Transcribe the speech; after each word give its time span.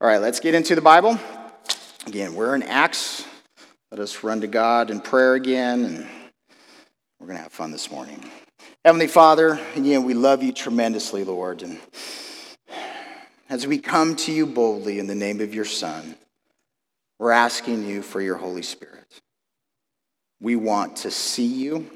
All 0.00 0.06
right, 0.06 0.20
let's 0.20 0.38
get 0.38 0.54
into 0.54 0.76
the 0.76 0.80
Bible. 0.80 1.18
Again, 2.06 2.36
we're 2.36 2.54
in 2.54 2.62
Acts. 2.62 3.26
Let 3.90 3.98
us 3.98 4.22
run 4.22 4.42
to 4.42 4.46
God 4.46 4.92
in 4.92 5.00
prayer 5.00 5.34
again, 5.34 5.84
and 5.84 6.06
we're 7.18 7.26
going 7.26 7.36
to 7.36 7.42
have 7.42 7.50
fun 7.50 7.72
this 7.72 7.90
morning. 7.90 8.22
Heavenly 8.84 9.08
Father, 9.08 9.58
again, 9.74 10.04
we 10.04 10.14
love 10.14 10.40
you 10.40 10.52
tremendously, 10.52 11.24
Lord. 11.24 11.62
And 11.62 11.80
as 13.48 13.66
we 13.66 13.78
come 13.78 14.14
to 14.14 14.30
you 14.30 14.46
boldly 14.46 15.00
in 15.00 15.08
the 15.08 15.16
name 15.16 15.40
of 15.40 15.52
your 15.52 15.64
Son, 15.64 16.14
we're 17.18 17.32
asking 17.32 17.84
you 17.84 18.02
for 18.02 18.20
your 18.20 18.36
Holy 18.36 18.62
Spirit. 18.62 19.20
We 20.40 20.54
want 20.54 20.98
to 20.98 21.10
see 21.10 21.48
you. 21.48 21.90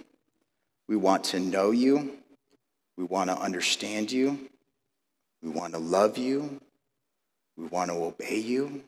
We 0.88 0.96
want 0.96 1.22
to 1.26 1.38
know 1.38 1.70
you. 1.70 2.14
We 2.96 3.04
want 3.04 3.30
to 3.30 3.38
understand 3.38 4.10
you. 4.10 4.40
We 5.40 5.50
want 5.50 5.74
to 5.74 5.78
love 5.78 6.18
you. 6.18 6.60
We 7.62 7.68
want 7.68 7.92
to 7.92 7.96
obey 7.96 8.38
you. 8.38 8.82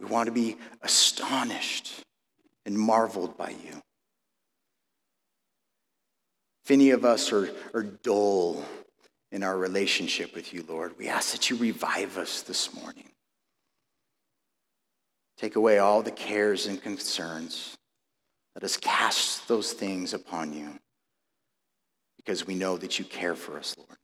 We 0.00 0.06
want 0.06 0.26
to 0.26 0.32
be 0.32 0.56
astonished 0.82 2.02
and 2.66 2.76
marveled 2.76 3.38
by 3.38 3.50
you. 3.50 3.80
If 6.64 6.72
any 6.72 6.90
of 6.90 7.04
us 7.04 7.32
are, 7.32 7.48
are 7.72 7.84
dull 7.84 8.64
in 9.30 9.44
our 9.44 9.56
relationship 9.56 10.34
with 10.34 10.52
you, 10.52 10.64
Lord, 10.68 10.98
we 10.98 11.06
ask 11.06 11.30
that 11.30 11.48
you 11.48 11.56
revive 11.56 12.18
us 12.18 12.42
this 12.42 12.74
morning. 12.74 13.08
Take 15.38 15.54
away 15.54 15.78
all 15.78 16.02
the 16.02 16.10
cares 16.10 16.66
and 16.66 16.82
concerns. 16.82 17.78
Let 18.56 18.64
us 18.64 18.76
cast 18.76 19.46
those 19.46 19.72
things 19.72 20.12
upon 20.12 20.52
you 20.52 20.70
because 22.16 22.48
we 22.48 22.56
know 22.56 22.76
that 22.78 22.98
you 22.98 23.04
care 23.04 23.36
for 23.36 23.56
us, 23.58 23.76
Lord. 23.78 23.99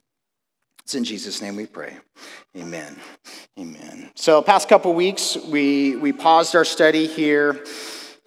It's 0.87 0.95
in 0.95 1.03
Jesus' 1.03 1.43
name 1.43 1.57
we 1.57 1.67
pray. 1.67 1.97
Amen. 2.57 2.95
Amen. 3.59 4.09
So, 4.15 4.41
past 4.41 4.69
couple 4.69 4.95
weeks, 4.95 5.37
we, 5.37 5.97
we 5.97 6.13
paused 6.13 6.55
our 6.55 6.65
study 6.65 7.09
here 7.09 7.65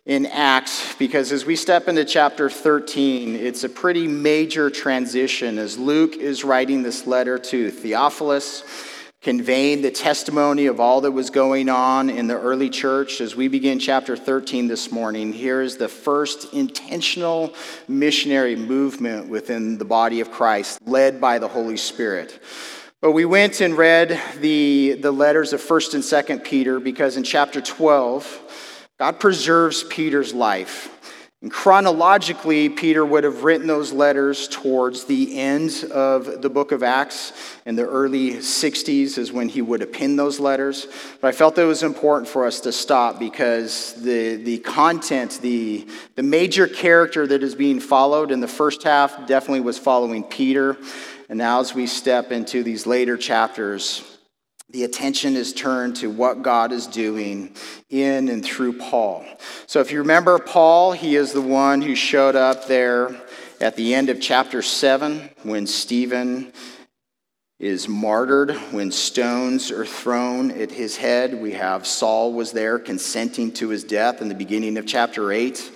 in 0.05 0.25
Acts 0.25 0.93
because 0.95 1.31
as 1.31 1.45
we 1.45 1.55
step 1.55 1.87
into 1.87 2.03
chapter 2.03 2.49
13, 2.49 3.33
it's 3.37 3.63
a 3.63 3.69
pretty 3.69 4.09
major 4.09 4.69
transition 4.69 5.57
as 5.57 5.77
Luke 5.77 6.17
is 6.17 6.43
writing 6.43 6.83
this 6.83 7.07
letter 7.07 7.39
to 7.39 7.71
Theophilus 7.71 8.65
conveying 9.21 9.81
the 9.81 9.91
testimony 9.91 10.67
of 10.67 10.79
all 10.79 11.01
that 11.01 11.11
was 11.11 11.29
going 11.29 11.67
on 11.67 12.09
in 12.09 12.27
the 12.27 12.39
early 12.39 12.69
church. 12.69 13.19
As 13.19 13.35
we 13.35 13.49
begin 13.49 13.77
chapter 13.77 14.15
13 14.15 14.67
this 14.67 14.93
morning, 14.93 15.33
here 15.33 15.61
is 15.61 15.75
the 15.75 15.89
first 15.89 16.53
intentional 16.53 17.53
missionary 17.87 18.55
movement 18.55 19.27
within 19.27 19.77
the 19.77 19.83
body 19.83 20.21
of 20.21 20.31
Christ, 20.31 20.79
led 20.85 21.19
by 21.19 21.37
the 21.37 21.49
Holy 21.49 21.75
Spirit. 21.75 22.41
But 23.01 23.11
we 23.11 23.25
went 23.25 23.59
and 23.59 23.77
read 23.77 24.21
the, 24.37 24.93
the 24.93 25.11
letters 25.11 25.51
of 25.51 25.61
1st 25.61 25.95
and 25.95 26.03
2nd 26.03 26.43
Peter 26.45 26.79
because 26.79 27.17
in 27.17 27.23
chapter 27.23 27.59
12, 27.59 28.85
God 28.97 29.19
preserves 29.19 29.83
Peter's 29.83 30.33
life. 30.33 30.95
And 31.41 31.49
chronologically, 31.49 32.67
Peter 32.67 33.05
would 33.05 33.23
have 33.23 33.45
written 33.45 33.65
those 33.65 33.93
letters 33.93 34.49
towards 34.49 35.05
the 35.05 35.39
end 35.39 35.85
of 35.89 36.41
the 36.41 36.49
book 36.49 36.73
of 36.73 36.83
Acts. 36.83 37.31
In 37.65 37.77
the 37.77 37.87
early 37.87 38.33
60s 38.33 39.17
is 39.17 39.31
when 39.31 39.47
he 39.47 39.61
would 39.61 39.79
have 39.79 39.93
penned 39.93 40.19
those 40.19 40.41
letters. 40.41 40.85
But 41.21 41.29
I 41.29 41.31
felt 41.31 41.55
that 41.55 41.61
it 41.61 41.67
was 41.67 41.81
important 41.81 42.27
for 42.27 42.45
us 42.45 42.59
to 42.61 42.73
stop 42.73 43.19
because 43.19 43.93
the, 43.93 44.35
the 44.35 44.57
content, 44.57 45.39
the, 45.41 45.87
the 46.15 46.23
major 46.23 46.67
character 46.67 47.25
that 47.25 47.41
is 47.41 47.55
being 47.55 47.79
followed 47.79 48.31
in 48.31 48.41
the 48.41 48.47
first 48.47 48.83
half 48.83 49.25
definitely 49.25 49.61
was 49.61 49.77
following 49.77 50.25
Peter. 50.25 50.75
And 51.29 51.37
now, 51.37 51.61
as 51.61 51.73
we 51.73 51.87
step 51.87 52.33
into 52.33 52.63
these 52.63 52.85
later 52.85 53.15
chapters, 53.15 54.18
the 54.71 54.83
attention 54.83 55.35
is 55.35 55.53
turned 55.53 55.95
to 55.97 56.09
what 56.09 56.43
God 56.43 56.71
is 56.71 56.85
doing 56.85 57.55
in 57.89 58.29
and 58.29 58.45
through 58.45 58.77
Paul. 58.77 59.25
So, 59.65 59.79
if 59.79 59.91
you 59.91 59.99
remember 59.99 60.37
Paul, 60.37 60.91
he 60.91 61.15
is 61.15 61.33
the 61.33 61.41
one 61.41 61.81
who 61.81 61.95
showed 61.95 62.35
up 62.35 62.67
there 62.67 63.19
at 63.59 63.75
the 63.75 63.95
end 63.95 64.09
of 64.09 64.21
chapter 64.21 64.61
7 64.61 65.29
when 65.43 65.65
Stephen 65.65 66.53
is 67.59 67.89
martyred, 67.89 68.51
when 68.71 68.89
stones 68.91 69.69
are 69.69 69.85
thrown 69.85 70.51
at 70.51 70.71
his 70.71 70.95
head. 70.95 71.41
We 71.41 71.53
have 71.53 71.85
Saul 71.85 72.31
was 72.31 72.53
there 72.53 72.79
consenting 72.79 73.51
to 73.53 73.69
his 73.69 73.83
death 73.83 74.21
in 74.21 74.29
the 74.29 74.35
beginning 74.35 74.77
of 74.77 74.85
chapter 74.85 75.31
8. 75.31 75.71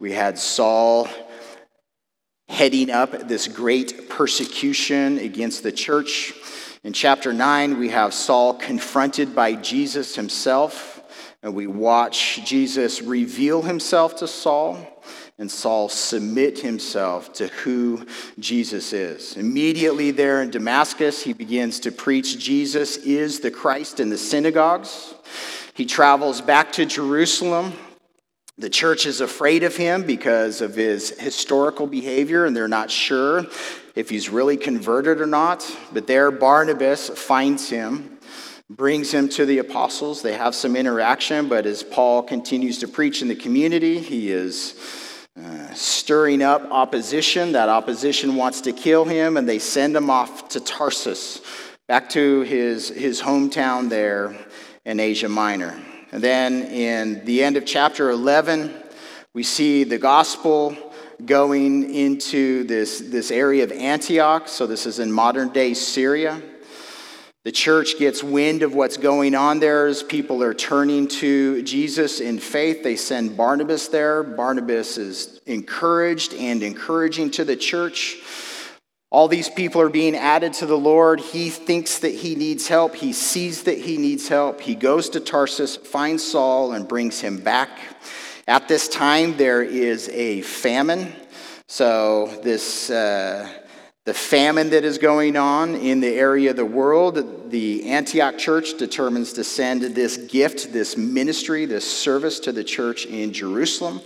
We 0.00 0.12
had 0.12 0.38
Saul 0.38 1.08
heading 2.48 2.90
up 2.90 3.28
this 3.28 3.46
great 3.46 4.08
persecution 4.08 5.18
against 5.18 5.62
the 5.62 5.70
church. 5.70 6.32
In 6.82 6.94
chapter 6.94 7.34
9, 7.34 7.78
we 7.78 7.90
have 7.90 8.14
Saul 8.14 8.54
confronted 8.54 9.34
by 9.34 9.54
Jesus 9.54 10.14
himself, 10.14 11.02
and 11.42 11.54
we 11.54 11.66
watch 11.66 12.42
Jesus 12.46 13.02
reveal 13.02 13.60
himself 13.60 14.16
to 14.16 14.26
Saul, 14.26 14.78
and 15.38 15.50
Saul 15.50 15.90
submit 15.90 16.60
himself 16.60 17.34
to 17.34 17.48
who 17.48 18.06
Jesus 18.38 18.94
is. 18.94 19.36
Immediately 19.36 20.12
there 20.12 20.40
in 20.40 20.48
Damascus, 20.48 21.22
he 21.22 21.34
begins 21.34 21.80
to 21.80 21.92
preach 21.92 22.38
Jesus 22.38 22.96
is 22.96 23.40
the 23.40 23.50
Christ 23.50 24.00
in 24.00 24.08
the 24.08 24.16
synagogues. 24.16 25.14
He 25.74 25.84
travels 25.84 26.40
back 26.40 26.72
to 26.72 26.86
Jerusalem. 26.86 27.74
The 28.56 28.70
church 28.70 29.04
is 29.04 29.20
afraid 29.20 29.64
of 29.64 29.76
him 29.76 30.04
because 30.04 30.62
of 30.62 30.76
his 30.76 31.10
historical 31.20 31.86
behavior, 31.86 32.46
and 32.46 32.56
they're 32.56 32.68
not 32.68 32.90
sure 32.90 33.44
if 33.94 34.10
he's 34.10 34.28
really 34.28 34.56
converted 34.56 35.20
or 35.20 35.26
not. 35.26 35.64
But 35.92 36.06
there, 36.06 36.30
Barnabas 36.30 37.08
finds 37.10 37.68
him, 37.68 38.18
brings 38.68 39.12
him 39.12 39.28
to 39.30 39.46
the 39.46 39.58
apostles. 39.58 40.22
They 40.22 40.34
have 40.34 40.54
some 40.54 40.76
interaction, 40.76 41.48
but 41.48 41.66
as 41.66 41.82
Paul 41.82 42.22
continues 42.22 42.78
to 42.78 42.88
preach 42.88 43.22
in 43.22 43.28
the 43.28 43.34
community, 43.34 43.98
he 43.98 44.30
is 44.30 45.26
uh, 45.42 45.72
stirring 45.74 46.42
up 46.42 46.62
opposition. 46.70 47.52
That 47.52 47.68
opposition 47.68 48.36
wants 48.36 48.60
to 48.62 48.72
kill 48.72 49.04
him, 49.04 49.36
and 49.36 49.48
they 49.48 49.58
send 49.58 49.96
him 49.96 50.10
off 50.10 50.48
to 50.50 50.60
Tarsus, 50.60 51.40
back 51.88 52.08
to 52.10 52.42
his, 52.42 52.88
his 52.88 53.22
hometown 53.22 53.88
there 53.88 54.36
in 54.84 55.00
Asia 55.00 55.28
Minor. 55.28 55.80
And 56.12 56.22
then 56.22 56.64
in 56.64 57.24
the 57.24 57.44
end 57.44 57.56
of 57.56 57.64
chapter 57.64 58.10
11, 58.10 58.74
we 59.32 59.44
see 59.44 59.84
the 59.84 59.98
gospel 59.98 60.76
going 61.26 61.94
into 61.94 62.64
this, 62.64 63.00
this 63.00 63.30
area 63.30 63.64
of 63.64 63.72
Antioch. 63.72 64.48
So, 64.48 64.66
this 64.66 64.86
is 64.86 64.98
in 64.98 65.12
modern 65.12 65.50
day 65.50 65.74
Syria. 65.74 66.42
The 67.42 67.52
church 67.52 67.98
gets 67.98 68.22
wind 68.22 68.62
of 68.62 68.74
what's 68.74 68.98
going 68.98 69.34
on 69.34 69.60
there 69.60 69.86
as 69.86 70.02
people 70.02 70.42
are 70.42 70.52
turning 70.52 71.08
to 71.08 71.62
Jesus 71.62 72.20
in 72.20 72.38
faith. 72.38 72.82
They 72.82 72.96
send 72.96 73.34
Barnabas 73.34 73.88
there. 73.88 74.22
Barnabas 74.22 74.98
is 74.98 75.40
encouraged 75.46 76.34
and 76.34 76.62
encouraging 76.62 77.30
to 77.32 77.44
the 77.44 77.56
church. 77.56 78.18
All 79.08 79.26
these 79.26 79.48
people 79.48 79.80
are 79.80 79.88
being 79.88 80.14
added 80.14 80.52
to 80.54 80.66
the 80.66 80.76
Lord. 80.76 81.18
He 81.18 81.48
thinks 81.48 81.98
that 82.00 82.14
he 82.14 82.34
needs 82.34 82.68
help. 82.68 82.94
He 82.94 83.14
sees 83.14 83.62
that 83.62 83.78
he 83.78 83.96
needs 83.96 84.28
help. 84.28 84.60
He 84.60 84.74
goes 84.74 85.08
to 85.10 85.20
Tarsus, 85.20 85.76
finds 85.76 86.22
Saul, 86.22 86.72
and 86.72 86.86
brings 86.86 87.20
him 87.20 87.38
back. 87.38 87.70
At 88.48 88.68
this 88.68 88.88
time, 88.88 89.36
there 89.36 89.62
is 89.62 90.08
a 90.08 90.42
famine. 90.42 91.12
So, 91.66 92.40
this, 92.42 92.90
uh, 92.90 93.48
the 94.06 94.14
famine 94.14 94.70
that 94.70 94.84
is 94.84 94.98
going 94.98 95.36
on 95.36 95.74
in 95.74 96.00
the 96.00 96.08
area 96.08 96.50
of 96.50 96.56
the 96.56 96.64
world, 96.64 97.50
the 97.50 97.90
Antioch 97.90 98.38
church 98.38 98.78
determines 98.78 99.34
to 99.34 99.44
send 99.44 99.82
this 99.82 100.16
gift, 100.16 100.72
this 100.72 100.96
ministry, 100.96 101.66
this 101.66 101.90
service 101.90 102.40
to 102.40 102.52
the 102.52 102.64
church 102.64 103.04
in 103.04 103.32
Jerusalem. 103.32 104.00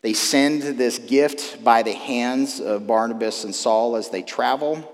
They 0.00 0.14
send 0.14 0.62
this 0.62 0.98
gift 0.98 1.62
by 1.62 1.82
the 1.82 1.92
hands 1.92 2.60
of 2.60 2.86
Barnabas 2.86 3.44
and 3.44 3.54
Saul 3.54 3.96
as 3.96 4.08
they 4.08 4.22
travel. 4.22 4.93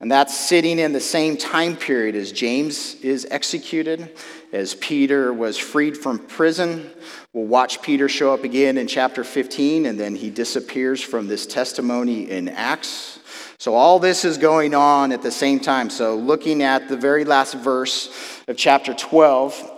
And 0.00 0.10
that's 0.10 0.38
sitting 0.38 0.78
in 0.78 0.92
the 0.92 1.00
same 1.00 1.36
time 1.36 1.76
period 1.76 2.14
as 2.16 2.32
James 2.32 2.94
is 2.96 3.26
executed, 3.30 4.16
as 4.52 4.74
Peter 4.74 5.32
was 5.32 5.56
freed 5.56 5.96
from 5.96 6.18
prison. 6.18 6.90
We'll 7.32 7.46
watch 7.46 7.80
Peter 7.80 8.08
show 8.08 8.34
up 8.34 8.44
again 8.44 8.76
in 8.76 8.86
chapter 8.86 9.24
15, 9.24 9.86
and 9.86 9.98
then 9.98 10.14
he 10.14 10.30
disappears 10.30 11.00
from 11.00 11.28
this 11.28 11.46
testimony 11.46 12.30
in 12.30 12.48
Acts. 12.48 13.20
So, 13.58 13.74
all 13.74 13.98
this 13.98 14.24
is 14.24 14.36
going 14.36 14.74
on 14.74 15.12
at 15.12 15.22
the 15.22 15.30
same 15.30 15.60
time. 15.60 15.88
So, 15.88 16.16
looking 16.16 16.62
at 16.62 16.88
the 16.88 16.96
very 16.96 17.24
last 17.24 17.54
verse 17.54 18.10
of 18.48 18.56
chapter 18.56 18.92
12, 18.92 19.70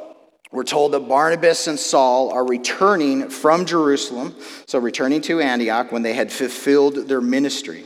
we're 0.50 0.64
told 0.64 0.92
that 0.92 1.00
Barnabas 1.00 1.66
and 1.66 1.78
Saul 1.78 2.30
are 2.30 2.44
returning 2.44 3.28
from 3.28 3.66
Jerusalem, 3.66 4.34
so 4.66 4.78
returning 4.78 5.20
to 5.22 5.40
Antioch 5.40 5.92
when 5.92 6.02
they 6.02 6.14
had 6.14 6.32
fulfilled 6.32 7.08
their 7.08 7.20
ministry. 7.20 7.84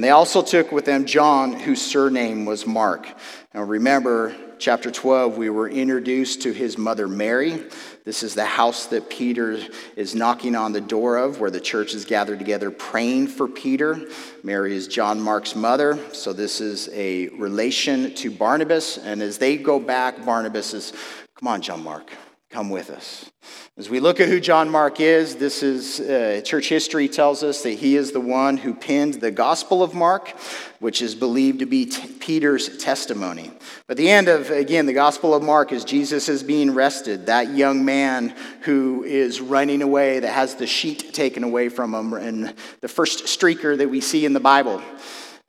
And 0.00 0.04
they 0.06 0.12
also 0.12 0.40
took 0.40 0.72
with 0.72 0.86
them 0.86 1.04
John, 1.04 1.52
whose 1.52 1.82
surname 1.82 2.46
was 2.46 2.66
Mark. 2.66 3.06
Now 3.52 3.64
remember, 3.64 4.34
chapter 4.58 4.90
12, 4.90 5.36
we 5.36 5.50
were 5.50 5.68
introduced 5.68 6.40
to 6.40 6.52
his 6.52 6.78
mother 6.78 7.06
Mary. 7.06 7.64
This 8.06 8.22
is 8.22 8.34
the 8.34 8.46
house 8.46 8.86
that 8.86 9.10
Peter 9.10 9.58
is 9.96 10.14
knocking 10.14 10.56
on 10.56 10.72
the 10.72 10.80
door 10.80 11.18
of, 11.18 11.38
where 11.38 11.50
the 11.50 11.60
church 11.60 11.92
is 11.92 12.06
gathered 12.06 12.38
together 12.38 12.70
praying 12.70 13.26
for 13.26 13.46
Peter. 13.46 14.00
Mary 14.42 14.74
is 14.74 14.88
John 14.88 15.20
Mark's 15.20 15.54
mother, 15.54 15.98
so 16.14 16.32
this 16.32 16.62
is 16.62 16.88
a 16.94 17.28
relation 17.36 18.14
to 18.14 18.30
Barnabas. 18.30 18.96
And 18.96 19.20
as 19.20 19.36
they 19.36 19.58
go 19.58 19.78
back, 19.78 20.24
Barnabas 20.24 20.72
is, 20.72 20.94
Come 21.34 21.48
on, 21.48 21.60
John 21.60 21.84
Mark, 21.84 22.10
come 22.50 22.68
with 22.68 22.90
us. 22.90 23.30
As 23.76 23.88
we 23.88 24.00
look 24.00 24.18
at 24.18 24.28
who 24.28 24.40
John 24.40 24.68
Mark 24.68 24.98
is, 24.98 25.36
this 25.36 25.62
is 25.62 26.00
uh, 26.00 26.42
church 26.44 26.68
history 26.68 27.08
tells 27.08 27.44
us 27.44 27.62
that 27.62 27.74
he 27.74 27.94
is 27.96 28.10
the 28.10 28.20
one 28.20 28.56
who 28.56 28.74
penned 28.74 29.14
the 29.14 29.30
Gospel 29.30 29.84
of 29.84 29.94
Mark, 29.94 30.36
which 30.80 31.00
is 31.00 31.14
believed 31.14 31.60
to 31.60 31.66
be 31.66 31.86
t- 31.86 32.08
Peter's 32.18 32.76
testimony. 32.78 33.52
But 33.86 33.96
the 33.96 34.10
end 34.10 34.26
of, 34.26 34.50
again, 34.50 34.86
the 34.86 34.92
Gospel 34.92 35.32
of 35.32 35.44
Mark 35.44 35.70
is 35.70 35.84
Jesus 35.84 36.28
is 36.28 36.42
being 36.42 36.70
arrested. 36.70 37.26
That 37.26 37.54
young 37.54 37.84
man 37.84 38.34
who 38.62 39.04
is 39.04 39.40
running 39.40 39.80
away, 39.80 40.18
that 40.18 40.32
has 40.32 40.56
the 40.56 40.66
sheet 40.66 41.14
taken 41.14 41.44
away 41.44 41.68
from 41.68 41.94
him, 41.94 42.14
and 42.14 42.52
the 42.80 42.88
first 42.88 43.26
streaker 43.26 43.78
that 43.78 43.88
we 43.88 44.00
see 44.00 44.24
in 44.24 44.32
the 44.32 44.40
Bible. 44.40 44.82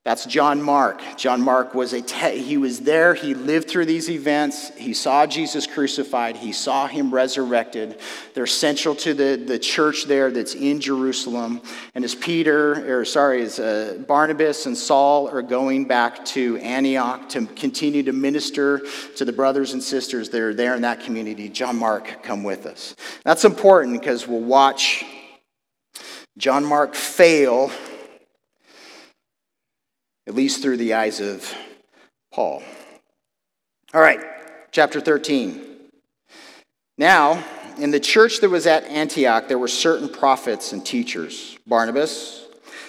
That's 0.04 0.26
John 0.26 0.64
Mark. 0.64 1.00
John 1.16 1.44
Mark 1.44 1.76
was 1.76 1.94
a 1.94 2.02
te- 2.02 2.40
he 2.40 2.58
was 2.58 2.80
there, 2.80 3.14
he 3.14 3.36
lived 3.36 3.70
through 3.70 3.86
these 3.86 4.10
events, 4.10 4.76
he 4.76 4.96
saw 4.96 5.28
Jesus 5.28 5.68
crucified, 5.68 6.36
he 6.36 6.54
saw 6.54 6.88
him 6.88 7.14
resurrected. 7.14 8.00
They're 8.34 8.48
central 8.48 8.96
to 8.96 9.14
the, 9.14 9.36
the 9.36 9.60
church 9.60 10.06
there 10.06 10.32
that's 10.32 10.56
in 10.56 10.82
Jerusalem. 10.82 11.62
And 11.94 12.04
as 12.04 12.16
Peter, 12.16 13.00
or 13.00 13.06
sorry, 13.06 13.44
as 13.44 13.60
uh, 13.60 14.04
Barnabas 14.08 14.66
and 14.66 14.76
Saul 14.76 15.30
are 15.30 15.44
going 15.44 15.86
back 15.86 16.26
to 16.26 16.58
Antioch 16.58 17.30
to 17.30 17.46
continue 17.46 18.02
to 18.02 18.12
minister 18.12 18.82
to 19.18 19.24
the 19.24 19.34
brothers 19.34 19.74
and 19.74 19.84
sisters 19.84 20.32
that 20.32 20.42
are 20.42 20.56
there 20.56 20.76
in 20.76 20.82
that 20.82 21.02
community, 21.02 21.48
John 21.48 21.78
Mark, 21.78 22.24
come 22.24 22.44
with 22.44 22.66
us. 22.66 22.96
That's 23.24 23.46
important 23.46 24.00
because 24.00 24.28
we'll 24.28 24.42
watch 24.42 25.06
John 26.40 26.66
Mark 26.66 26.96
fail 26.96 27.70
at 30.28 30.36
least 30.36 30.62
through 30.62 30.78
the 30.78 30.94
eyes 30.94 31.20
of 31.20 31.54
Paul. 32.34 32.64
All 33.94 34.02
right, 34.02 34.20
chapter 34.72 35.02
13. 35.02 35.62
Now, 36.98 37.44
in 37.78 37.92
the 37.92 38.00
church 38.00 38.40
that 38.42 38.50
was 38.50 38.68
at 38.68 38.84
Antioch, 38.86 39.48
there 39.48 39.58
were 39.58 39.68
certain 39.68 40.08
prophets 40.10 40.72
and 40.72 40.86
teachers 40.86 41.58
Barnabas, 41.66 42.46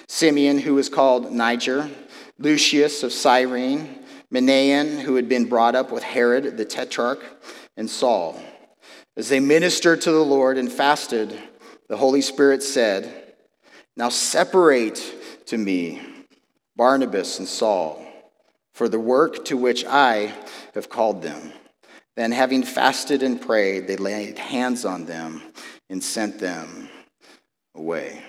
Simeon, 0.08 0.58
who 0.58 0.74
was 0.74 0.88
called 0.88 1.32
Niger, 1.32 1.90
Lucius 2.38 3.02
of 3.02 3.12
Cyrene, 3.12 3.98
Manaen, 4.32 5.00
who 5.00 5.14
had 5.16 5.28
been 5.28 5.46
brought 5.46 5.74
up 5.74 5.90
with 5.90 6.02
Herod 6.02 6.56
the 6.56 6.64
Tetrarch, 6.64 7.22
and 7.76 7.88
Saul. 7.88 8.40
As 9.16 9.28
they 9.28 9.40
ministered 9.40 10.00
to 10.02 10.10
the 10.10 10.24
Lord 10.24 10.58
and 10.58 10.70
fasted, 10.70 11.36
the 11.88 11.96
Holy 11.96 12.20
Spirit 12.20 12.62
said, 12.62 13.34
Now 13.96 14.08
separate 14.08 15.44
to 15.46 15.58
me 15.58 16.00
Barnabas 16.76 17.38
and 17.38 17.48
Saul, 17.48 18.04
for 18.74 18.88
the 18.88 19.00
work 19.00 19.44
to 19.46 19.56
which 19.56 19.84
I 19.84 20.32
have 20.74 20.88
called 20.88 21.22
them. 21.22 21.52
Then, 22.16 22.32
having 22.32 22.62
fasted 22.62 23.22
and 23.22 23.40
prayed, 23.40 23.86
they 23.86 23.96
laid 23.96 24.38
hands 24.38 24.84
on 24.84 25.06
them 25.06 25.42
and 25.88 26.02
sent 26.02 26.38
them 26.38 26.88
away. 27.74 28.22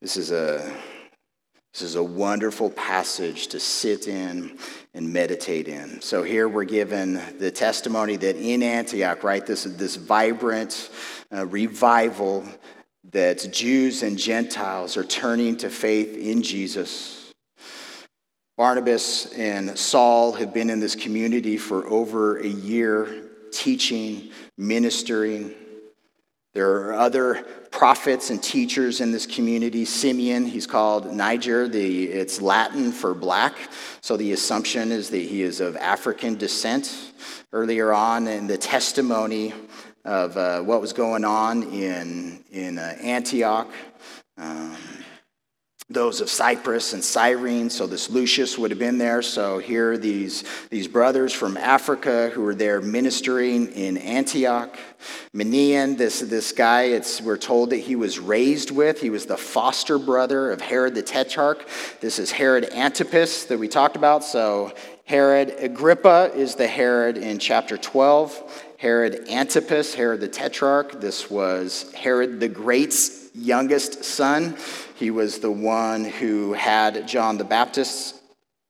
This 0.00 0.16
is 0.16 0.30
a, 0.30 0.72
this 1.72 1.82
is 1.82 1.96
a 1.96 2.02
wonderful 2.02 2.70
passage 2.70 3.48
to 3.48 3.60
sit 3.60 4.06
in 4.06 4.56
and 4.94 5.12
meditate 5.12 5.66
in. 5.66 6.00
So, 6.00 6.22
here 6.22 6.48
we're 6.48 6.64
given 6.64 7.20
the 7.38 7.50
testimony 7.50 8.16
that 8.16 8.36
in 8.36 8.62
Antioch, 8.62 9.24
right, 9.24 9.44
this, 9.44 9.64
this 9.64 9.96
vibrant 9.96 10.90
uh, 11.32 11.46
revival 11.46 12.44
that 13.10 13.52
Jews 13.52 14.02
and 14.02 14.18
Gentiles 14.18 14.96
are 14.96 15.04
turning 15.04 15.56
to 15.58 15.70
faith 15.70 16.16
in 16.16 16.42
Jesus. 16.42 17.32
Barnabas 18.56 19.32
and 19.32 19.76
Saul 19.78 20.32
have 20.34 20.54
been 20.54 20.70
in 20.70 20.78
this 20.78 20.94
community 20.94 21.56
for 21.56 21.86
over 21.88 22.38
a 22.38 22.46
year, 22.46 23.30
teaching, 23.50 24.30
ministering. 24.56 25.54
There 26.54 26.70
are 26.82 26.92
other 26.92 27.42
prophets 27.70 28.30
and 28.30 28.42
teachers 28.42 29.00
in 29.00 29.10
this 29.10 29.26
community. 29.26 29.86
Simeon, 29.86 30.44
he's 30.44 30.66
called 30.66 31.12
Niger, 31.12 31.66
the, 31.66 32.04
it's 32.04 32.40
Latin 32.40 32.92
for 32.92 33.14
black. 33.14 33.56
So 34.02 34.16
the 34.16 34.32
assumption 34.32 34.92
is 34.92 35.10
that 35.10 35.16
he 35.16 35.42
is 35.42 35.60
of 35.60 35.76
African 35.76 36.36
descent. 36.36 37.12
Earlier 37.54 37.92
on 37.92 38.28
in 38.28 38.46
the 38.46 38.58
testimony 38.58 39.52
of 40.04 40.36
uh, 40.36 40.60
what 40.60 40.80
was 40.80 40.92
going 40.92 41.24
on 41.24 41.62
in, 41.64 42.42
in 42.50 42.78
uh, 42.78 42.96
Antioch. 43.00 43.70
Um, 44.36 44.76
those 45.92 46.20
of 46.20 46.30
Cyprus 46.30 46.94
and 46.94 47.04
Cyrene, 47.04 47.68
so 47.68 47.86
this 47.86 48.08
Lucius 48.08 48.56
would 48.56 48.70
have 48.70 48.78
been 48.78 48.98
there. 48.98 49.20
So 49.20 49.58
here 49.58 49.98
these, 49.98 50.44
these 50.70 50.88
brothers 50.88 51.32
from 51.32 51.56
Africa 51.56 52.30
who 52.32 52.42
were 52.42 52.54
there 52.54 52.80
ministering 52.80 53.70
in 53.72 53.98
Antioch. 53.98 54.74
Manaen, 55.34 55.98
this, 55.98 56.20
this 56.20 56.52
guy, 56.52 56.84
it's, 56.84 57.20
we're 57.20 57.36
told 57.36 57.70
that 57.70 57.78
he 57.78 57.96
was 57.96 58.18
raised 58.18 58.70
with. 58.70 59.00
He 59.00 59.10
was 59.10 59.26
the 59.26 59.36
foster 59.36 59.98
brother 59.98 60.50
of 60.50 60.60
Herod 60.60 60.94
the 60.94 61.02
Tetrarch. 61.02 61.68
This 62.00 62.18
is 62.18 62.30
Herod 62.30 62.72
Antipas 62.72 63.44
that 63.46 63.58
we 63.58 63.68
talked 63.68 63.96
about. 63.96 64.24
So 64.24 64.72
Herod 65.04 65.54
Agrippa 65.58 66.32
is 66.34 66.54
the 66.54 66.66
Herod 66.66 67.18
in 67.18 67.38
chapter 67.38 67.76
12. 67.76 68.64
Herod 68.82 69.28
Antipas, 69.28 69.94
Herod 69.94 70.18
the 70.18 70.26
Tetrarch. 70.26 71.00
This 71.00 71.30
was 71.30 71.92
Herod 71.92 72.40
the 72.40 72.48
Great's 72.48 73.30
youngest 73.32 74.02
son. 74.02 74.56
He 74.96 75.12
was 75.12 75.38
the 75.38 75.52
one 75.52 76.04
who 76.04 76.52
had 76.52 77.06
John 77.06 77.38
the 77.38 77.44
Baptist 77.44 78.20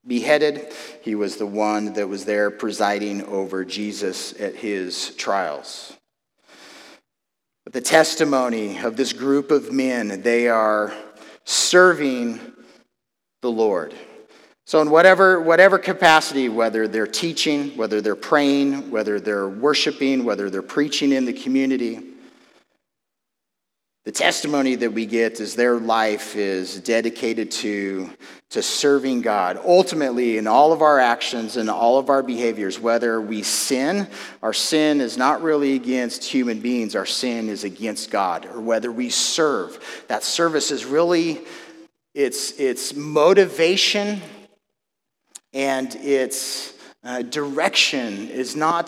beheaded. 0.07 0.71
He 1.01 1.15
was 1.15 1.37
the 1.37 1.47
one 1.47 1.95
that 1.95 2.11
was 2.11 2.27
there 2.27 2.51
presiding 2.51 3.25
over 3.25 3.65
Jesus 3.65 4.39
at 4.39 4.55
his 4.55 5.15
trials. 5.17 5.97
But 7.65 7.73
the 7.73 7.81
testimony 7.81 8.81
of 8.81 8.99
this 8.99 9.15
group 9.15 9.51
of 9.51 9.73
men, 9.73 10.21
they 10.21 10.47
are 10.47 10.93
serving 11.45 12.39
the 13.41 13.51
Lord. 13.51 13.95
So, 14.65 14.81
in 14.81 14.91
whatever, 14.91 15.41
whatever 15.41 15.79
capacity, 15.79 16.49
whether 16.49 16.87
they're 16.87 17.07
teaching, 17.07 17.77
whether 17.77 18.01
they're 18.01 18.15
praying, 18.15 18.91
whether 18.91 19.19
they're 19.19 19.49
worshiping, 19.49 20.25
whether 20.25 20.51
they're 20.51 20.63
preaching 20.63 21.13
in 21.13 21.25
the 21.25 21.33
community, 21.33 22.01
the 24.05 24.13
testimony 24.13 24.75
that 24.75 24.93
we 24.93 25.07
get 25.07 25.39
is 25.39 25.55
their 25.55 25.77
life 25.77 26.35
is 26.35 26.81
dedicated 26.81 27.53
to, 27.53 28.11
to 28.51 28.61
serving 28.61 29.23
God. 29.23 29.61
Ultimately, 29.65 30.39
in 30.39 30.49
all 30.49 30.73
of 30.73 30.83
our 30.83 30.99
actions 30.99 31.57
and 31.57 31.71
all 31.71 31.99
of 31.99 32.11
our 32.11 32.25
behaviors, 32.25 32.81
whether 32.81 33.21
we 33.21 33.45
sin, 33.45 34.09
our 34.43 34.53
sin 34.53 35.01
is 35.01 35.17
not 35.17 35.41
really 35.41 35.75
against 35.75 36.25
human 36.25 36.59
beings, 36.59 36.97
our 36.97 37.07
sin 37.07 37.49
is 37.49 37.63
against 37.63 38.11
God. 38.11 38.45
Or 38.47 38.61
whether 38.61 38.91
we 38.91 39.09
serve, 39.09 40.05
that 40.09 40.25
service 40.25 40.73
is 40.73 40.85
really, 40.85 41.41
it's, 42.13 42.59
it's 42.59 42.97
motivation 42.97 44.21
and 45.53 45.95
its 45.97 46.75
uh, 47.05 47.23
direction 47.23 48.29
is 48.31 48.57
not, 48.57 48.87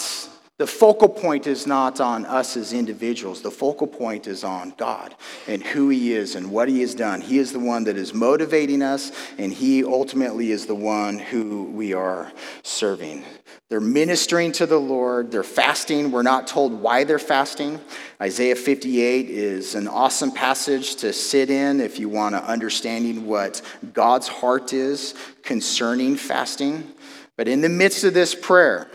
the 0.59 0.67
focal 0.67 1.09
point 1.09 1.47
is 1.47 1.67
not 1.67 2.01
on 2.01 2.25
us 2.27 2.57
as 2.57 2.73
individuals. 2.73 3.43
The 3.43 3.51
focal 3.51 3.87
point 3.87 4.27
is 4.27 4.45
on 4.45 4.73
God 4.77 5.15
and 5.47 5.63
who 5.63 5.89
He 5.89 6.13
is 6.13 6.37
and 6.37 6.51
what 6.51 6.69
He 6.69 6.81
has 6.81 6.95
done. 6.95 7.21
He 7.21 7.39
is 7.39 7.53
the 7.53 7.59
one 7.59 7.85
that 7.85 7.97
is 7.97 8.15
motivating 8.15 8.83
us, 8.83 9.13
and 9.37 9.53
He 9.53 9.85
ultimately 9.85 10.53
is 10.53 10.67
the 10.67 10.75
one 10.75 11.19
who 11.19 11.65
we 11.65 11.93
are 11.93 12.33
serving. 12.63 13.25
They're 13.71 13.81
ministering 13.81 14.53
to 14.53 14.67
the 14.67 14.79
Lord. 14.79 15.31
They're 15.31 15.43
fasting. 15.43 16.13
We're 16.13 16.23
not 16.23 16.47
told 16.47 16.73
why 16.73 17.05
they're 17.05 17.19
fasting. 17.19 17.81
Isaiah 18.21 18.57
58 18.57 19.31
is 19.31 19.75
an 19.75 19.89
awesome 19.89 20.33
passage 20.33 20.97
to 20.97 21.13
sit 21.13 21.51
in 21.51 21.81
if 21.81 21.99
you 21.99 22.11
want 22.11 22.35
to 22.35 22.45
understanding 22.45 23.27
what 23.27 23.63
God's 23.95 24.29
heart 24.29 24.75
is 24.75 25.15
concerning 25.43 26.17
fasting. 26.17 26.93
But 27.37 27.49
in 27.49 27.63
the 27.63 27.71
midst 27.71 28.05
of 28.05 28.13
this 28.13 28.35
prayer, 28.35 28.89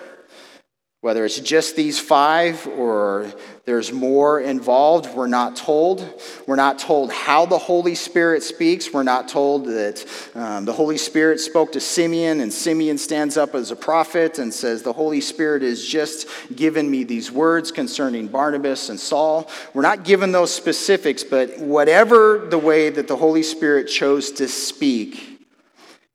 Whether 1.01 1.24
it's 1.24 1.39
just 1.39 1.77
these 1.77 1.98
five 1.98 2.68
or 2.68 3.32
there's 3.63 3.94
more 3.94 4.41
involved, 4.41 5.15
we're 5.15 5.27
not 5.27 5.56
told. 5.56 6.06
We're 6.46 6.58
not 6.58 6.77
told 6.77 7.13
how 7.13 7.46
the 7.46 7.58
Holy 7.58 7.96
Spirit 7.96 8.44
speaks. 8.44 8.91
We're 8.91 9.03
not 9.03 9.29
told 9.29 9.68
that 9.68 10.06
um, 10.36 10.65
the 10.65 10.74
Holy 10.74 10.98
Spirit 10.98 11.39
spoke 11.39 11.72
to 11.72 11.79
Simeon 11.79 12.41
and 12.41 12.51
Simeon 12.51 12.98
stands 12.98 13.38
up 13.38 13.56
as 13.56 13.72
a 13.72 13.77
prophet 13.77 14.39
and 14.39 14.53
says, 14.53 14.84
The 14.84 14.91
Holy 14.91 15.22
Spirit 15.22 15.62
has 15.62 15.86
just 15.86 16.27
given 16.53 16.91
me 16.91 17.06
these 17.06 17.32
words 17.32 17.72
concerning 17.72 18.27
Barnabas 18.27 18.89
and 18.89 19.00
Saul. 19.00 19.50
We're 19.74 19.84
not 19.84 20.03
given 20.03 20.34
those 20.34 20.53
specifics, 20.53 21.24
but 21.24 21.60
whatever 21.60 22.46
the 22.50 22.58
way 22.58 22.89
that 22.89 23.08
the 23.08 23.15
Holy 23.15 23.44
Spirit 23.44 23.86
chose 23.86 24.34
to 24.34 24.50
speak, 24.50 25.28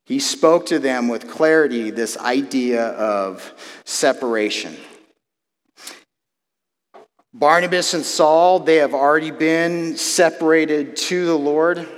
he 0.06 0.18
spoke 0.18 0.66
to 0.66 0.78
them 0.78 1.08
with 1.08 1.28
clarity 1.28 1.90
this 1.90 2.16
idea 2.18 2.88
of 2.88 3.54
separation. 3.84 4.76
Barnabas 7.32 7.94
and 7.94 8.04
Saul, 8.04 8.60
they 8.60 8.76
have 8.76 8.94
already 8.94 9.32
been 9.32 9.96
separated 9.96 10.96
to 10.96 11.26
the 11.26 11.36
Lord. 11.36 11.88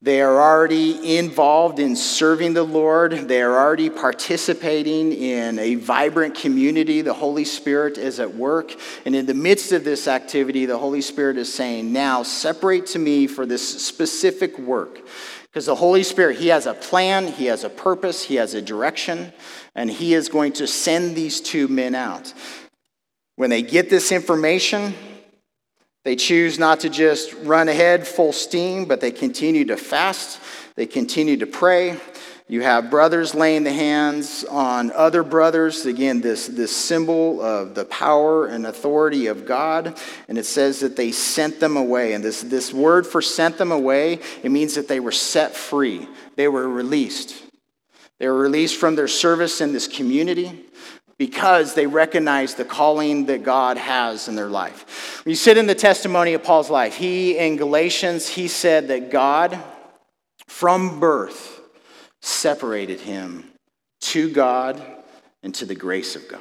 They 0.00 0.20
are 0.20 0.38
already 0.38 1.16
involved 1.16 1.78
in 1.78 1.96
serving 1.96 2.52
the 2.52 2.62
Lord. 2.62 3.12
They 3.12 3.40
are 3.40 3.56
already 3.56 3.88
participating 3.88 5.12
in 5.12 5.58
a 5.58 5.76
vibrant 5.76 6.34
community. 6.34 7.00
The 7.00 7.14
Holy 7.14 7.46
Spirit 7.46 7.96
is 7.96 8.20
at 8.20 8.34
work. 8.34 8.74
And 9.06 9.16
in 9.16 9.24
the 9.24 9.32
midst 9.32 9.72
of 9.72 9.82
this 9.82 10.06
activity, 10.06 10.66
the 10.66 10.76
Holy 10.76 11.00
Spirit 11.00 11.38
is 11.38 11.52
saying, 11.52 11.90
Now 11.90 12.22
separate 12.22 12.84
to 12.88 12.98
me 12.98 13.26
for 13.26 13.46
this 13.46 13.82
specific 13.82 14.58
work. 14.58 15.00
Because 15.54 15.66
the 15.66 15.76
Holy 15.76 16.02
Spirit, 16.02 16.38
He 16.38 16.48
has 16.48 16.66
a 16.66 16.74
plan, 16.74 17.28
He 17.28 17.44
has 17.44 17.62
a 17.62 17.68
purpose, 17.68 18.24
He 18.24 18.34
has 18.34 18.54
a 18.54 18.60
direction, 18.60 19.32
and 19.76 19.88
He 19.88 20.12
is 20.12 20.28
going 20.28 20.52
to 20.54 20.66
send 20.66 21.14
these 21.14 21.40
two 21.40 21.68
men 21.68 21.94
out. 21.94 22.34
When 23.36 23.50
they 23.50 23.62
get 23.62 23.88
this 23.88 24.10
information, 24.10 24.94
they 26.02 26.16
choose 26.16 26.58
not 26.58 26.80
to 26.80 26.88
just 26.88 27.32
run 27.34 27.68
ahead 27.68 28.04
full 28.04 28.32
steam, 28.32 28.86
but 28.86 29.00
they 29.00 29.12
continue 29.12 29.64
to 29.66 29.76
fast, 29.76 30.40
they 30.74 30.86
continue 30.86 31.36
to 31.36 31.46
pray, 31.46 32.00
you 32.46 32.60
have 32.60 32.90
brothers 32.90 33.34
laying 33.34 33.64
the 33.64 33.72
hands 33.72 34.44
on 34.44 34.92
other 34.92 35.22
brothers. 35.22 35.86
Again, 35.86 36.20
this, 36.20 36.46
this 36.46 36.76
symbol 36.76 37.40
of 37.40 37.74
the 37.74 37.86
power 37.86 38.46
and 38.46 38.66
authority 38.66 39.28
of 39.28 39.46
God. 39.46 39.98
And 40.28 40.36
it 40.36 40.44
says 40.44 40.80
that 40.80 40.94
they 40.94 41.10
sent 41.10 41.58
them 41.58 41.78
away. 41.78 42.12
And 42.12 42.22
this, 42.22 42.42
this 42.42 42.72
word 42.72 43.06
for 43.06 43.22
sent 43.22 43.56
them 43.56 43.72
away, 43.72 44.18
it 44.42 44.50
means 44.50 44.74
that 44.74 44.88
they 44.88 45.00
were 45.00 45.12
set 45.12 45.56
free, 45.56 46.06
they 46.36 46.48
were 46.48 46.68
released. 46.68 47.42
They 48.20 48.28
were 48.28 48.38
released 48.38 48.76
from 48.76 48.94
their 48.94 49.08
service 49.08 49.60
in 49.60 49.72
this 49.72 49.88
community 49.88 50.66
because 51.18 51.74
they 51.74 51.86
recognize 51.86 52.54
the 52.54 52.64
calling 52.64 53.26
that 53.26 53.42
God 53.42 53.76
has 53.76 54.28
in 54.28 54.36
their 54.36 54.48
life. 54.48 55.24
When 55.24 55.30
you 55.30 55.36
sit 55.36 55.56
in 55.56 55.66
the 55.66 55.74
testimony 55.74 56.34
of 56.34 56.44
Paul's 56.44 56.70
life, 56.70 56.94
he 56.94 57.36
in 57.38 57.56
Galatians, 57.56 58.28
he 58.28 58.48
said 58.48 58.88
that 58.88 59.10
God, 59.10 59.58
from 60.46 61.00
birth, 61.00 61.53
separated 62.24 63.00
him 63.00 63.44
to 64.00 64.30
God 64.30 64.82
and 65.42 65.54
to 65.56 65.66
the 65.66 65.74
grace 65.74 66.16
of 66.16 66.26
God. 66.28 66.40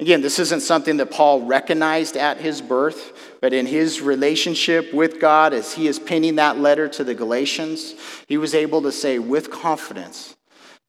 Again, 0.00 0.20
this 0.20 0.40
isn't 0.40 0.62
something 0.62 0.96
that 0.96 1.12
Paul 1.12 1.42
recognized 1.42 2.16
at 2.16 2.38
his 2.38 2.60
birth, 2.60 3.36
but 3.40 3.52
in 3.52 3.66
his 3.66 4.00
relationship 4.00 4.92
with 4.92 5.20
God, 5.20 5.52
as 5.52 5.74
he 5.74 5.86
is 5.86 6.00
penning 6.00 6.36
that 6.36 6.58
letter 6.58 6.88
to 6.88 7.04
the 7.04 7.14
Galatians, 7.14 7.94
he 8.26 8.36
was 8.36 8.54
able 8.54 8.82
to 8.82 8.90
say 8.90 9.20
with 9.20 9.50
confidence 9.50 10.34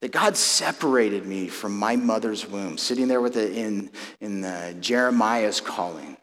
that 0.01 0.11
God 0.11 0.35
separated 0.35 1.25
me 1.25 1.47
from 1.47 1.77
my 1.77 1.95
mother's 1.95 2.47
womb, 2.47 2.77
sitting 2.77 3.07
there 3.07 3.21
with 3.21 3.37
it 3.37 3.55
in, 3.55 3.91
in 4.19 4.41
the 4.41 4.75
Jeremiah's 4.79 5.61
calling. 5.61 6.17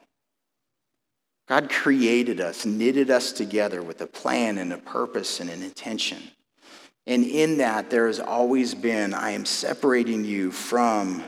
God 1.49 1.71
created 1.71 2.41
us, 2.41 2.67
knitted 2.67 3.11
us 3.11 3.33
together 3.33 3.83
with 3.83 4.01
a 4.01 4.07
plan 4.07 4.59
and 4.59 4.73
a 4.73 4.79
purpose 4.79 5.41
and 5.41 5.49
an 5.49 5.63
intention. 5.63 6.19
And 7.11 7.25
in 7.25 7.59
that, 7.59 7.91
there 7.91 8.07
has 8.07 8.21
always 8.21 8.73
been 8.73 9.15
I 9.15 9.31
am 9.33 9.45
separating 9.45 10.25
you 10.25 10.53
from 10.53 11.25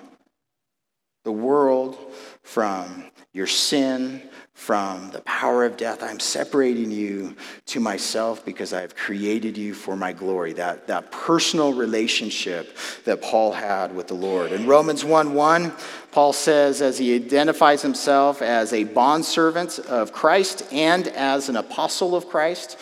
the 1.24 1.32
world, 1.32 1.98
from 2.44 3.06
your 3.32 3.48
sin, 3.48 4.22
from 4.54 5.10
the 5.10 5.22
power 5.22 5.64
of 5.64 5.76
death. 5.76 6.00
I'm 6.00 6.20
separating 6.20 6.92
you 6.92 7.34
to 7.66 7.80
myself 7.80 8.44
because 8.44 8.72
I 8.72 8.80
have 8.80 8.94
created 8.94 9.58
you 9.58 9.74
for 9.74 9.96
my 9.96 10.12
glory. 10.12 10.52
That, 10.52 10.86
that 10.86 11.10
personal 11.10 11.72
relationship 11.72 12.76
that 13.04 13.20
Paul 13.20 13.50
had 13.50 13.92
with 13.92 14.06
the 14.06 14.14
Lord. 14.14 14.52
In 14.52 14.68
Romans 14.68 15.04
1 15.04 15.34
1, 15.34 15.72
Paul 16.12 16.32
says, 16.32 16.80
as 16.80 16.98
he 16.98 17.16
identifies 17.16 17.82
himself 17.82 18.40
as 18.40 18.72
a 18.72 18.84
bondservant 18.84 19.80
of 19.80 20.12
Christ 20.12 20.62
and 20.70 21.08
as 21.08 21.48
an 21.48 21.56
apostle 21.56 22.14
of 22.14 22.28
Christ, 22.28 22.78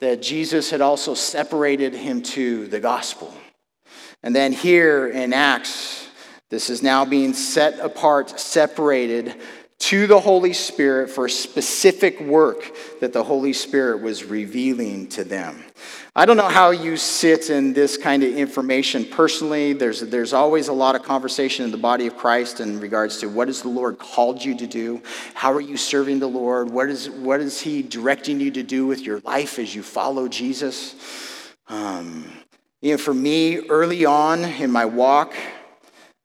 that 0.00 0.22
Jesus 0.22 0.70
had 0.70 0.80
also 0.80 1.14
separated 1.14 1.94
him 1.94 2.22
to 2.22 2.66
the 2.66 2.80
gospel. 2.80 3.32
And 4.22 4.34
then 4.34 4.52
here 4.52 5.08
in 5.08 5.32
Acts, 5.32 6.08
this 6.50 6.70
is 6.70 6.82
now 6.82 7.04
being 7.04 7.34
set 7.34 7.78
apart, 7.80 8.38
separated 8.38 9.34
to 9.78 10.06
the 10.06 10.18
Holy 10.18 10.52
Spirit 10.52 11.10
for 11.10 11.28
specific 11.28 12.18
work 12.20 12.74
that 13.00 13.12
the 13.12 13.22
Holy 13.22 13.52
Spirit 13.52 14.00
was 14.00 14.24
revealing 14.24 15.06
to 15.08 15.22
them. 15.22 15.62
I 16.14 16.24
don't 16.24 16.38
know 16.38 16.48
how 16.48 16.70
you 16.70 16.96
sit 16.96 17.50
in 17.50 17.74
this 17.74 17.98
kind 17.98 18.22
of 18.22 18.34
information 18.34 19.04
personally. 19.04 19.74
There's, 19.74 20.00
there's 20.00 20.32
always 20.32 20.68
a 20.68 20.72
lot 20.72 20.96
of 20.96 21.02
conversation 21.02 21.66
in 21.66 21.70
the 21.70 21.76
body 21.76 22.06
of 22.06 22.16
Christ 22.16 22.60
in 22.60 22.80
regards 22.80 23.18
to 23.18 23.28
what 23.28 23.48
has 23.48 23.60
the 23.60 23.68
Lord 23.68 23.98
called 23.98 24.42
you 24.42 24.56
to 24.56 24.66
do? 24.66 25.02
How 25.34 25.52
are 25.52 25.60
you 25.60 25.76
serving 25.76 26.20
the 26.20 26.26
Lord? 26.26 26.70
What 26.70 26.88
is, 26.88 27.10
what 27.10 27.40
is 27.40 27.60
He 27.60 27.82
directing 27.82 28.40
you 28.40 28.50
to 28.52 28.62
do 28.62 28.86
with 28.86 29.02
your 29.02 29.20
life 29.20 29.58
as 29.58 29.74
you 29.74 29.82
follow 29.82 30.26
Jesus? 30.26 30.94
Um, 31.68 32.32
you 32.80 32.92
know, 32.92 32.98
for 32.98 33.12
me, 33.12 33.58
early 33.68 34.06
on 34.06 34.42
in 34.44 34.70
my 34.70 34.86
walk, 34.86 35.34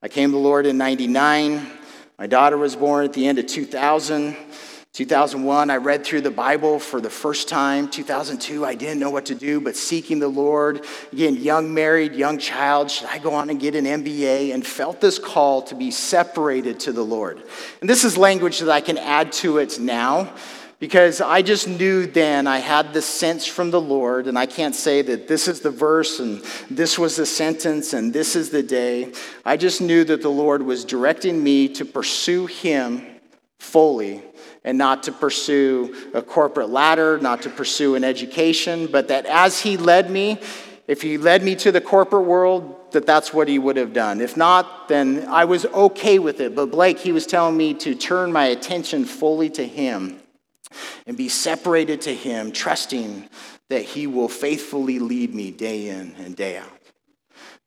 I 0.01 0.07
came 0.07 0.29
to 0.29 0.33
the 0.33 0.37
Lord 0.37 0.65
in 0.65 0.77
99. 0.77 1.79
My 2.21 2.27
daughter 2.27 2.55
was 2.55 2.75
born 2.75 3.03
at 3.03 3.13
the 3.13 3.25
end 3.25 3.39
of 3.39 3.47
2000. 3.47 4.37
2001, 4.93 5.71
I 5.71 5.77
read 5.77 6.05
through 6.05 6.21
the 6.21 6.29
Bible 6.29 6.77
for 6.77 7.01
the 7.01 7.09
first 7.09 7.49
time. 7.49 7.89
2002, 7.89 8.63
I 8.63 8.75
didn't 8.75 8.99
know 8.99 9.09
what 9.09 9.25
to 9.25 9.33
do, 9.33 9.59
but 9.59 9.75
seeking 9.75 10.19
the 10.19 10.27
Lord. 10.27 10.85
Again, 11.11 11.35
young 11.37 11.73
married, 11.73 12.13
young 12.13 12.37
child, 12.37 12.91
should 12.91 13.07
I 13.07 13.17
go 13.17 13.33
on 13.33 13.49
and 13.49 13.59
get 13.59 13.73
an 13.73 13.85
MBA? 13.85 14.53
And 14.53 14.63
felt 14.63 15.01
this 15.01 15.17
call 15.17 15.63
to 15.63 15.73
be 15.73 15.89
separated 15.89 16.79
to 16.81 16.91
the 16.93 17.01
Lord. 17.01 17.41
And 17.79 17.89
this 17.89 18.03
is 18.03 18.19
language 18.19 18.59
that 18.59 18.69
I 18.69 18.81
can 18.81 18.99
add 18.99 19.31
to 19.31 19.57
it 19.57 19.79
now 19.79 20.31
because 20.81 21.21
I 21.21 21.43
just 21.43 21.67
knew 21.67 22.07
then 22.07 22.47
I 22.47 22.57
had 22.57 22.91
the 22.91 23.03
sense 23.03 23.45
from 23.45 23.69
the 23.69 23.79
Lord, 23.79 24.25
and 24.25 24.37
I 24.37 24.47
can't 24.47 24.73
say 24.73 25.03
that 25.03 25.27
this 25.27 25.47
is 25.47 25.59
the 25.59 25.69
verse 25.69 26.19
and 26.19 26.43
this 26.71 26.97
was 26.97 27.15
the 27.15 27.25
sentence 27.27 27.93
and 27.93 28.11
this 28.11 28.35
is 28.35 28.49
the 28.49 28.63
day. 28.63 29.13
I 29.45 29.57
just 29.57 29.79
knew 29.79 30.03
that 30.05 30.23
the 30.23 30.31
Lord 30.31 30.63
was 30.63 30.83
directing 30.83 31.41
me 31.43 31.69
to 31.69 31.85
pursue 31.85 32.47
Him 32.47 33.05
fully 33.59 34.23
and 34.63 34.75
not 34.75 35.03
to 35.03 35.11
pursue 35.11 35.95
a 36.15 36.21
corporate 36.23 36.71
ladder, 36.71 37.19
not 37.19 37.43
to 37.43 37.51
pursue 37.51 37.93
an 37.93 38.03
education, 38.03 38.87
but 38.87 39.07
that 39.09 39.27
as 39.27 39.59
He 39.59 39.77
led 39.77 40.09
me, 40.09 40.39
if 40.87 41.03
He 41.03 41.19
led 41.19 41.43
me 41.43 41.55
to 41.57 41.71
the 41.71 41.81
corporate 41.81 42.25
world, 42.25 42.91
that 42.93 43.05
that's 43.05 43.31
what 43.31 43.47
He 43.47 43.59
would 43.59 43.77
have 43.77 43.93
done. 43.93 44.19
If 44.19 44.35
not, 44.35 44.87
then 44.87 45.27
I 45.29 45.45
was 45.45 45.67
okay 45.67 46.17
with 46.17 46.41
it. 46.41 46.55
But 46.55 46.71
Blake, 46.71 46.97
he 46.97 47.11
was 47.11 47.27
telling 47.27 47.55
me 47.55 47.75
to 47.75 47.93
turn 47.93 48.31
my 48.31 48.45
attention 48.45 49.05
fully 49.05 49.51
to 49.51 49.67
Him 49.67 50.20
and 51.05 51.17
be 51.17 51.29
separated 51.29 52.01
to 52.01 52.13
Him, 52.13 52.51
trusting 52.51 53.29
that 53.69 53.83
He 53.83 54.07
will 54.07 54.27
faithfully 54.27 54.99
lead 54.99 55.33
me 55.33 55.51
day 55.51 55.89
in 55.89 56.15
and 56.17 56.35
day 56.35 56.57
out. 56.57 56.69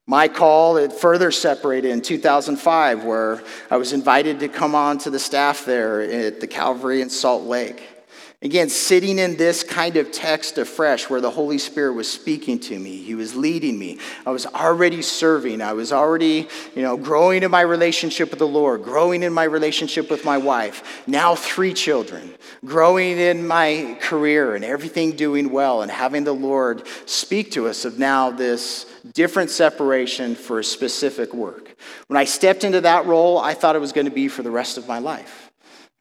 My 0.07 0.27
call, 0.27 0.77
it 0.77 0.93
further 0.93 1.31
separated 1.31 1.89
in 1.89 2.01
2005, 2.01 3.03
where 3.03 3.41
I 3.71 3.77
was 3.77 3.91
invited 3.91 4.39
to 4.41 4.47
come 4.47 4.75
on 4.75 4.99
to 4.99 5.09
the 5.09 5.17
staff 5.17 5.65
there 5.65 6.01
at 6.01 6.39
the 6.39 6.47
Calvary 6.47 7.01
in 7.01 7.09
Salt 7.09 7.43
Lake. 7.43 7.94
Again, 8.41 8.69
sitting 8.69 9.17
in 9.17 9.37
this 9.37 9.63
kind 9.63 9.95
of 9.95 10.11
text 10.11 10.57
afresh 10.57 11.09
where 11.09 11.21
the 11.21 11.31
Holy 11.31 11.57
Spirit 11.57 11.93
was 11.93 12.11
speaking 12.11 12.59
to 12.59 12.77
me, 12.77 12.97
He 12.97 13.15
was 13.15 13.35
leading 13.35 13.79
me. 13.79 13.97
I 14.25 14.31
was 14.31 14.45
already 14.45 15.01
serving. 15.01 15.61
I 15.61 15.73
was 15.73 15.93
already, 15.93 16.47
you 16.75 16.81
know, 16.81 16.97
growing 16.97 17.43
in 17.43 17.49
my 17.51 17.61
relationship 17.61 18.29
with 18.29 18.39
the 18.39 18.47
Lord, 18.47 18.83
growing 18.83 19.23
in 19.23 19.33
my 19.33 19.45
relationship 19.45 20.09
with 20.09 20.25
my 20.25 20.37
wife. 20.37 21.03
Now, 21.07 21.33
three 21.33 21.73
children, 21.73 22.35
growing 22.65 23.17
in 23.17 23.47
my 23.47 23.97
career 24.01 24.55
and 24.55 24.65
everything 24.65 25.13
doing 25.13 25.49
well, 25.49 25.81
and 25.81 25.89
having 25.89 26.25
the 26.25 26.33
Lord 26.33 26.85
speak 27.05 27.51
to 27.51 27.67
us 27.67 27.85
of 27.85 27.97
now 27.97 28.31
this 28.31 28.85
different 29.13 29.49
separation 29.49 30.35
for 30.35 30.59
a 30.59 30.63
specific 30.63 31.33
work. 31.33 31.75
When 32.07 32.17
I 32.17 32.25
stepped 32.25 32.63
into 32.63 32.81
that 32.81 33.05
role, 33.05 33.37
I 33.37 33.53
thought 33.53 33.75
it 33.75 33.79
was 33.79 33.93
going 33.93 34.05
to 34.05 34.11
be 34.11 34.27
for 34.27 34.43
the 34.43 34.51
rest 34.51 34.77
of 34.77 34.87
my 34.87 34.99
life. 34.99 35.51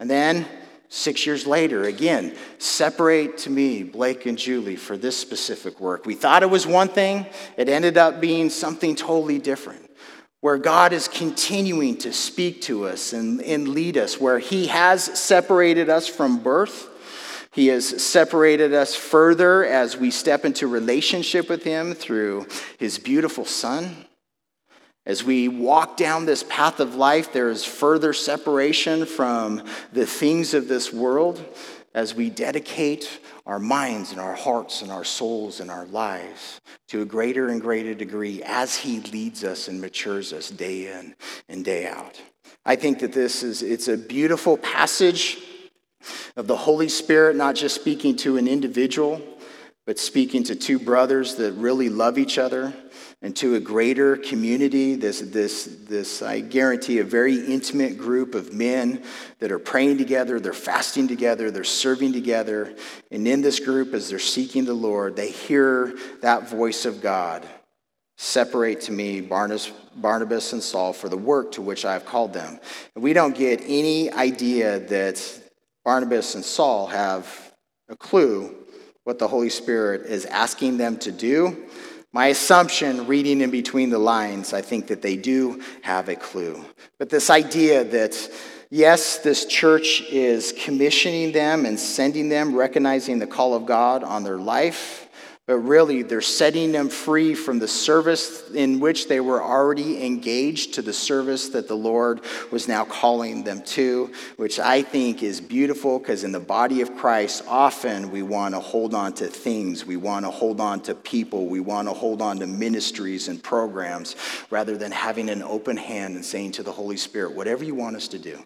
And 0.00 0.10
then 0.10 0.46
Six 0.96 1.26
years 1.26 1.44
later, 1.44 1.82
again, 1.82 2.36
separate 2.58 3.36
to 3.38 3.50
me 3.50 3.82
Blake 3.82 4.26
and 4.26 4.38
Julie 4.38 4.76
for 4.76 4.96
this 4.96 5.16
specific 5.16 5.80
work. 5.80 6.06
We 6.06 6.14
thought 6.14 6.44
it 6.44 6.50
was 6.50 6.68
one 6.68 6.86
thing, 6.86 7.26
it 7.56 7.68
ended 7.68 7.98
up 7.98 8.20
being 8.20 8.48
something 8.48 8.94
totally 8.94 9.40
different. 9.40 9.90
where 10.40 10.56
God 10.56 10.92
is 10.92 11.08
continuing 11.08 11.96
to 11.96 12.12
speak 12.12 12.60
to 12.62 12.86
us 12.86 13.12
and, 13.12 13.42
and 13.42 13.68
lead 13.68 13.96
us, 13.96 14.20
where 14.20 14.38
He 14.38 14.68
has 14.68 15.02
separated 15.18 15.88
us 15.88 16.06
from 16.06 16.38
birth. 16.38 16.88
He 17.50 17.68
has 17.68 18.00
separated 18.00 18.72
us 18.72 18.94
further 18.94 19.64
as 19.64 19.96
we 19.96 20.12
step 20.12 20.44
into 20.44 20.68
relationship 20.68 21.48
with 21.48 21.64
Him 21.64 21.94
through 21.94 22.46
His 22.78 22.98
beautiful 23.00 23.44
Son. 23.44 24.04
As 25.06 25.22
we 25.22 25.48
walk 25.48 25.98
down 25.98 26.24
this 26.24 26.42
path 26.42 26.80
of 26.80 26.94
life, 26.94 27.32
there 27.32 27.50
is 27.50 27.64
further 27.64 28.14
separation 28.14 29.04
from 29.04 29.62
the 29.92 30.06
things 30.06 30.54
of 30.54 30.66
this 30.66 30.92
world 30.92 31.44
as 31.94 32.14
we 32.14 32.30
dedicate 32.30 33.20
our 33.46 33.58
minds 33.58 34.12
and 34.12 34.20
our 34.20 34.34
hearts 34.34 34.80
and 34.80 34.90
our 34.90 35.04
souls 35.04 35.60
and 35.60 35.70
our 35.70 35.86
lives 35.86 36.60
to 36.88 37.02
a 37.02 37.04
greater 37.04 37.48
and 37.48 37.60
greater 37.60 37.94
degree 37.94 38.42
as 38.44 38.76
he 38.76 39.00
leads 39.00 39.44
us 39.44 39.68
and 39.68 39.80
matures 39.80 40.32
us 40.32 40.50
day 40.50 40.90
in 40.90 41.14
and 41.48 41.64
day 41.64 41.86
out. 41.86 42.20
I 42.64 42.76
think 42.76 43.00
that 43.00 43.12
this 43.12 43.42
is 43.42 43.62
it's 43.62 43.88
a 43.88 43.98
beautiful 43.98 44.56
passage 44.56 45.38
of 46.34 46.46
the 46.46 46.56
Holy 46.56 46.88
Spirit 46.88 47.36
not 47.36 47.54
just 47.54 47.74
speaking 47.74 48.16
to 48.16 48.38
an 48.38 48.48
individual 48.48 49.20
but 49.86 49.98
speaking 49.98 50.42
to 50.44 50.56
two 50.56 50.78
brothers 50.78 51.34
that 51.36 51.52
really 51.52 51.90
love 51.90 52.16
each 52.16 52.38
other 52.38 52.72
and 53.24 53.34
to 53.34 53.54
a 53.54 53.60
greater 53.60 54.18
community, 54.18 54.96
this, 54.96 55.20
this, 55.20 55.78
this, 55.88 56.20
I 56.20 56.40
guarantee, 56.40 56.98
a 56.98 57.04
very 57.04 57.36
intimate 57.36 57.96
group 57.96 58.34
of 58.34 58.52
men 58.52 59.02
that 59.38 59.50
are 59.50 59.58
praying 59.58 59.96
together, 59.96 60.38
they're 60.38 60.52
fasting 60.52 61.08
together, 61.08 61.50
they're 61.50 61.64
serving 61.64 62.12
together. 62.12 62.76
And 63.10 63.26
in 63.26 63.40
this 63.40 63.60
group, 63.60 63.94
as 63.94 64.10
they're 64.10 64.18
seeking 64.18 64.66
the 64.66 64.74
Lord, 64.74 65.16
they 65.16 65.30
hear 65.30 65.96
that 66.20 66.50
voice 66.50 66.84
of 66.84 67.00
God 67.00 67.48
separate 68.18 68.82
to 68.82 68.92
me 68.92 69.22
Barnabas, 69.22 69.72
Barnabas 69.96 70.52
and 70.52 70.62
Saul 70.62 70.92
for 70.92 71.08
the 71.08 71.16
work 71.16 71.52
to 71.52 71.62
which 71.62 71.86
I 71.86 71.94
have 71.94 72.04
called 72.04 72.34
them. 72.34 72.60
And 72.94 73.02
we 73.02 73.14
don't 73.14 73.34
get 73.34 73.62
any 73.64 74.12
idea 74.12 74.80
that 74.80 75.40
Barnabas 75.82 76.34
and 76.34 76.44
Saul 76.44 76.88
have 76.88 77.54
a 77.88 77.96
clue 77.96 78.54
what 79.04 79.18
the 79.18 79.28
Holy 79.28 79.48
Spirit 79.48 80.02
is 80.10 80.26
asking 80.26 80.76
them 80.76 80.98
to 80.98 81.10
do 81.10 81.70
my 82.14 82.28
assumption, 82.28 83.08
reading 83.08 83.40
in 83.40 83.50
between 83.50 83.90
the 83.90 83.98
lines, 83.98 84.52
I 84.52 84.62
think 84.62 84.86
that 84.86 85.02
they 85.02 85.16
do 85.16 85.60
have 85.82 86.08
a 86.08 86.14
clue. 86.14 86.64
But 86.96 87.10
this 87.10 87.28
idea 87.28 87.82
that, 87.82 88.16
yes, 88.70 89.18
this 89.18 89.44
church 89.46 90.00
is 90.02 90.54
commissioning 90.56 91.32
them 91.32 91.66
and 91.66 91.76
sending 91.78 92.28
them, 92.28 92.54
recognizing 92.54 93.18
the 93.18 93.26
call 93.26 93.52
of 93.52 93.66
God 93.66 94.04
on 94.04 94.22
their 94.22 94.38
life, 94.38 95.03
but 95.46 95.58
really 95.58 96.02
they're 96.02 96.22
setting 96.22 96.72
them 96.72 96.88
free 96.88 97.34
from 97.34 97.58
the 97.58 97.68
service 97.68 98.50
in 98.50 98.80
which 98.80 99.08
they 99.08 99.20
were 99.20 99.42
already 99.42 100.04
engaged 100.04 100.74
to 100.74 100.82
the 100.82 100.92
service 100.92 101.50
that 101.50 101.68
the 101.68 101.76
Lord 101.76 102.20
was 102.50 102.66
now 102.66 102.84
calling 102.86 103.44
them 103.44 103.62
to, 103.62 104.10
which 104.36 104.58
I 104.58 104.80
think 104.82 105.22
is 105.22 105.42
beautiful 105.42 105.98
because 105.98 106.24
in 106.24 106.32
the 106.32 106.40
body 106.40 106.80
of 106.80 106.96
Christ, 106.96 107.44
often 107.46 108.10
we 108.10 108.22
want 108.22 108.54
to 108.54 108.60
hold 108.60 108.94
on 108.94 109.12
to 109.14 109.26
things, 109.26 109.84
we 109.84 109.96
want 109.96 110.24
to 110.24 110.30
hold 110.30 110.60
on 110.60 110.80
to 110.82 110.94
people, 110.94 111.46
we 111.46 111.60
want 111.60 111.88
to 111.88 111.94
hold 111.94 112.22
on 112.22 112.38
to 112.38 112.46
ministries 112.46 113.28
and 113.28 113.42
programs 113.42 114.16
rather 114.50 114.78
than 114.78 114.92
having 114.92 115.28
an 115.28 115.42
open 115.42 115.76
hand 115.76 116.14
and 116.14 116.24
saying 116.24 116.52
to 116.52 116.62
the 116.62 116.72
Holy 116.72 116.96
Spirit, 116.96 117.34
whatever 117.34 117.64
you 117.64 117.74
want 117.74 117.96
us 117.96 118.08
to 118.08 118.18
do. 118.18 118.42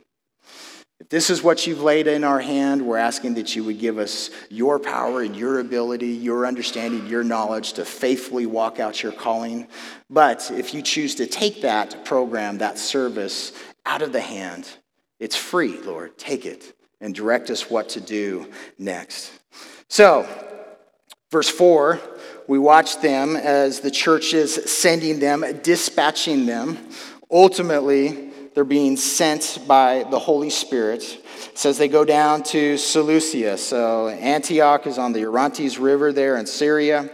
If 1.00 1.10
this 1.10 1.30
is 1.30 1.44
what 1.44 1.64
you've 1.64 1.82
laid 1.82 2.08
in 2.08 2.24
our 2.24 2.40
hand, 2.40 2.82
we're 2.82 2.96
asking 2.96 3.34
that 3.34 3.54
you 3.54 3.62
would 3.62 3.78
give 3.78 3.98
us 3.98 4.30
your 4.50 4.80
power 4.80 5.22
and 5.22 5.36
your 5.36 5.60
ability, 5.60 6.08
your 6.08 6.44
understanding, 6.44 7.06
your 7.06 7.22
knowledge 7.22 7.74
to 7.74 7.84
faithfully 7.84 8.46
walk 8.46 8.80
out 8.80 9.00
your 9.00 9.12
calling. 9.12 9.68
But 10.10 10.50
if 10.50 10.74
you 10.74 10.82
choose 10.82 11.14
to 11.16 11.26
take 11.26 11.62
that 11.62 12.04
program, 12.04 12.58
that 12.58 12.78
service 12.78 13.52
out 13.86 14.02
of 14.02 14.12
the 14.12 14.20
hand, 14.20 14.68
it's 15.20 15.36
free, 15.36 15.80
Lord. 15.82 16.18
Take 16.18 16.44
it 16.44 16.76
and 17.00 17.14
direct 17.14 17.48
us 17.50 17.70
what 17.70 17.90
to 17.90 18.00
do 18.00 18.50
next. 18.76 19.30
So, 19.86 20.28
verse 21.30 21.48
4, 21.48 22.00
we 22.48 22.58
watch 22.58 23.00
them 23.00 23.36
as 23.36 23.78
the 23.80 23.90
church 23.92 24.34
is 24.34 24.54
sending 24.54 25.20
them, 25.20 25.44
dispatching 25.62 26.46
them. 26.46 26.76
Ultimately, 27.30 28.27
they're 28.58 28.64
being 28.64 28.96
sent 28.96 29.60
by 29.68 30.04
the 30.10 30.18
Holy 30.18 30.50
Spirit. 30.50 31.04
It 31.04 31.56
says 31.56 31.78
they 31.78 31.86
go 31.86 32.04
down 32.04 32.42
to 32.42 32.76
Seleucia. 32.76 33.56
So 33.56 34.08
Antioch 34.08 34.84
is 34.88 34.98
on 34.98 35.12
the 35.12 35.26
Orontes 35.26 35.78
River 35.78 36.12
there 36.12 36.36
in 36.36 36.44
Syria. 36.44 37.08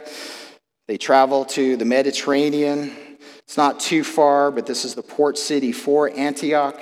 They 0.88 0.96
travel 0.96 1.44
to 1.44 1.76
the 1.76 1.84
Mediterranean. 1.84 2.96
It's 3.40 3.58
not 3.58 3.78
too 3.78 4.04
far, 4.04 4.50
but 4.52 4.64
this 4.64 4.86
is 4.86 4.94
the 4.94 5.02
port 5.02 5.36
city 5.36 5.72
for 5.72 6.08
Antioch. 6.08 6.80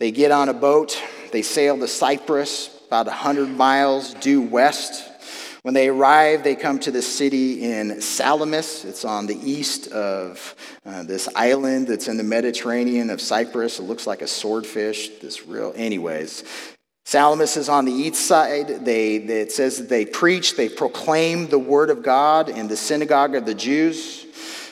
They 0.00 0.10
get 0.10 0.32
on 0.32 0.48
a 0.48 0.52
boat. 0.52 1.00
They 1.30 1.42
sail 1.42 1.78
to 1.78 1.86
Cyprus, 1.86 2.68
about 2.88 3.06
100 3.06 3.48
miles 3.48 4.12
due 4.14 4.42
west. 4.42 5.08
When 5.62 5.74
they 5.74 5.88
arrive, 5.88 6.42
they 6.42 6.56
come 6.56 6.80
to 6.80 6.90
the 6.90 7.02
city 7.02 7.62
in 7.62 8.00
Salamis. 8.00 8.84
It's 8.84 9.04
on 9.04 9.26
the 9.26 9.38
east 9.48 9.86
of 9.92 10.56
uh, 10.84 11.04
this 11.04 11.28
island 11.36 11.86
that's 11.86 12.08
in 12.08 12.16
the 12.16 12.24
Mediterranean 12.24 13.10
of 13.10 13.20
Cyprus. 13.20 13.78
It 13.78 13.84
looks 13.84 14.04
like 14.04 14.22
a 14.22 14.26
swordfish. 14.26 15.20
This 15.20 15.46
real, 15.46 15.72
anyways. 15.76 16.42
Salamis 17.04 17.56
is 17.56 17.68
on 17.68 17.84
the 17.84 17.92
east 17.92 18.26
side. 18.26 18.84
They, 18.84 19.18
they, 19.18 19.42
it 19.42 19.52
says 19.52 19.78
that 19.78 19.88
they 19.88 20.04
preach, 20.04 20.56
they 20.56 20.68
proclaim 20.68 21.46
the 21.46 21.60
word 21.60 21.90
of 21.90 22.02
God 22.02 22.48
in 22.48 22.66
the 22.66 22.76
synagogue 22.76 23.36
of 23.36 23.46
the 23.46 23.54
Jews. 23.54 24.26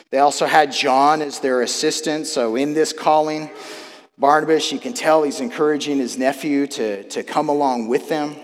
They 0.09 0.19
also 0.19 0.45
had 0.45 0.73
John 0.73 1.21
as 1.21 1.39
their 1.39 1.61
assistant. 1.61 2.27
So 2.27 2.57
in 2.57 2.73
this 2.73 2.91
calling, 2.91 3.49
Barnabas, 4.17 4.73
you 4.73 4.79
can 4.79 4.93
tell 4.93 5.23
he's 5.23 5.39
encouraging 5.39 5.99
his 5.99 6.17
nephew 6.17 6.67
to, 6.67 7.03
to 7.09 7.23
come 7.23 7.47
along 7.47 7.87
with 7.87 8.09
them. 8.09 8.35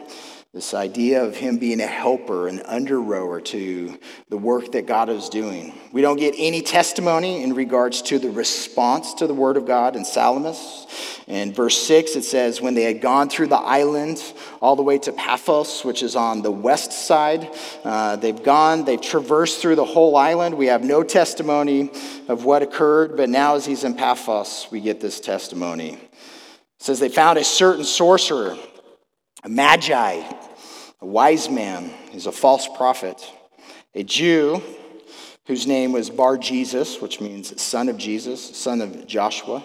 This 0.58 0.74
idea 0.74 1.24
of 1.24 1.36
him 1.36 1.60
being 1.60 1.80
a 1.82 1.86
helper, 1.86 2.48
an 2.48 2.62
under 2.62 3.00
rower 3.00 3.40
to 3.42 3.96
the 4.30 4.38
work 4.40 4.72
that 4.72 4.88
God 4.88 5.08
is 5.08 5.30
doing. 5.30 5.72
We 5.92 6.02
don't 6.02 6.18
get 6.18 6.34
any 6.36 6.64
testimony 6.64 7.44
in 7.44 7.54
regards 7.54 8.02
to 8.02 8.18
the 8.18 8.32
response 8.32 9.14
to 9.14 9.28
the 9.28 9.36
word 9.36 9.58
of 9.58 9.68
God 9.68 9.96
in 9.96 10.04
Salamis. 10.04 10.88
In 11.28 11.54
verse 11.54 11.78
6, 11.86 12.16
it 12.16 12.24
says, 12.24 12.60
When 12.60 12.74
they 12.74 12.82
had 12.82 13.02
gone 13.02 13.30
through 13.30 13.50
the 13.50 13.56
island 13.56 14.20
all 14.60 14.76
the 14.76 14.82
way 14.82 14.98
to 14.98 15.12
Paphos, 15.12 15.86
which 15.86 16.02
is 16.02 16.16
on 16.16 16.42
the 16.42 16.50
west 16.50 16.92
side, 16.92 17.56
uh, 17.84 18.16
they've 18.16 18.42
gone, 18.42 18.84
they've 18.84 19.00
traversed 19.00 19.62
through 19.62 19.76
the 19.76 19.86
whole 19.86 20.16
island. 20.16 20.58
We 20.58 20.66
have 20.66 20.84
no 20.84 21.04
testimony 21.04 21.92
of 22.28 22.46
what 22.46 22.64
occurred, 22.64 23.16
but 23.16 23.30
now 23.30 23.54
as 23.54 23.68
he's 23.68 23.84
in 23.84 23.94
Paphos, 23.94 24.70
we 24.72 24.82
get 24.82 25.02
this 25.02 25.20
testimony. 25.20 25.90
It 25.90 26.00
says 26.80 27.00
they 27.00 27.10
found 27.10 27.38
a 27.38 27.44
certain 27.44 27.84
sorcerer, 27.84 28.58
a 29.44 29.50
magi, 29.50 30.24
a 31.00 31.06
wise 31.06 31.50
man 31.50 31.92
is 32.14 32.26
a 32.26 32.32
false 32.32 32.68
prophet, 32.68 33.32
a 33.94 34.04
Jew 34.04 34.62
whose 35.46 35.68
name 35.68 35.92
was 35.92 36.10
Bar 36.10 36.38
Jesus, 36.38 37.02
which 37.02 37.22
means 37.22 37.62
son 37.62 37.88
of 37.90 37.98
Jesus, 37.98 38.58
son 38.58 38.82
of 38.82 39.08
Joshua, 39.08 39.64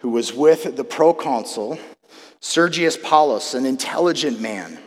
who 0.00 0.10
was 0.10 0.32
with 0.32 0.76
the 0.76 0.84
proconsul 0.84 1.78
Sergius 2.40 2.96
Paulus, 2.96 3.54
an 3.54 3.66
intelligent 3.66 4.40
man. 4.40 4.78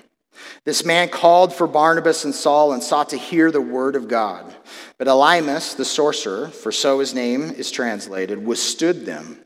This 0.66 0.86
man 0.86 1.10
called 1.10 1.54
for 1.54 1.68
Barnabas 1.68 2.26
and 2.26 2.36
Saul 2.36 2.74
and 2.74 2.84
sought 2.84 3.10
to 3.10 3.18
hear 3.18 3.52
the 3.52 3.62
word 3.62 3.96
of 3.96 4.08
God. 4.08 4.56
But 4.98 5.08
Elymas, 5.08 5.76
the 5.76 5.86
sorcerer, 5.86 6.50
for 6.50 6.72
so 6.72 7.00
his 7.00 7.14
name 7.14 7.50
is 7.52 7.72
translated, 7.72 8.46
withstood 8.46 9.06
them, 9.06 9.40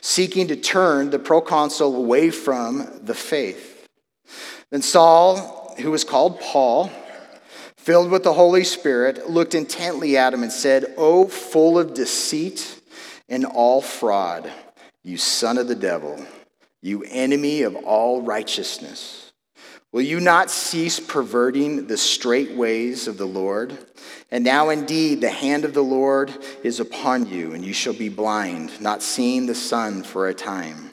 seeking 0.00 0.48
to 0.48 0.56
turn 0.56 1.10
the 1.10 1.18
proconsul 1.18 1.96
away 1.96 2.30
from 2.30 3.00
the 3.02 3.14
faith. 3.14 3.75
Then 4.70 4.82
Saul, 4.82 5.74
who 5.78 5.90
was 5.90 6.04
called 6.04 6.40
Paul, 6.40 6.90
filled 7.76 8.10
with 8.10 8.24
the 8.24 8.32
Holy 8.32 8.64
Spirit, 8.64 9.30
looked 9.30 9.54
intently 9.54 10.16
at 10.16 10.34
him 10.34 10.42
and 10.42 10.52
said, 10.52 10.94
O 10.96 11.28
full 11.28 11.78
of 11.78 11.94
deceit 11.94 12.80
and 13.28 13.44
all 13.44 13.80
fraud, 13.80 14.50
you 15.02 15.16
son 15.16 15.56
of 15.58 15.68
the 15.68 15.74
devil, 15.74 16.24
you 16.82 17.04
enemy 17.08 17.62
of 17.62 17.76
all 17.76 18.22
righteousness. 18.22 19.32
Will 19.92 20.02
you 20.02 20.20
not 20.20 20.50
cease 20.50 20.98
perverting 20.98 21.86
the 21.86 21.96
straight 21.96 22.52
ways 22.52 23.06
of 23.06 23.18
the 23.18 23.26
Lord? 23.26 23.78
And 24.30 24.44
now 24.44 24.68
indeed 24.70 25.20
the 25.20 25.30
hand 25.30 25.64
of 25.64 25.74
the 25.74 25.84
Lord 25.84 26.36
is 26.64 26.80
upon 26.80 27.28
you, 27.28 27.52
and 27.52 27.64
you 27.64 27.72
shall 27.72 27.94
be 27.94 28.08
blind, 28.08 28.80
not 28.80 29.00
seeing 29.00 29.46
the 29.46 29.54
sun 29.54 30.02
for 30.02 30.28
a 30.28 30.34
time. 30.34 30.92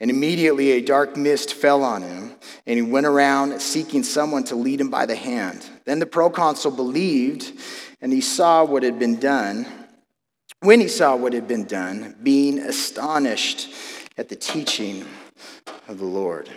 And 0.00 0.10
immediately 0.10 0.72
a 0.72 0.80
dark 0.80 1.16
mist 1.16 1.54
fell 1.54 1.82
on 1.82 2.02
him, 2.02 2.34
and 2.66 2.76
he 2.76 2.82
went 2.82 3.06
around 3.06 3.60
seeking 3.60 4.04
someone 4.04 4.44
to 4.44 4.54
lead 4.54 4.80
him 4.80 4.90
by 4.90 5.06
the 5.06 5.16
hand. 5.16 5.68
Then 5.86 5.98
the 5.98 6.06
proconsul 6.06 6.70
believed, 6.70 7.52
and 8.00 8.12
he 8.12 8.20
saw 8.20 8.64
what 8.64 8.84
had 8.84 8.98
been 8.98 9.18
done. 9.18 9.66
When 10.60 10.80
he 10.80 10.88
saw 10.88 11.16
what 11.16 11.32
had 11.32 11.48
been 11.48 11.64
done, 11.64 12.16
being 12.22 12.58
astonished 12.58 13.74
at 14.16 14.28
the 14.28 14.36
teaching 14.36 15.04
of 15.88 15.98
the 15.98 16.04
Lord. 16.04 16.48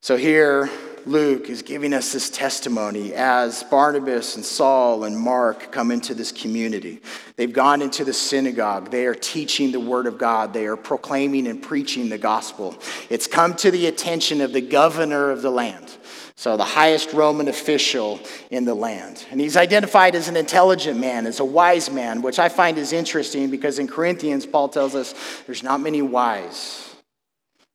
So 0.00 0.16
here 0.16 0.70
Luke 1.08 1.48
is 1.48 1.62
giving 1.62 1.94
us 1.94 2.12
this 2.12 2.28
testimony 2.28 3.14
as 3.14 3.62
Barnabas 3.62 4.36
and 4.36 4.44
Saul 4.44 5.04
and 5.04 5.18
Mark 5.18 5.72
come 5.72 5.90
into 5.90 6.12
this 6.12 6.32
community. 6.32 7.00
They've 7.36 7.52
gone 7.52 7.80
into 7.80 8.04
the 8.04 8.12
synagogue. 8.12 8.90
They 8.90 9.06
are 9.06 9.14
teaching 9.14 9.72
the 9.72 9.80
word 9.80 10.06
of 10.06 10.18
God. 10.18 10.52
They 10.52 10.66
are 10.66 10.76
proclaiming 10.76 11.46
and 11.46 11.62
preaching 11.62 12.10
the 12.10 12.18
gospel. 12.18 12.76
It's 13.08 13.26
come 13.26 13.54
to 13.56 13.70
the 13.70 13.86
attention 13.86 14.42
of 14.42 14.52
the 14.52 14.60
governor 14.60 15.30
of 15.30 15.40
the 15.40 15.50
land. 15.50 15.96
So, 16.36 16.56
the 16.56 16.64
highest 16.64 17.12
Roman 17.14 17.48
official 17.48 18.20
in 18.50 18.64
the 18.64 18.74
land. 18.74 19.26
And 19.30 19.40
he's 19.40 19.56
identified 19.56 20.14
as 20.14 20.28
an 20.28 20.36
intelligent 20.36 21.00
man, 21.00 21.26
as 21.26 21.40
a 21.40 21.44
wise 21.44 21.90
man, 21.90 22.22
which 22.22 22.38
I 22.38 22.48
find 22.48 22.78
is 22.78 22.92
interesting 22.92 23.50
because 23.50 23.80
in 23.80 23.88
Corinthians, 23.88 24.46
Paul 24.46 24.68
tells 24.68 24.94
us 24.94 25.14
there's 25.46 25.64
not 25.64 25.80
many 25.80 26.00
wise, 26.00 26.87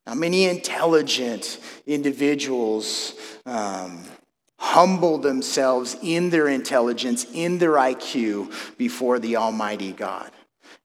not 0.05 0.17
many 0.17 0.45
intelligent 0.45 1.59
individuals 1.85 3.13
um, 3.45 4.03
humble 4.59 5.17
themselves 5.17 5.95
in 6.01 6.29
their 6.29 6.47
intelligence, 6.47 7.25
in 7.33 7.57
their 7.57 7.73
IQ 7.73 8.77
before 8.77 9.19
the 9.19 9.37
Almighty 9.37 9.91
God. 9.91 10.31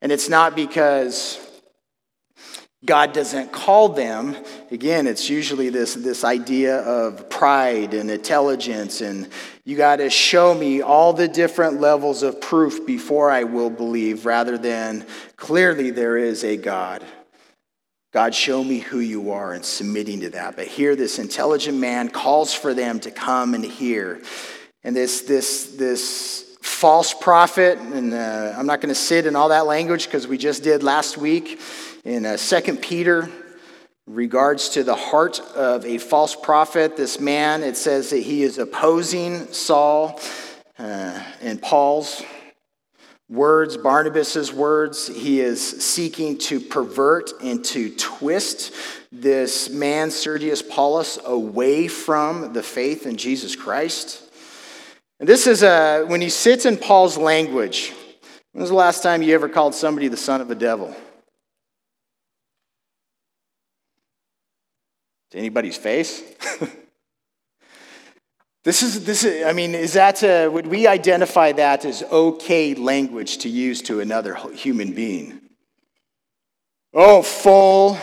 And 0.01 0.13
it's 0.13 0.29
not 0.29 0.55
because 0.55 1.45
God 2.85 3.13
doesn't 3.13 3.51
call 3.51 3.89
them. 3.89 4.37
Again, 4.71 5.09
it's 5.09 5.29
usually 5.29 5.69
this, 5.69 5.95
this 5.95 6.23
idea 6.23 6.79
of 6.79 7.29
pride 7.29 7.93
and 7.93 8.09
intelligence, 8.09 9.01
and 9.01 9.29
you 9.65 9.77
got 9.77 9.97
to 9.97 10.11
show 10.11 10.55
me 10.55 10.81
all 10.81 11.13
the 11.13 11.27
different 11.27 11.81
levels 11.81 12.23
of 12.23 12.41
proof 12.41 12.87
before 12.87 13.31
I 13.31 13.45
will 13.45 13.71
believe, 13.71 14.27
rather 14.27 14.57
than 14.57 15.05
clearly 15.37 15.91
there 15.91 16.17
is 16.17 16.45
a 16.45 16.57
God. 16.57 17.05
God, 18.13 18.35
show 18.35 18.65
me 18.65 18.79
who 18.79 19.01
you 19.01 19.33
are 19.33 19.53
and 19.53 19.63
submitting 19.63 20.21
to 20.21 20.31
that. 20.31 20.57
But 20.57 20.67
here, 20.67 20.97
this 20.97 21.19
intelligent 21.19 21.77
man 21.77 22.09
calls 22.09 22.55
for 22.55 22.73
them 22.73 23.01
to 23.01 23.11
come 23.11 23.53
and 23.53 23.63
hear. 23.63 24.23
And 24.83 24.97
this, 24.97 25.23
this, 25.23 25.77
this 25.77 26.57
false 26.63 27.13
prophet, 27.13 27.79
and 27.79 28.15
uh, 28.15 28.55
I'm 28.57 28.65
not 28.65 28.81
going 28.81 28.89
to 28.89 28.99
sit 28.99 29.27
in 29.27 29.37
all 29.37 29.51
that 29.51 29.67
language 29.67 30.07
because 30.07 30.27
we 30.27 30.39
just 30.39 30.63
did 30.63 30.83
last 30.83 31.19
week 31.19 31.61
in 32.03 32.25
uh, 32.25 32.39
2 32.39 32.77
Peter, 32.77 33.29
regards 34.07 34.71
to 34.71 34.83
the 34.83 34.95
heart 34.95 35.41
of 35.55 35.85
a 35.85 35.99
false 35.99 36.35
prophet, 36.35 36.97
this 36.97 37.21
man, 37.21 37.63
it 37.63 37.77
says 37.77 38.09
that 38.09 38.21
he 38.21 38.43
is 38.43 38.57
opposing 38.57 39.53
Saul 39.53 40.19
uh, 40.79 41.23
and 41.43 41.61
Paul's 41.61 42.23
words, 43.29 43.77
Barnabas's 43.77 44.53
words. 44.53 45.09
He 45.09 45.41
is 45.41 45.85
seeking 45.85 46.39
to 46.39 46.61
pervert 46.61 47.33
and 47.43 47.65
to 47.67 47.95
twist 47.95 48.73
this 49.13 49.69
man, 49.69 50.11
Sergius 50.11 50.63
Paulus, 50.63 51.19
away 51.25 51.89
from 51.89 52.53
the 52.53 52.63
faith 52.63 53.07
in 53.07 53.17
Jesus 53.17 53.57
Christ. 53.57 54.23
And 55.21 55.29
this 55.29 55.47
is 55.47 55.63
a, 55.63 56.05
when 56.05 56.21
he 56.21 56.29
sits 56.29 56.65
in 56.65 56.77
Paul's 56.77 57.19
language, 57.19 57.93
when 58.53 58.63
was 58.63 58.71
the 58.71 58.77
last 58.77 59.03
time 59.03 59.23
you 59.23 59.35
ever 59.35 59.49
called 59.49 59.75
somebody 59.75 60.09
the 60.09 60.17
son 60.17 60.41
of 60.41 60.51
a 60.51 60.55
devil? 60.55 60.95
to 65.31 65.39
anybody's 65.39 65.77
face? 65.77 66.23
this 68.65 68.83
is, 68.83 69.05
this 69.05 69.25
is, 69.25 69.47
I 69.47 69.53
mean, 69.53 69.75
is 69.75 69.93
that, 69.95 70.23
a, 70.23 70.49
would 70.49 70.67
we 70.67 70.87
identify 70.87 71.53
that 71.53 71.85
as 71.85 72.03
okay 72.03 72.75
language 72.75 73.39
to 73.39 73.49
use 73.49 73.83
to 73.83 74.01
another 74.01 74.35
human 74.53 74.93
being? 74.93 75.41
Oh, 76.93 77.23
full 77.23 77.97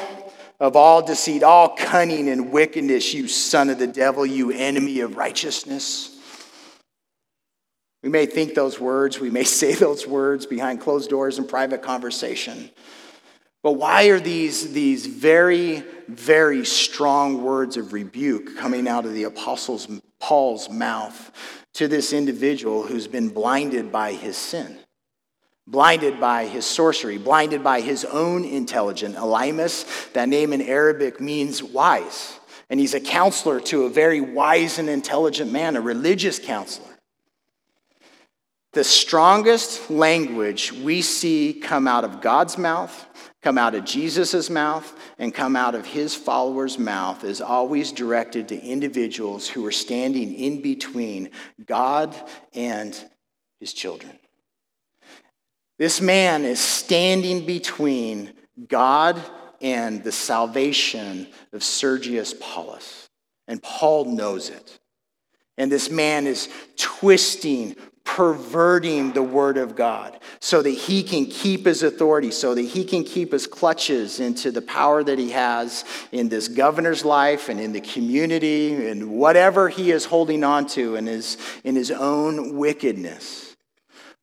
of 0.60 0.76
all 0.76 1.02
deceit, 1.02 1.44
all 1.44 1.76
cunning 1.76 2.30
and 2.30 2.52
wickedness, 2.52 3.14
you 3.14 3.28
son 3.28 3.70
of 3.70 3.80
the 3.80 3.88
devil, 3.88 4.26
you 4.26 4.52
enemy 4.52 5.02
of 5.02 5.18
righteousness. 5.18 6.12
We 8.02 8.10
may 8.10 8.26
think 8.26 8.54
those 8.54 8.80
words, 8.80 9.20
we 9.20 9.30
may 9.30 9.44
say 9.46 9.74
those 9.74 10.08
words 10.08 10.46
behind 10.46 10.80
closed 10.80 11.10
doors 11.10 11.38
in 11.38 11.48
private 11.48 11.82
conversation. 11.82 12.70
But 13.64 13.74
why 13.74 14.06
are 14.10 14.20
these, 14.20 14.74
these 14.74 15.08
very, 15.08 15.84
very 16.08 16.64
strong 16.66 17.44
words 17.44 17.78
of 17.78 17.94
rebuke 17.94 18.56
coming 18.58 18.88
out 18.88 19.06
of 19.06 19.14
the 19.14 19.24
apostles 19.24 19.90
Paul's 20.20 20.70
mouth 20.70 21.32
to 21.76 21.88
this 21.88 22.14
individual 22.14 22.84
who's 22.84 23.08
been 23.08 23.30
blinded 23.30 23.92
by 23.92 24.14
his 24.14 24.38
sin? 24.38 24.80
Blinded 25.68 26.20
by 26.20 26.46
his 26.46 26.66
sorcery, 26.66 27.18
blinded 27.18 27.64
by 27.64 27.82
his 27.82 28.06
own 28.06 28.46
intelligence. 28.46 29.16
Elymas, 29.16 30.12
that 30.14 30.30
name 30.30 30.54
in 30.54 30.62
Arabic 30.62 31.20
means 31.20 31.62
wise. 31.62 32.40
And 32.70 32.80
he's 32.80 32.94
a 32.94 33.00
counselor 33.00 33.60
to 33.62 33.84
a 33.84 33.90
very 33.90 34.22
wise 34.22 34.80
and 34.80 34.90
intelligent 34.90 35.52
man, 35.52 35.76
a 35.76 35.82
religious 35.82 36.40
counselor. 36.40 36.98
The 38.74 38.84
strongest 38.84 39.90
language 39.90 40.72
we 40.72 41.02
see 41.02 41.54
come 41.54 41.88
out 41.88 42.04
of 42.04 42.22
God's 42.22 42.58
mouth 42.58 43.05
come 43.46 43.60
out 43.60 43.76
of 43.76 43.86
Jesus' 43.86 44.50
mouth 44.50 44.92
and 45.20 45.32
come 45.32 45.56
out 45.56 45.76
of 45.76 45.86
his 45.86 46.16
followers' 46.16 46.80
mouth 46.80 47.24
is 47.24 47.42
always 47.42 47.92
directed 47.92 48.48
to 48.48 48.60
individuals 48.60 49.48
who 49.48 49.64
are 49.68 49.72
standing 49.72 50.34
in 50.34 50.64
between 50.64 51.30
God 51.64 52.16
and 52.56 53.00
his 53.60 53.72
children. 53.72 54.18
This 55.78 56.02
man 56.02 56.44
is 56.44 56.60
standing 56.60 57.46
between 57.46 58.34
God 58.68 59.22
and 59.62 60.04
the 60.04 60.12
salvation 60.12 61.28
of 61.54 61.64
Sergius 61.64 62.34
Paulus. 62.40 63.10
And 63.48 63.62
Paul 63.62 64.06
knows 64.06 64.50
it. 64.50 64.80
And 65.56 65.72
this 65.72 65.92
man 65.92 66.26
is 66.26 66.50
twisting, 66.78 67.76
perverting 68.06 69.12
the 69.12 69.24
word 69.24 69.58
of 69.58 69.76
God 69.76 70.18
so 70.40 70.62
that 70.62 70.70
he 70.70 71.04
can 71.04 71.26
keep 71.26 71.66
his 71.66 71.84
authority, 71.84 72.32
so 72.32 72.56
that 72.56 72.62
he 72.62 72.86
can 72.86 73.04
keep 73.04 73.34
his 73.34 73.48
clutches 73.48 74.20
into 74.20 74.52
the 74.52 74.62
power 74.62 75.04
that 75.04 75.20
he 75.20 75.32
has 75.32 75.84
in 76.12 76.30
this 76.30 76.48
governor's 76.48 77.04
life 77.04 77.50
and 77.50 77.60
in 77.60 77.74
the 77.74 77.82
community 77.82 78.88
and 78.88 79.10
whatever 79.10 79.68
he 79.68 79.92
is 79.92 80.06
holding 80.06 80.44
on 80.44 80.68
to 80.68 80.96
in 80.96 81.08
his, 81.08 81.38
in 81.64 81.76
his 81.76 81.92
own 81.92 82.56
wickedness. 82.56 83.56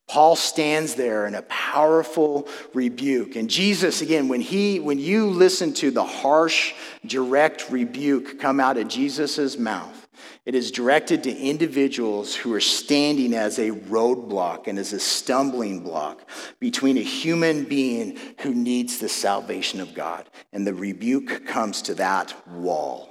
Paul 0.07 0.35
stands 0.35 0.95
there 0.95 1.25
in 1.25 1.35
a 1.35 1.41
powerful 1.43 2.47
rebuke. 2.73 3.35
And 3.35 3.49
Jesus, 3.49 4.01
again, 4.01 4.27
when 4.27 4.41
he 4.41 4.79
when 4.79 4.99
you 4.99 5.27
listen 5.27 5.73
to 5.75 5.91
the 5.91 6.03
harsh, 6.03 6.73
direct 7.05 7.69
rebuke 7.71 8.39
come 8.39 8.59
out 8.59 8.77
of 8.77 8.87
Jesus' 8.87 9.57
mouth, 9.57 10.02
it 10.45 10.55
is 10.55 10.71
directed 10.71 11.23
to 11.23 11.35
individuals 11.35 12.35
who 12.35 12.53
are 12.53 12.59
standing 12.59 13.33
as 13.33 13.59
a 13.59 13.71
roadblock 13.71 14.67
and 14.67 14.77
as 14.77 14.91
a 14.91 14.99
stumbling 14.99 15.79
block 15.79 16.29
between 16.59 16.97
a 16.97 17.03
human 17.03 17.63
being 17.63 18.19
who 18.41 18.53
needs 18.53 18.99
the 18.99 19.07
salvation 19.07 19.79
of 19.79 19.93
God. 19.93 20.29
And 20.51 20.67
the 20.67 20.73
rebuke 20.73 21.47
comes 21.47 21.81
to 21.83 21.95
that 21.95 22.35
wall. 22.49 23.09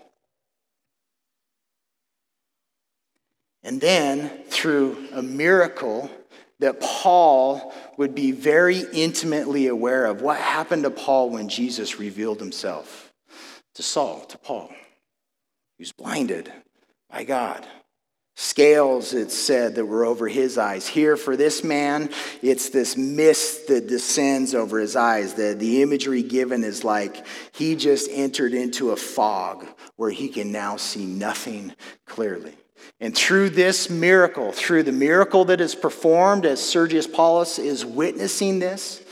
And 3.63 3.81
then, 3.81 4.29
through 4.49 5.09
a 5.13 5.23
miracle 5.23 6.11
that 6.59 6.81
Paul 6.81 7.73
would 7.97 8.15
be 8.15 8.33
very 8.33 8.81
intimately 8.93 9.69
aware 9.69 10.05
of, 10.05 10.21
what 10.21 10.37
happened 10.37 10.83
to 10.83 10.91
Paul 10.91 11.31
when 11.31 11.49
Jesus 11.49 11.99
revealed 11.99 12.41
himself 12.41 13.13
to 13.75 13.83
Saul, 13.83 14.21
to 14.27 14.37
Paul? 14.37 14.69
He 15.79 15.83
was 15.83 15.93
blinded 15.93 16.53
by 17.13 17.25
God. 17.25 17.67
Scales, 18.35 19.13
it's 19.13 19.37
said, 19.37 19.75
that 19.75 19.85
were 19.85 20.07
over 20.07 20.27
his 20.27 20.57
eyes. 20.57 20.87
Here, 20.87 21.19
for 21.19 21.37
this 21.37 21.63
man, 21.63 22.09
it's 22.41 22.71
this 22.71 22.97
mist 22.97 23.69
that 23.69 23.87
descends 23.87 24.55
over 24.55 24.79
his 24.79 24.97
eyes. 24.97 25.35
The, 25.35 25.55
the 25.55 25.83
imagery 25.83 26.23
given 26.23 26.65
is 26.65 26.83
like 26.83 27.27
he 27.53 27.77
just 27.77 28.11
entered 28.11 28.55
into 28.55 28.91
a 28.91 28.97
fog 28.97 29.67
where 29.97 30.11
he 30.11 30.29
can 30.29 30.51
now 30.51 30.79
see 30.79 31.05
nothing 31.05 31.75
clearly. 32.07 32.55
And 33.01 33.15
through 33.15 33.51
this 33.51 33.91
miracle, 33.91 34.51
through 34.51 34.85
the 34.85 34.93
miracle 34.93 35.45
that 35.45 35.61
is 35.61 35.75
performed, 35.75 36.47
as 36.47 36.67
Sergius 36.67 37.07
Paulus 37.07 37.59
is 37.59 37.85
witnessing 37.85 38.59
this, 38.59 39.03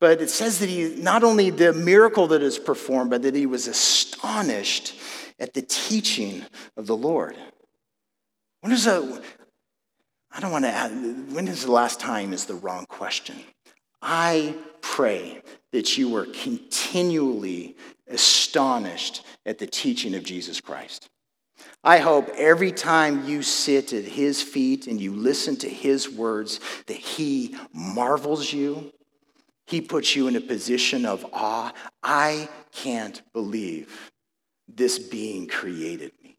but 0.00 0.22
it 0.22 0.30
says 0.30 0.60
that 0.60 0.68
he, 0.68 0.94
not 0.96 1.24
only 1.24 1.50
the 1.50 1.72
miracle 1.72 2.28
that 2.28 2.42
is 2.42 2.58
performed, 2.58 3.10
but 3.10 3.22
that 3.22 3.34
he 3.34 3.46
was 3.46 3.66
astonished 3.66 4.94
at 5.42 5.54
the 5.54 5.62
teaching 5.62 6.46
of 6.76 6.86
the 6.86 6.96
Lord. 6.96 7.36
When 8.60 8.72
is 8.72 8.86
a, 8.86 9.20
I 10.30 10.38
don't 10.38 10.52
want 10.52 10.64
to 10.64 10.70
add, 10.70 10.92
when 11.32 11.48
is 11.48 11.64
the 11.64 11.72
last 11.72 11.98
time 11.98 12.32
is 12.32 12.44
the 12.46 12.54
wrong 12.54 12.86
question. 12.86 13.36
I 14.00 14.54
pray 14.82 15.42
that 15.72 15.98
you 15.98 16.14
are 16.16 16.26
continually 16.26 17.76
astonished 18.06 19.24
at 19.44 19.58
the 19.58 19.66
teaching 19.66 20.14
of 20.14 20.22
Jesus 20.22 20.60
Christ. 20.60 21.08
I 21.82 21.98
hope 21.98 22.28
every 22.36 22.70
time 22.70 23.26
you 23.26 23.42
sit 23.42 23.92
at 23.92 24.04
his 24.04 24.40
feet 24.40 24.86
and 24.86 25.00
you 25.00 25.12
listen 25.12 25.56
to 25.56 25.68
his 25.68 26.08
words 26.08 26.60
that 26.86 26.96
he 26.96 27.56
marvels 27.74 28.52
you. 28.52 28.92
He 29.66 29.80
puts 29.80 30.14
you 30.14 30.28
in 30.28 30.36
a 30.36 30.40
position 30.40 31.04
of 31.04 31.26
awe. 31.32 31.72
I 32.02 32.48
can't 32.72 33.20
believe 33.32 34.11
this 34.68 34.98
being 34.98 35.46
created 35.46 36.12
me. 36.22 36.38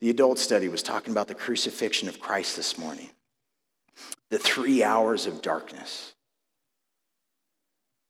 The 0.00 0.10
adult 0.10 0.38
study 0.38 0.68
was 0.68 0.82
talking 0.82 1.12
about 1.12 1.28
the 1.28 1.34
crucifixion 1.34 2.08
of 2.08 2.20
Christ 2.20 2.56
this 2.56 2.78
morning, 2.78 3.10
the 4.30 4.38
three 4.38 4.82
hours 4.82 5.26
of 5.26 5.42
darkness. 5.42 6.14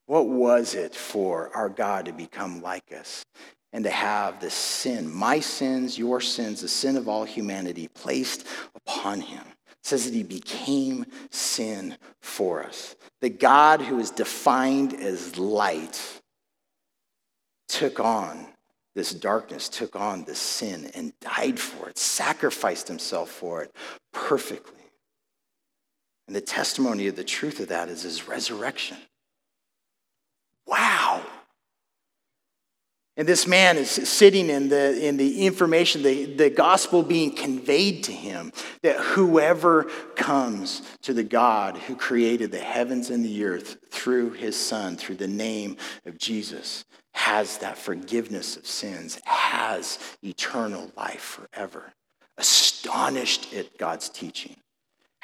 What 0.07 0.29
was 0.29 0.75
it 0.75 0.95
for 0.95 1.51
our 1.55 1.69
God 1.69 2.07
to 2.07 2.13
become 2.13 2.63
like 2.63 2.93
us 2.93 3.25
and 3.73 3.85
to 3.85 3.91
have 3.91 4.41
the 4.41 4.51
sin, 4.51 5.13
my 5.13 5.41
sins, 5.41 5.99
your 5.99 6.21
sins, 6.21 6.61
the 6.61 6.69
sin 6.69 6.97
of 6.97 7.09
all 7.09 7.25
humanity 7.25 7.89
placed 7.89 8.47
upon 8.75 9.21
him? 9.21 9.43
It 9.69 9.87
says 9.87 10.05
that 10.05 10.15
he 10.15 10.23
became 10.23 11.07
sin 11.31 11.97
for 12.21 12.65
us. 12.65 12.97
The 13.21 13.31
God 13.31 13.81
who 13.81 13.99
is 13.99 14.11
defined 14.11 14.95
as 14.95 15.39
light 15.39 16.21
took 17.69 18.01
on 18.01 18.47
this 18.95 19.13
darkness, 19.13 19.69
took 19.69 19.95
on 19.95 20.25
this 20.25 20.39
sin, 20.39 20.91
and 20.95 21.13
died 21.21 21.59
for 21.59 21.89
it, 21.89 21.99
sacrificed 21.99 22.89
himself 22.89 23.31
for 23.31 23.63
it 23.63 23.75
perfectly. 24.13 24.73
And 26.27 26.35
the 26.35 26.41
testimony 26.41 27.07
of 27.07 27.17
the 27.17 27.25
truth 27.25 27.61
of 27.61 27.69
that 27.69 27.89
is 27.89 28.03
his 28.03 28.27
resurrection. 28.27 28.97
Wow. 30.67 31.26
And 33.19 33.27
this 33.27 33.47
man 33.47 33.79
is 33.79 33.91
sitting 33.91 34.51
in 34.51 34.69
the, 34.69 35.07
in 35.07 35.17
the 35.17 35.47
information, 35.47 36.03
the, 36.03 36.27
the 36.27 36.51
gospel 36.51 37.03
being 37.03 37.35
conveyed 37.35 38.05
to 38.05 38.13
him 38.13 38.53
that 38.83 39.01
whoever 39.01 39.85
comes 40.17 40.83
to 41.03 41.15
the 41.15 41.23
God 41.23 41.79
who 41.79 41.97
created 41.97 42.53
the 42.53 42.59
heavens 42.59 43.09
and 43.09 43.25
the 43.25 43.45
earth 43.45 43.79
through 43.91 44.33
his 44.33 44.55
son, 44.55 44.97
through 44.97 45.15
the 45.15 45.29
name 45.29 45.79
of 46.05 46.19
Jesus, 46.19 46.85
has 47.15 47.57
that 47.59 47.79
forgiveness 47.79 48.59
of 48.59 48.67
sins, 48.67 49.19
has 49.25 49.99
eternal 50.23 50.93
life 50.95 51.41
forever. 51.41 51.95
Astonished 52.37 53.55
at 53.55 53.79
God's 53.79 54.11
teaching. 54.11 54.57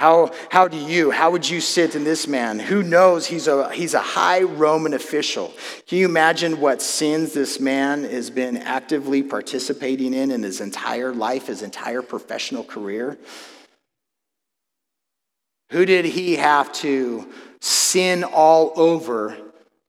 How, 0.03 0.33
how 0.51 0.67
do 0.67 0.77
you, 0.77 1.13
how 1.13 1.31
would 1.31 1.49
you 1.49 1.61
sit 1.61 1.95
in 1.95 2.03
this 2.03 2.27
man? 2.27 2.59
Who 2.59 2.83
knows 2.83 3.25
he's 3.25 3.47
a, 3.47 3.73
he's 3.73 3.95
a 3.95 4.01
high 4.01 4.43
Roman 4.43 4.95
official? 4.95 5.53
Can 5.87 5.99
you 5.99 6.07
imagine 6.07 6.59
what 6.59 6.83
sins 6.83 7.35
this 7.35 7.61
man 7.61 8.03
has 8.03 8.29
been 8.29 8.57
actively 8.57 9.23
participating 9.23 10.13
in 10.13 10.33
in 10.33 10.43
his 10.43 10.61
entire 10.61 11.15
life, 11.15 11.47
his 11.47 11.63
entire 11.63 12.03
professional 12.03 12.65
career? 12.65 13.17
Who 15.71 15.87
did 15.87 16.05
he 16.05 16.35
have 16.35 16.73
to 16.73 17.33
sin 17.61 18.25
all 18.25 18.73
over 18.75 19.37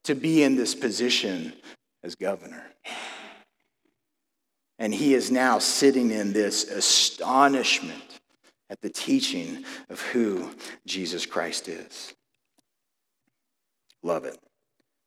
to 0.04 0.14
be 0.14 0.44
in 0.44 0.56
this 0.56 0.76
position 0.76 1.54
as 2.04 2.14
governor. 2.14 2.64
And 4.78 4.94
he 4.94 5.16
is 5.16 5.32
now 5.32 5.58
sitting 5.58 6.12
in 6.12 6.34
this 6.34 6.66
astonishment 6.66 8.13
at 8.74 8.82
the 8.82 8.90
teaching 8.90 9.64
of 9.92 10.02
who 10.02 10.50
Jesus 10.88 11.28
Christ 11.28 11.70
is. 11.70 12.12
Love 14.02 14.26
it. 14.26 14.36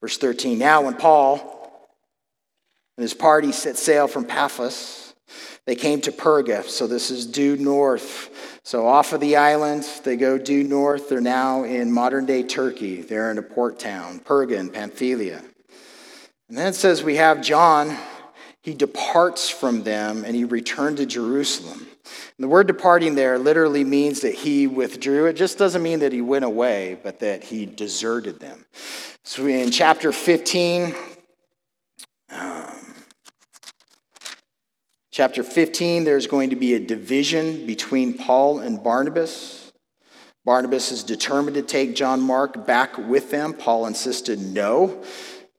Verse 0.00 0.16
13 0.16 0.56
Now, 0.56 0.82
when 0.82 0.94
Paul 0.94 1.90
and 2.96 3.02
his 3.02 3.12
party 3.12 3.50
set 3.50 3.76
sail 3.76 4.06
from 4.06 4.24
Paphos, 4.24 5.14
they 5.66 5.74
came 5.74 6.00
to 6.02 6.12
Perga. 6.12 6.62
So, 6.62 6.86
this 6.86 7.10
is 7.10 7.26
due 7.26 7.56
north. 7.56 8.60
So, 8.62 8.86
off 8.86 9.12
of 9.12 9.20
the 9.20 9.34
island, 9.34 9.84
they 10.04 10.16
go 10.16 10.38
due 10.38 10.62
north. 10.62 11.08
They're 11.08 11.20
now 11.20 11.64
in 11.64 11.90
modern 11.90 12.24
day 12.24 12.44
Turkey. 12.44 13.02
They're 13.02 13.32
in 13.32 13.38
a 13.38 13.42
port 13.42 13.80
town, 13.80 14.20
Perga 14.20 14.60
in 14.60 14.70
Pamphylia. 14.70 15.42
And 16.48 16.56
then 16.56 16.68
it 16.68 16.76
says 16.76 17.02
we 17.02 17.16
have 17.16 17.42
John, 17.42 17.96
he 18.62 18.74
departs 18.74 19.50
from 19.50 19.82
them 19.82 20.24
and 20.24 20.36
he 20.36 20.44
returned 20.44 20.98
to 20.98 21.06
Jerusalem. 21.06 21.85
And 22.36 22.44
the 22.44 22.48
word 22.48 22.66
departing 22.66 23.14
there 23.14 23.38
literally 23.38 23.84
means 23.84 24.20
that 24.20 24.34
he 24.34 24.66
withdrew. 24.66 25.26
It 25.26 25.34
just 25.34 25.58
doesn't 25.58 25.82
mean 25.82 26.00
that 26.00 26.12
he 26.12 26.20
went 26.20 26.44
away, 26.44 26.98
but 27.02 27.20
that 27.20 27.44
he 27.44 27.66
deserted 27.66 28.40
them. 28.40 28.64
So 29.24 29.46
in 29.46 29.70
chapter 29.70 30.12
15, 30.12 30.94
um, 32.30 32.94
chapter 35.10 35.42
15, 35.42 36.04
there's 36.04 36.26
going 36.26 36.50
to 36.50 36.56
be 36.56 36.74
a 36.74 36.80
division 36.80 37.66
between 37.66 38.14
Paul 38.14 38.60
and 38.60 38.82
Barnabas. 38.82 39.72
Barnabas 40.44 40.92
is 40.92 41.02
determined 41.02 41.56
to 41.56 41.62
take 41.62 41.96
John 41.96 42.20
Mark 42.20 42.66
back 42.66 42.96
with 42.96 43.32
them. 43.32 43.52
Paul 43.52 43.86
insisted 43.86 44.38
no 44.38 45.02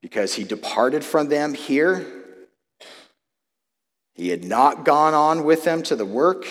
because 0.02 0.34
he 0.34 0.46
departed 0.46 1.04
from 1.04 1.28
them 1.28 1.54
here. 1.54 2.17
He 4.18 4.30
had 4.30 4.44
not 4.44 4.84
gone 4.84 5.14
on 5.14 5.44
with 5.46 5.64
them 5.64 5.84
to 5.84 5.96
the 5.96 6.06
work. 6.06 6.46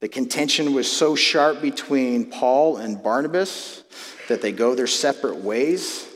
The 0.00 0.08
contention 0.08 0.74
was 0.74 0.90
so 0.90 1.14
sharp 1.14 1.62
between 1.62 2.26
Paul 2.26 2.76
and 2.76 3.02
Barnabas 3.02 3.84
that 4.28 4.42
they 4.42 4.52
go 4.52 4.74
their 4.74 4.88
separate 4.88 5.36
ways 5.36 6.06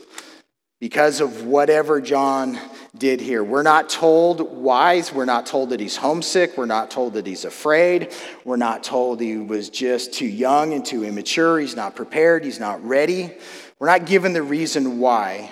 because 0.79 1.21
of 1.21 1.45
whatever 1.45 2.01
John 2.01 2.59
did 2.97 3.21
here. 3.21 3.43
We're 3.43 3.63
not 3.63 3.89
told 3.89 4.41
why. 4.41 5.01
We're 5.13 5.25
not 5.25 5.45
told 5.45 5.69
that 5.69 5.79
he's 5.79 5.95
homesick. 5.95 6.57
We're 6.57 6.65
not 6.65 6.91
told 6.91 7.13
that 7.13 7.25
he's 7.25 7.45
afraid. 7.45 8.13
We're 8.43 8.57
not 8.57 8.83
told 8.83 9.21
he 9.21 9.37
was 9.37 9.69
just 9.69 10.13
too 10.13 10.27
young 10.27 10.73
and 10.73 10.85
too 10.85 11.03
immature. 11.05 11.59
He's 11.59 11.75
not 11.75 11.95
prepared. 11.95 12.43
He's 12.43 12.59
not 12.59 12.83
ready. 12.85 13.31
We're 13.79 13.87
not 13.87 14.05
given 14.05 14.33
the 14.33 14.43
reason 14.43 14.99
why. 14.99 15.51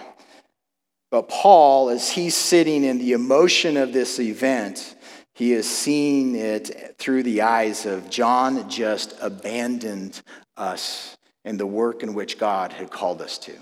But 1.09 1.29
Paul, 1.29 1.89
as 1.89 2.11
he's 2.11 2.35
sitting 2.35 2.83
in 2.83 2.97
the 2.97 3.13
emotion 3.13 3.77
of 3.77 3.93
this 3.93 4.19
event, 4.19 4.95
he 5.37 5.53
is 5.53 5.69
seeing 5.69 6.35
it 6.35 6.95
through 6.97 7.21
the 7.21 7.43
eyes 7.43 7.85
of 7.85 8.09
John 8.09 8.67
just 8.67 9.13
abandoned 9.21 10.19
us 10.57 11.15
in 11.45 11.57
the 11.57 11.67
work 11.67 12.01
in 12.01 12.15
which 12.15 12.39
God 12.39 12.73
had 12.73 12.89
called 12.89 13.21
us 13.21 13.37
to. 13.39 13.53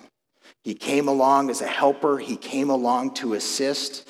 He 0.64 0.74
came 0.74 1.10
along 1.10 1.50
as 1.50 1.60
a 1.60 1.68
helper, 1.68 2.18
he 2.18 2.38
came 2.38 2.70
along 2.70 3.16
to 3.16 3.34
assist, 3.34 4.08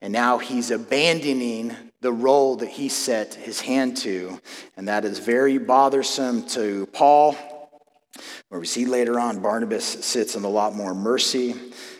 and 0.00 0.14
now 0.14 0.38
he's 0.38 0.70
abandoning 0.70 1.76
the 2.00 2.10
role 2.10 2.56
that 2.56 2.70
he 2.70 2.88
set 2.88 3.34
his 3.34 3.60
hand 3.60 3.98
to. 3.98 4.40
And 4.74 4.88
that 4.88 5.04
is 5.04 5.18
very 5.18 5.58
bothersome 5.58 6.46
to 6.48 6.86
Paul, 6.86 7.36
where 8.48 8.58
we 8.58 8.66
see 8.66 8.86
later 8.86 9.20
on 9.20 9.42
Barnabas 9.42 9.84
sits 9.84 10.36
in 10.36 10.44
a 10.44 10.48
lot 10.48 10.74
more 10.74 10.94
mercy. 10.94 11.54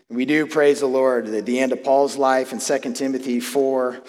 We 0.09 0.25
do 0.25 0.47
praise 0.47 0.81
the 0.81 0.87
Lord. 0.87 1.29
At 1.29 1.45
the 1.45 1.61
end 1.61 1.73
of 1.73 1.85
Paul's 1.85 2.17
life 2.17 2.55
in 2.55 2.59
2 2.59 2.95
Timothy 2.95 3.39
4, 3.39 4.03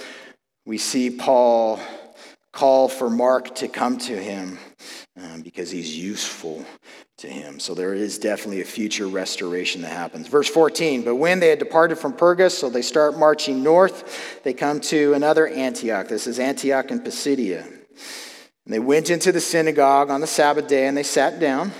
we 0.66 0.78
see 0.78 1.10
Paul 1.10 1.80
call 2.52 2.88
for 2.88 3.10
Mark 3.10 3.56
to 3.56 3.68
come 3.68 3.98
to 3.98 4.16
him 4.16 4.60
um, 5.18 5.42
because 5.42 5.72
he's 5.72 5.98
useful 5.98 6.64
to 7.18 7.28
him. 7.28 7.60
So 7.60 7.74
there 7.74 7.94
is 7.94 8.20
definitely 8.20 8.62
a 8.62 8.66
future 8.66 9.08
restoration 9.08 9.82
that 9.82 9.92
happens. 9.92 10.28
Verse 10.28 10.48
14 10.48 11.04
But 11.04 11.16
when 11.16 11.40
they 11.40 11.50
had 11.50 11.60
departed 11.60 11.98
from 11.98 12.14
Perga, 12.14 12.50
so 12.52 12.70
they 12.70 12.82
start 12.82 13.18
marching 13.18 13.64
north, 13.64 14.42
they 14.44 14.54
come 14.54 14.80
to 14.82 15.14
another 15.14 15.48
Antioch. 15.48 16.08
This 16.08 16.28
is 16.28 16.40
Antioch 16.40 16.92
in 16.92 17.02
Pisidia. 17.02 17.66
And 17.66 18.74
they 18.74 18.80
went 18.80 19.10
into 19.10 19.32
the 19.32 19.42
synagogue 19.42 20.10
on 20.10 20.22
the 20.22 20.28
Sabbath 20.28 20.68
day 20.68 20.88
and 20.88 20.96
they 20.96 21.04
sat 21.04 21.40
down. 21.40 21.72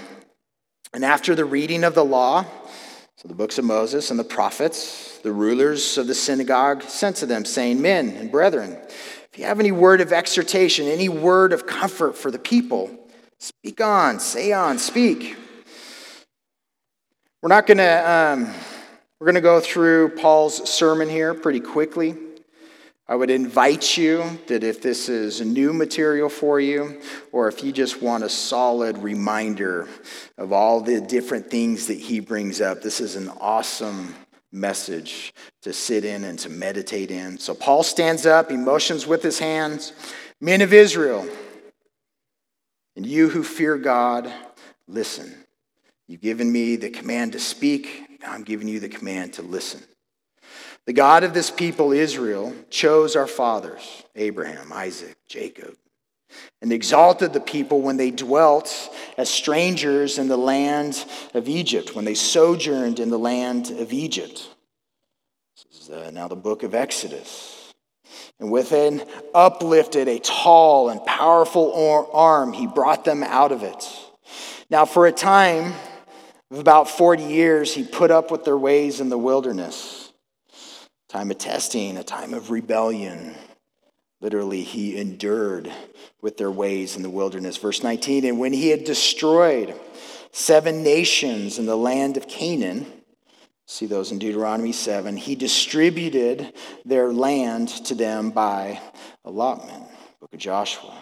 And 0.94 1.06
after 1.06 1.34
the 1.34 1.46
reading 1.46 1.84
of 1.84 1.96
the 1.96 2.06
law, 2.06 2.46
so 3.16 3.28
the 3.28 3.34
books 3.34 3.58
of 3.58 3.66
Moses 3.66 4.12
and 4.12 4.20
the 4.20 4.24
prophets, 4.24 5.13
the 5.24 5.32
rulers 5.32 5.98
of 5.98 6.08
the 6.08 6.14
synagogue 6.14 6.84
sent 6.84 7.16
to 7.18 7.26
them, 7.26 7.46
saying, 7.46 7.82
Men 7.82 8.10
and 8.10 8.30
brethren, 8.30 8.78
if 9.32 9.40
you 9.40 9.46
have 9.46 9.60
any 9.60 9.72
word 9.72 10.02
of 10.02 10.14
exhortation, 10.14 10.86
any 10.88 11.10
word 11.10 11.54
of 11.54 11.66
comfort 11.66 12.16
for 12.16 12.30
the 12.30 12.38
people, 12.38 12.92
speak 13.40 13.82
on, 13.82 14.20
say 14.20 14.52
on, 14.52 14.78
speak. 14.78 15.38
We're 17.42 17.50
not 17.50 17.66
going 17.66 17.80
to, 17.80 18.12
um, 18.12 18.54
we're 19.20 19.26
going 19.26 19.36
to 19.36 19.42
go 19.42 19.60
through 19.60 20.10
Paul's 20.10 20.70
sermon 20.70 21.10
here 21.10 21.34
pretty 21.34 21.62
quickly. 21.62 22.16
I 23.08 23.16
would 23.16 23.30
invite 23.30 23.98
you 23.98 24.40
that 24.48 24.64
if 24.64 24.82
this 24.82 25.10
is 25.10 25.42
new 25.42 25.74
material 25.74 26.30
for 26.30 26.60
you, 26.60 27.02
or 27.32 27.48
if 27.48 27.64
you 27.64 27.72
just 27.72 28.02
want 28.02 28.24
a 28.24 28.30
solid 28.30 28.98
reminder 28.98 29.88
of 30.38 30.54
all 30.54 30.80
the 30.80 31.02
different 31.02 31.50
things 31.50 31.88
that 31.88 31.98
he 31.98 32.22
brings 32.22 32.62
up, 32.62 32.82
this 32.82 33.02
is 33.02 33.16
an 33.16 33.30
awesome 33.42 34.16
message 34.54 35.34
to 35.64 35.74
sit 35.74 36.06
in 36.06 36.24
and 36.24 36.40
to 36.40 36.50
meditate 36.50 37.12
in. 37.12 37.38
So 37.38 37.54
Paul 37.54 37.84
stands 37.84 38.26
up, 38.26 38.52
he 38.52 38.58
motions 38.58 39.06
with 39.06 39.24
his 39.24 39.40
hands 39.40 39.92
Men 40.44 40.60
of 40.60 40.74
Israel, 40.74 41.26
and 42.98 43.06
you 43.06 43.30
who 43.30 43.44
fear 43.44 43.78
God, 43.78 44.30
listen. 44.90 45.34
You've 46.06 46.20
given 46.20 46.52
me 46.52 46.76
the 46.76 46.90
command 46.90 47.32
to 47.32 47.40
speak, 47.40 48.20
now 48.22 48.34
I'm 48.34 48.44
giving 48.44 48.68
you 48.68 48.82
the 48.82 48.90
command 48.90 49.36
to 49.36 49.42
listen. 49.42 49.82
The 50.86 50.92
God 50.92 51.24
of 51.24 51.34
this 51.34 51.50
people, 51.50 51.94
Israel, 51.94 52.54
chose 52.70 53.16
our 53.16 53.26
fathers, 53.26 54.04
Abraham, 54.18 54.74
Isaac, 54.74 55.16
Jacob, 55.30 55.78
and 56.62 56.72
exalted 56.72 57.34
the 57.34 57.40
people 57.40 57.82
when 57.82 57.98
they 57.98 58.12
dwelt 58.12 58.90
as 59.18 59.30
strangers 59.30 60.18
in 60.18 60.28
the 60.28 60.38
land 60.38 61.06
of 61.34 61.48
Egypt, 61.48 61.96
when 61.96 62.06
they 62.06 62.14
sojourned 62.14 63.00
in 63.00 63.10
the 63.10 63.20
land 63.20 63.70
of 63.72 63.92
Egypt. 63.92 64.48
This 65.72 65.84
is 65.84 65.90
uh, 65.90 66.12
now 66.12 66.28
the 66.28 66.36
book 66.36 66.64
of 66.64 66.74
Exodus. 66.74 67.74
And 68.40 68.52
with 68.52 68.72
an 68.72 69.04
uplifted, 69.34 70.08
a 70.08 70.20
tall 70.20 70.90
and 70.90 71.04
powerful 71.06 72.10
arm, 72.14 72.54
he 72.54 72.68
brought 72.68 73.06
them 73.06 73.24
out 73.24 73.52
of 73.52 73.64
it. 73.64 73.88
Now, 74.70 74.86
for 74.86 75.06
a 75.06 75.12
time 75.12 75.74
of 76.52 76.60
about 76.60 76.90
40 76.90 77.24
years, 77.24 77.74
he 77.74 77.84
put 77.84 78.12
up 78.12 78.32
with 78.32 78.44
their 78.44 78.58
ways 78.58 79.00
in 79.00 79.10
the 79.10 79.18
wilderness. 79.18 80.12
Time 81.10 81.30
of 81.32 81.38
testing, 81.38 81.98
a 81.98 82.04
time 82.04 82.34
of 82.34 82.50
rebellion. 82.50 83.36
Literally, 84.24 84.64
he 84.64 84.98
endured 84.98 85.72
with 86.22 86.38
their 86.38 86.50
ways 86.50 86.96
in 86.96 87.04
the 87.04 87.10
wilderness. 87.10 87.58
Verse 87.58 87.84
19, 87.84 88.24
and 88.24 88.40
when 88.40 88.54
he 88.54 88.70
had 88.70 88.86
destroyed 88.86 89.78
seven 90.32 90.82
nations 90.82 91.60
in 91.60 91.66
the 91.66 91.76
land 91.76 92.16
of 92.18 92.28
Canaan, 92.28 92.86
See 93.66 93.86
those 93.86 94.12
in 94.12 94.20
Deuteronomy 94.20 94.74
7. 94.74 95.16
He 95.16 95.36
distributed 95.36 96.54
their 96.86 97.14
land 97.14 97.70
to 97.86 97.96
them 97.96 98.32
by 98.32 98.80
allotment. 99.24 99.86
Book 100.20 100.34
of 100.34 100.40
Joshua. 100.40 100.94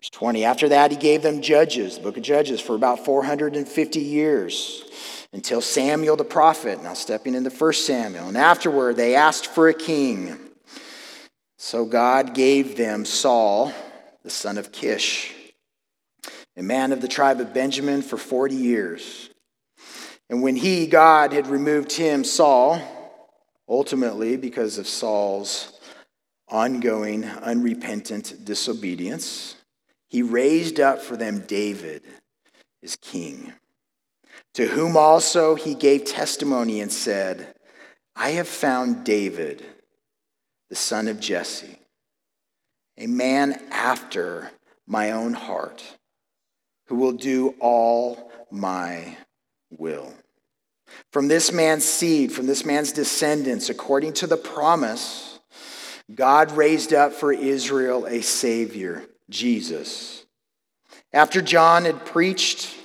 Verse 0.00 0.10
20. 0.10 0.44
After 0.44 0.68
that, 0.70 0.90
he 0.90 0.96
gave 0.96 1.22
them 1.22 1.40
judges, 1.40 1.96
the 1.96 2.02
book 2.02 2.16
of 2.16 2.24
Judges, 2.24 2.60
for 2.60 2.74
about 2.74 3.04
450 3.04 4.00
years 4.00 4.84
until 5.32 5.60
Samuel 5.60 6.16
the 6.16 6.24
prophet. 6.24 6.82
Now, 6.82 6.94
stepping 6.94 7.34
into 7.34 7.50
1 7.50 7.72
Samuel. 7.74 8.26
And 8.26 8.36
afterward, 8.36 8.96
they 8.96 9.14
asked 9.14 9.46
for 9.46 9.68
a 9.68 9.74
king. 9.74 10.49
So 11.62 11.84
God 11.84 12.32
gave 12.32 12.78
them 12.78 13.04
Saul, 13.04 13.70
the 14.22 14.30
son 14.30 14.56
of 14.56 14.72
Kish, 14.72 15.34
a 16.56 16.62
man 16.62 16.90
of 16.90 17.02
the 17.02 17.06
tribe 17.06 17.38
of 17.38 17.52
Benjamin, 17.52 18.00
for 18.00 18.16
40 18.16 18.54
years. 18.54 19.28
And 20.30 20.42
when 20.42 20.56
he, 20.56 20.86
God, 20.86 21.34
had 21.34 21.48
removed 21.48 21.92
him, 21.92 22.24
Saul, 22.24 22.80
ultimately 23.68 24.38
because 24.38 24.78
of 24.78 24.88
Saul's 24.88 25.78
ongoing, 26.48 27.24
unrepentant 27.26 28.42
disobedience, 28.42 29.54
he 30.08 30.22
raised 30.22 30.80
up 30.80 31.02
for 31.02 31.18
them 31.18 31.40
David, 31.40 32.04
his 32.80 32.96
king, 32.96 33.52
to 34.54 34.66
whom 34.66 34.96
also 34.96 35.56
he 35.56 35.74
gave 35.74 36.06
testimony 36.06 36.80
and 36.80 36.90
said, 36.90 37.54
I 38.16 38.30
have 38.30 38.48
found 38.48 39.04
David, 39.04 39.62
the 40.70 40.76
son 40.76 41.08
of 41.08 41.20
Jesse, 41.20 41.76
a 42.96 43.06
man 43.06 43.60
after 43.70 44.50
my 44.86 45.10
own 45.10 45.34
heart, 45.34 45.84
who 46.86 46.94
will 46.94 47.12
do 47.12 47.54
all 47.60 48.30
my 48.50 49.16
will. 49.70 50.14
From 51.12 51.28
this 51.28 51.52
man's 51.52 51.84
seed, 51.84 52.32
from 52.32 52.46
this 52.46 52.64
man's 52.64 52.92
descendants, 52.92 53.68
according 53.68 54.12
to 54.14 54.26
the 54.26 54.36
promise, 54.36 55.40
God 56.14 56.52
raised 56.52 56.92
up 56.92 57.12
for 57.12 57.32
Israel 57.32 58.06
a 58.06 58.22
Savior, 58.22 59.04
Jesus. 59.28 60.24
After 61.12 61.40
John 61.42 61.84
had 61.84 62.06
preached 62.06 62.76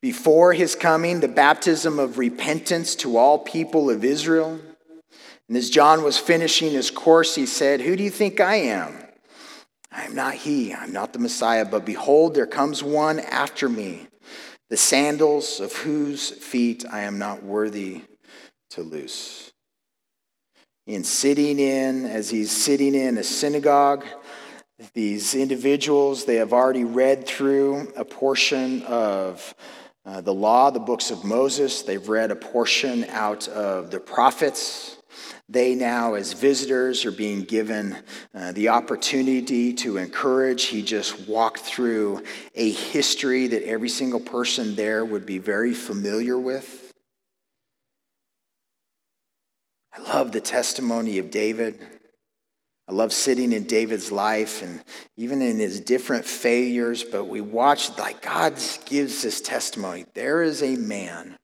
before 0.00 0.52
his 0.52 0.74
coming 0.74 1.20
the 1.20 1.28
baptism 1.28 1.98
of 1.98 2.18
repentance 2.18 2.94
to 2.96 3.16
all 3.16 3.38
people 3.38 3.88
of 3.88 4.04
Israel, 4.04 4.60
and 5.48 5.56
as 5.56 5.70
John 5.70 6.02
was 6.02 6.18
finishing 6.18 6.70
his 6.70 6.90
course, 6.90 7.34
he 7.34 7.46
said, 7.46 7.80
Who 7.80 7.96
do 7.96 8.02
you 8.02 8.10
think 8.10 8.40
I 8.40 8.56
am? 8.56 8.96
I 9.92 10.04
am 10.04 10.14
not 10.14 10.34
he, 10.34 10.74
I'm 10.74 10.92
not 10.92 11.12
the 11.12 11.18
Messiah, 11.18 11.64
but 11.64 11.84
behold, 11.84 12.34
there 12.34 12.46
comes 12.46 12.82
one 12.82 13.20
after 13.20 13.68
me 13.68 14.08
the 14.70 14.76
sandals 14.76 15.60
of 15.60 15.72
whose 15.72 16.30
feet 16.30 16.84
I 16.90 17.02
am 17.02 17.18
not 17.18 17.44
worthy 17.44 18.02
to 18.70 18.82
loose. 18.82 19.52
In 20.86 21.04
sitting 21.04 21.58
in, 21.58 22.06
as 22.06 22.30
he's 22.30 22.50
sitting 22.50 22.94
in 22.94 23.18
a 23.18 23.22
synagogue, 23.22 24.04
these 24.92 25.34
individuals, 25.34 26.24
they 26.24 26.36
have 26.36 26.52
already 26.52 26.84
read 26.84 27.26
through 27.26 27.92
a 27.96 28.04
portion 28.04 28.82
of 28.82 29.54
uh, 30.04 30.20
the 30.20 30.34
law, 30.34 30.70
the 30.70 30.80
books 30.80 31.10
of 31.10 31.24
Moses. 31.24 31.82
They've 31.82 32.08
read 32.08 32.30
a 32.30 32.36
portion 32.36 33.04
out 33.10 33.46
of 33.48 33.90
the 33.90 34.00
prophets. 34.00 34.96
They 35.48 35.74
now, 35.74 36.14
as 36.14 36.32
visitors, 36.32 37.04
are 37.04 37.12
being 37.12 37.42
given 37.42 37.98
uh, 38.34 38.52
the 38.52 38.70
opportunity 38.70 39.74
to 39.74 39.98
encourage. 39.98 40.64
He 40.64 40.82
just 40.82 41.28
walked 41.28 41.60
through 41.60 42.24
a 42.54 42.70
history 42.70 43.48
that 43.48 43.62
every 43.66 43.90
single 43.90 44.20
person 44.20 44.74
there 44.74 45.04
would 45.04 45.26
be 45.26 45.38
very 45.38 45.74
familiar 45.74 46.38
with. 46.38 46.92
I 49.92 50.00
love 50.00 50.32
the 50.32 50.40
testimony 50.40 51.18
of 51.18 51.30
David. 51.30 51.78
I 52.88 52.92
love 52.92 53.12
sitting 53.12 53.52
in 53.52 53.64
David's 53.64 54.10
life 54.10 54.62
and 54.62 54.82
even 55.16 55.40
in 55.40 55.58
his 55.58 55.80
different 55.80 56.24
failures, 56.24 57.04
but 57.04 57.24
we 57.24 57.40
watch 57.40 57.96
like 57.98 58.22
God 58.22 58.58
gives 58.86 59.22
this 59.22 59.40
testimony. 59.40 60.04
There 60.14 60.42
is 60.42 60.62
a 60.62 60.76
man 60.76 61.36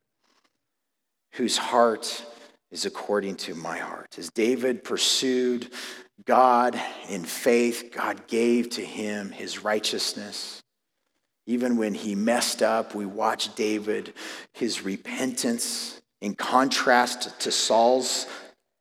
whose 1.35 1.57
heart 1.57 2.25
is 2.71 2.87
according 2.87 3.37
to 3.37 3.55
my 3.55 3.79
heart. 3.79 4.17
As 4.19 4.31
David 4.31 4.85
pursued 4.85 5.71
God 6.25 6.81
in 7.09 7.25
faith, 7.25 7.91
God 7.93 8.27
gave 8.27 8.71
to 8.71 8.85
him 8.85 9.31
his 9.31 9.65
righteousness. 9.65 10.63
Even 11.47 11.77
when 11.77 11.95
he 11.95 12.15
messed 12.15 12.63
up, 12.63 12.95
we 12.95 13.07
watch 13.07 13.55
David, 13.55 14.15
his 14.53 14.85
repentance, 14.85 16.01
in 16.21 16.35
contrast 16.35 17.41
to 17.41 17.51
Saul's 17.51 18.27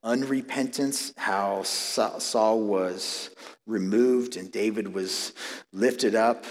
unrepentance, 0.03 1.13
how 1.17 1.63
Saul 1.63 2.61
was 2.61 3.31
removed 3.65 4.37
and 4.37 4.51
David 4.51 4.93
was 4.93 5.33
lifted 5.73 6.15
up. 6.15 6.45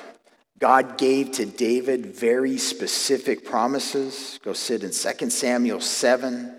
God 0.58 0.98
gave 0.98 1.32
to 1.32 1.46
David 1.46 2.06
very 2.06 2.58
specific 2.58 3.44
promises. 3.44 4.40
Go 4.42 4.54
sit 4.54 4.82
in 4.82 4.90
2 4.90 5.30
Samuel 5.30 5.80
7 5.80 6.57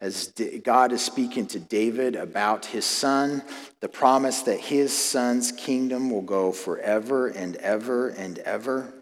as 0.00 0.32
God 0.62 0.92
is 0.92 1.02
speaking 1.02 1.46
to 1.48 1.58
David 1.58 2.14
about 2.16 2.66
his 2.66 2.84
son, 2.84 3.42
the 3.80 3.88
promise 3.88 4.42
that 4.42 4.60
his 4.60 4.96
son's 4.96 5.52
kingdom 5.52 6.10
will 6.10 6.22
go 6.22 6.52
forever 6.52 7.28
and 7.28 7.56
ever 7.56 8.08
and 8.08 8.38
ever. 8.40 8.92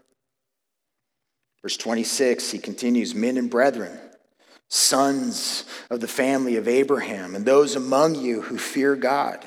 Verse 1.61 1.77
26, 1.77 2.51
he 2.51 2.59
continues 2.59 3.15
Men 3.15 3.37
and 3.37 3.49
brethren, 3.49 3.97
sons 4.69 5.65
of 5.89 5.99
the 5.99 6.07
family 6.07 6.57
of 6.57 6.67
Abraham, 6.67 7.35
and 7.35 7.45
those 7.45 7.75
among 7.75 8.15
you 8.15 8.41
who 8.41 8.57
fear 8.57 8.95
God, 8.95 9.45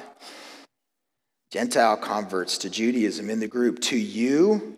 Gentile 1.51 1.97
converts 1.97 2.59
to 2.59 2.71
Judaism 2.71 3.31
in 3.31 3.41
the 3.41 3.49
group, 3.49 3.81
to 3.83 3.97
you, 3.97 4.77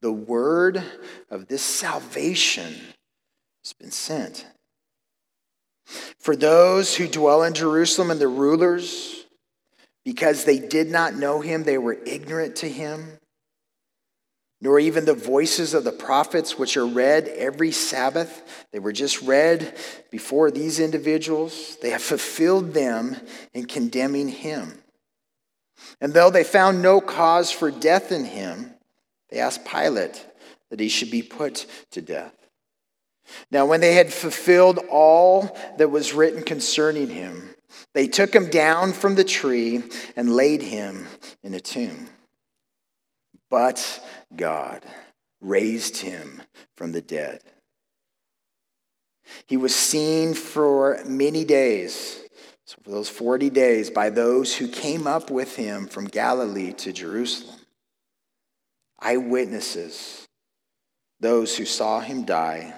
the 0.00 0.12
word 0.12 0.82
of 1.30 1.48
this 1.48 1.62
salvation 1.62 2.74
has 3.64 3.72
been 3.72 3.90
sent. 3.90 4.46
For 6.18 6.36
those 6.36 6.94
who 6.94 7.08
dwell 7.08 7.42
in 7.42 7.54
Jerusalem 7.54 8.10
and 8.10 8.20
the 8.20 8.28
rulers, 8.28 9.24
because 10.04 10.44
they 10.44 10.58
did 10.58 10.90
not 10.90 11.14
know 11.14 11.40
him, 11.40 11.64
they 11.64 11.78
were 11.78 11.98
ignorant 12.06 12.56
to 12.56 12.68
him, 12.68 13.18
nor 14.60 14.78
even 14.80 15.04
the 15.04 15.14
voices 15.14 15.72
of 15.72 15.84
the 15.84 15.92
prophets, 15.92 16.58
which 16.58 16.76
are 16.76 16.86
read 16.86 17.28
every 17.28 17.70
Sabbath. 17.70 18.66
They 18.72 18.80
were 18.80 18.92
just 18.92 19.22
read 19.22 19.76
before 20.10 20.50
these 20.50 20.80
individuals. 20.80 21.76
They 21.80 21.90
have 21.90 22.02
fulfilled 22.02 22.74
them 22.74 23.16
in 23.54 23.66
condemning 23.66 24.28
him. 24.28 24.82
And 26.00 26.12
though 26.12 26.30
they 26.30 26.44
found 26.44 26.82
no 26.82 27.00
cause 27.00 27.50
for 27.50 27.70
death 27.70 28.10
in 28.10 28.24
him, 28.24 28.74
they 29.30 29.38
asked 29.38 29.64
Pilate 29.64 30.26
that 30.70 30.80
he 30.80 30.88
should 30.88 31.10
be 31.10 31.22
put 31.22 31.66
to 31.92 32.02
death. 32.02 32.34
Now, 33.50 33.66
when 33.66 33.80
they 33.80 33.94
had 33.94 34.12
fulfilled 34.12 34.78
all 34.90 35.56
that 35.78 35.90
was 35.90 36.12
written 36.12 36.42
concerning 36.42 37.08
him, 37.08 37.54
they 37.94 38.08
took 38.08 38.34
him 38.34 38.50
down 38.50 38.92
from 38.92 39.14
the 39.14 39.24
tree 39.24 39.82
and 40.16 40.34
laid 40.34 40.62
him 40.62 41.06
in 41.42 41.54
a 41.54 41.60
tomb. 41.60 42.08
But 43.50 44.02
God 44.34 44.84
raised 45.40 45.98
him 45.98 46.42
from 46.76 46.92
the 46.92 47.00
dead. 47.00 47.40
He 49.46 49.56
was 49.56 49.74
seen 49.74 50.34
for 50.34 51.00
many 51.06 51.44
days, 51.44 52.22
so 52.66 52.76
for 52.82 52.90
those 52.90 53.08
40 53.08 53.50
days, 53.50 53.90
by 53.90 54.10
those 54.10 54.56
who 54.56 54.68
came 54.68 55.06
up 55.06 55.30
with 55.30 55.56
him 55.56 55.86
from 55.86 56.06
Galilee 56.06 56.72
to 56.74 56.92
Jerusalem. 56.92 57.58
Eyewitnesses, 59.00 60.26
those 61.20 61.56
who 61.56 61.64
saw 61.64 62.00
him 62.00 62.24
die 62.24 62.74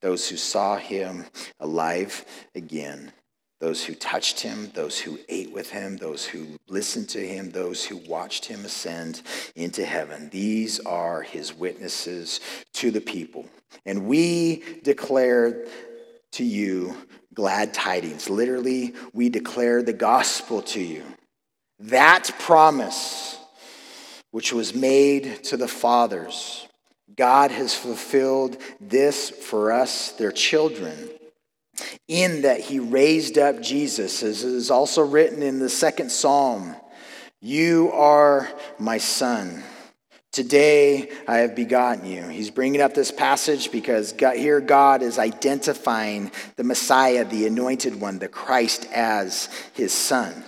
those 0.00 0.28
who 0.28 0.36
saw 0.36 0.76
him 0.76 1.24
alive 1.60 2.24
again, 2.54 3.12
those 3.60 3.84
who 3.84 3.94
touched 3.94 4.40
him, 4.40 4.70
those 4.74 4.98
who 5.00 5.18
ate 5.28 5.52
with 5.52 5.70
him, 5.70 5.96
those 5.96 6.24
who 6.24 6.46
listened 6.68 7.08
to 7.08 7.26
him, 7.26 7.50
those 7.50 7.84
who 7.84 7.96
watched 7.96 8.44
him 8.44 8.64
ascend 8.64 9.22
into 9.56 9.84
heaven. 9.84 10.28
These 10.30 10.78
are 10.80 11.22
his 11.22 11.52
witnesses 11.52 12.40
to 12.74 12.92
the 12.92 13.00
people. 13.00 13.46
And 13.84 14.06
we 14.06 14.62
declare 14.82 15.64
to 16.32 16.44
you 16.44 16.96
glad 17.34 17.74
tidings. 17.74 18.30
Literally, 18.30 18.94
we 19.12 19.28
declare 19.28 19.82
the 19.82 19.92
gospel 19.92 20.62
to 20.62 20.80
you. 20.80 21.02
That 21.80 22.30
promise, 22.38 23.38
which 24.30 24.52
was 24.52 24.74
made 24.74 25.42
to 25.44 25.56
the 25.56 25.68
fathers, 25.68 26.67
God 27.16 27.50
has 27.50 27.74
fulfilled 27.74 28.58
this 28.80 29.30
for 29.30 29.72
us, 29.72 30.12
their 30.12 30.32
children, 30.32 31.10
in 32.06 32.42
that 32.42 32.60
he 32.60 32.78
raised 32.78 33.38
up 33.38 33.60
Jesus, 33.60 34.22
as 34.22 34.44
is 34.44 34.70
also 34.70 35.02
written 35.02 35.42
in 35.42 35.58
the 35.58 35.68
second 35.68 36.10
psalm 36.10 36.76
You 37.40 37.90
are 37.92 38.48
my 38.78 38.98
son. 38.98 39.62
Today 40.32 41.10
I 41.26 41.38
have 41.38 41.56
begotten 41.56 42.06
you. 42.06 42.28
He's 42.28 42.50
bringing 42.50 42.80
up 42.80 42.94
this 42.94 43.10
passage 43.10 43.72
because 43.72 44.12
God, 44.12 44.36
here 44.36 44.60
God 44.60 45.02
is 45.02 45.18
identifying 45.18 46.30
the 46.56 46.64
Messiah, 46.64 47.24
the 47.24 47.46
anointed 47.46 48.00
one, 48.00 48.18
the 48.18 48.28
Christ, 48.28 48.86
as 48.92 49.48
his 49.72 49.92
son, 49.92 50.44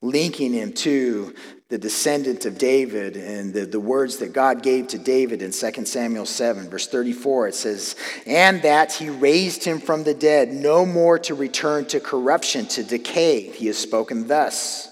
linking 0.00 0.52
him 0.52 0.72
to 0.72 1.34
the 1.68 1.78
descendant 1.78 2.46
of 2.46 2.56
David 2.56 3.16
and 3.16 3.52
the, 3.52 3.66
the 3.66 3.80
words 3.80 4.18
that 4.18 4.32
God 4.32 4.62
gave 4.62 4.88
to 4.88 4.98
David 4.98 5.42
in 5.42 5.52
2 5.52 5.84
Samuel 5.84 6.24
7, 6.24 6.70
verse 6.70 6.88
34. 6.88 7.48
It 7.48 7.54
says, 7.54 7.94
And 8.26 8.62
that 8.62 8.92
he 8.92 9.10
raised 9.10 9.64
him 9.64 9.78
from 9.78 10.04
the 10.04 10.14
dead, 10.14 10.50
no 10.50 10.86
more 10.86 11.18
to 11.20 11.34
return 11.34 11.84
to 11.86 12.00
corruption, 12.00 12.66
to 12.68 12.82
decay. 12.82 13.50
He 13.50 13.66
has 13.66 13.76
spoken 13.76 14.28
thus 14.28 14.88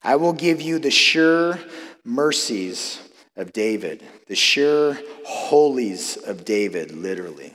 I 0.00 0.14
will 0.16 0.32
give 0.32 0.62
you 0.62 0.78
the 0.78 0.92
sure 0.92 1.58
mercies 2.04 3.00
of 3.36 3.52
David, 3.52 4.04
the 4.28 4.36
sure 4.36 4.96
holies 5.26 6.16
of 6.16 6.44
David, 6.44 6.92
literally, 6.92 7.54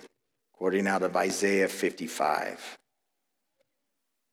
according 0.53 0.87
out 0.87 1.03
of 1.03 1.15
Isaiah 1.15 1.69
55. 1.69 2.77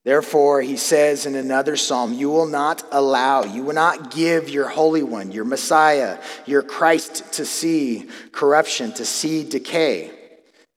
Therefore, 0.02 0.62
he 0.62 0.76
says 0.76 1.26
in 1.26 1.34
another 1.34 1.76
psalm, 1.76 2.14
You 2.14 2.30
will 2.30 2.46
not 2.46 2.82
allow, 2.90 3.44
you 3.44 3.62
will 3.62 3.74
not 3.74 4.10
give 4.10 4.48
your 4.48 4.68
Holy 4.68 5.02
One, 5.02 5.30
your 5.30 5.44
Messiah, 5.44 6.18
your 6.46 6.62
Christ 6.62 7.34
to 7.34 7.44
see 7.44 8.08
corruption, 8.32 8.92
to 8.94 9.04
see 9.04 9.44
decay. 9.44 10.10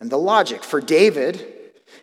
And 0.01 0.09
the 0.09 0.17
logic 0.17 0.63
for 0.63 0.81
David, 0.81 1.45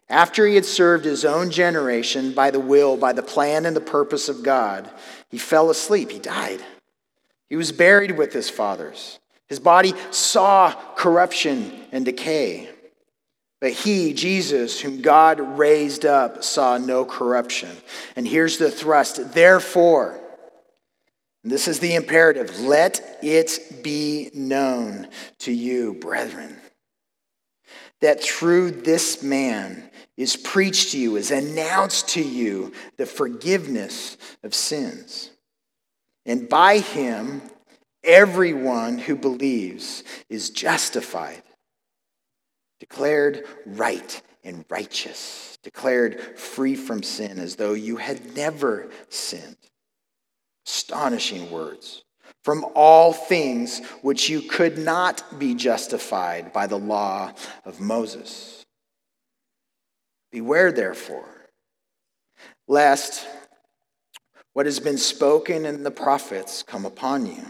after 0.09 0.47
he 0.47 0.55
had 0.55 0.64
served 0.64 1.05
his 1.05 1.27
own 1.27 1.51
generation 1.51 2.33
by 2.33 2.51
the 2.51 2.61
will, 2.61 2.97
by 2.97 3.12
the 3.12 3.23
plan 3.23 3.66
and 3.66 3.77
the 3.77 3.81
purpose 3.81 4.31
of 4.31 4.43
God, 4.43 4.91
he 5.29 5.37
fell 5.37 5.68
asleep. 5.68 6.11
He 6.11 6.18
died. 6.18 6.61
He 7.51 7.57
was 7.57 7.71
buried 7.71 8.16
with 8.16 8.33
his 8.33 8.49
fathers. 8.49 9.18
His 9.47 9.61
body 9.61 9.93
saw 10.11 10.73
corruption 10.95 11.73
and 11.93 12.05
decay. 12.05 12.71
But 13.61 13.73
he, 13.73 14.15
Jesus, 14.15 14.81
whom 14.81 15.03
God 15.03 15.59
raised 15.59 16.07
up, 16.07 16.43
saw 16.43 16.79
no 16.79 17.05
corruption. 17.05 17.77
And 18.17 18.27
here's 18.27 18.57
the 18.57 18.71
thrust. 18.71 19.35
Therefore, 19.35 20.19
this 21.45 21.69
is 21.69 21.79
the 21.79 21.95
imperative 21.95 22.61
let 22.61 23.19
it 23.23 23.83
be 23.83 24.31
known 24.35 25.09
to 25.41 25.53
you, 25.53 25.95
brethren, 25.95 26.57
that 28.01 28.23
through 28.23 28.71
this 28.71 29.23
man 29.23 29.91
is 30.17 30.37
preached 30.37 30.93
to 30.93 30.99
you, 30.99 31.17
is 31.17 31.31
announced 31.31 32.09
to 32.11 32.23
you 32.23 32.73
the 32.99 33.07
forgiveness 33.07 34.19
of 34.43 34.55
sins. 34.55 35.31
And 36.27 36.49
by 36.49 36.79
him, 36.79 37.41
everyone 38.05 38.99
who 38.99 39.17
believes 39.17 40.05
is 40.29 40.51
justified, 40.51 41.43
declared 42.81 43.45
right 43.66 44.20
and 44.43 44.64
righteous, 44.68 45.59
declared 45.62 46.39
free 46.39 46.74
from 46.74 47.03
sin 47.03 47.39
as 47.39 47.57
though 47.57 47.74
you 47.74 47.97
had 47.97 48.35
never 48.35 48.91
sinned. 49.11 49.57
Astonishing 50.66 51.51
words. 51.51 52.03
From 52.43 52.64
all 52.74 53.12
things 53.12 53.85
which 54.01 54.31
you 54.31 54.41
could 54.41 54.78
not 54.78 55.39
be 55.39 55.55
justified 55.55 56.53
by 56.53 56.66
the 56.66 56.78
law 56.78 57.33
of 57.64 57.81
Moses. 57.81 58.64
Beware, 60.33 60.72
therefore, 60.72 61.51
lest 62.66 63.26
what 64.53 64.66
has 64.66 64.81
been 64.81 64.97
spoken 64.97 65.66
in 65.66 65.83
the 65.83 65.91
prophets 65.91 66.62
come 66.62 66.87
upon 66.87 67.26
you. 67.26 67.45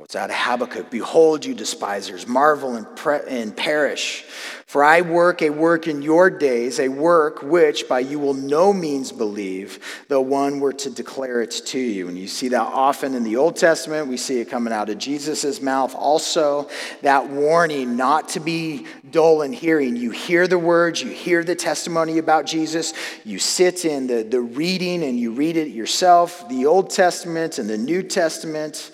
Quotes 0.00 0.16
out 0.16 0.30
of 0.30 0.36
Habakkuk 0.36 0.88
Behold, 0.88 1.44
you 1.44 1.52
despisers, 1.52 2.26
marvel 2.26 2.74
and, 2.74 2.86
pre- 2.96 3.20
and 3.28 3.54
perish. 3.54 4.22
For 4.64 4.82
I 4.82 5.02
work 5.02 5.42
a 5.42 5.50
work 5.50 5.86
in 5.88 6.00
your 6.00 6.30
days, 6.30 6.80
a 6.80 6.88
work 6.88 7.42
which 7.42 7.86
by 7.86 8.00
you 8.00 8.18
will 8.18 8.32
no 8.32 8.72
means 8.72 9.12
believe, 9.12 9.78
though 10.08 10.22
one 10.22 10.58
were 10.58 10.72
to 10.72 10.88
declare 10.88 11.42
it 11.42 11.50
to 11.50 11.78
you. 11.78 12.08
And 12.08 12.18
you 12.18 12.28
see 12.28 12.48
that 12.48 12.62
often 12.62 13.14
in 13.14 13.24
the 13.24 13.36
Old 13.36 13.56
Testament. 13.56 14.08
We 14.08 14.16
see 14.16 14.40
it 14.40 14.48
coming 14.48 14.72
out 14.72 14.88
of 14.88 14.96
Jesus' 14.96 15.60
mouth. 15.60 15.94
Also, 15.94 16.70
that 17.02 17.28
warning 17.28 17.94
not 17.94 18.30
to 18.30 18.40
be 18.40 18.86
dull 19.10 19.42
in 19.42 19.52
hearing. 19.52 19.96
You 19.96 20.12
hear 20.12 20.46
the 20.46 20.58
words, 20.58 21.02
you 21.02 21.10
hear 21.10 21.44
the 21.44 21.54
testimony 21.54 22.16
about 22.16 22.46
Jesus, 22.46 22.94
you 23.26 23.38
sit 23.38 23.84
in 23.84 24.06
the, 24.06 24.22
the 24.22 24.40
reading 24.40 25.02
and 25.02 25.20
you 25.20 25.32
read 25.32 25.58
it 25.58 25.68
yourself, 25.68 26.48
the 26.48 26.64
Old 26.64 26.88
Testament 26.88 27.58
and 27.58 27.68
the 27.68 27.76
New 27.76 28.02
Testament. 28.02 28.92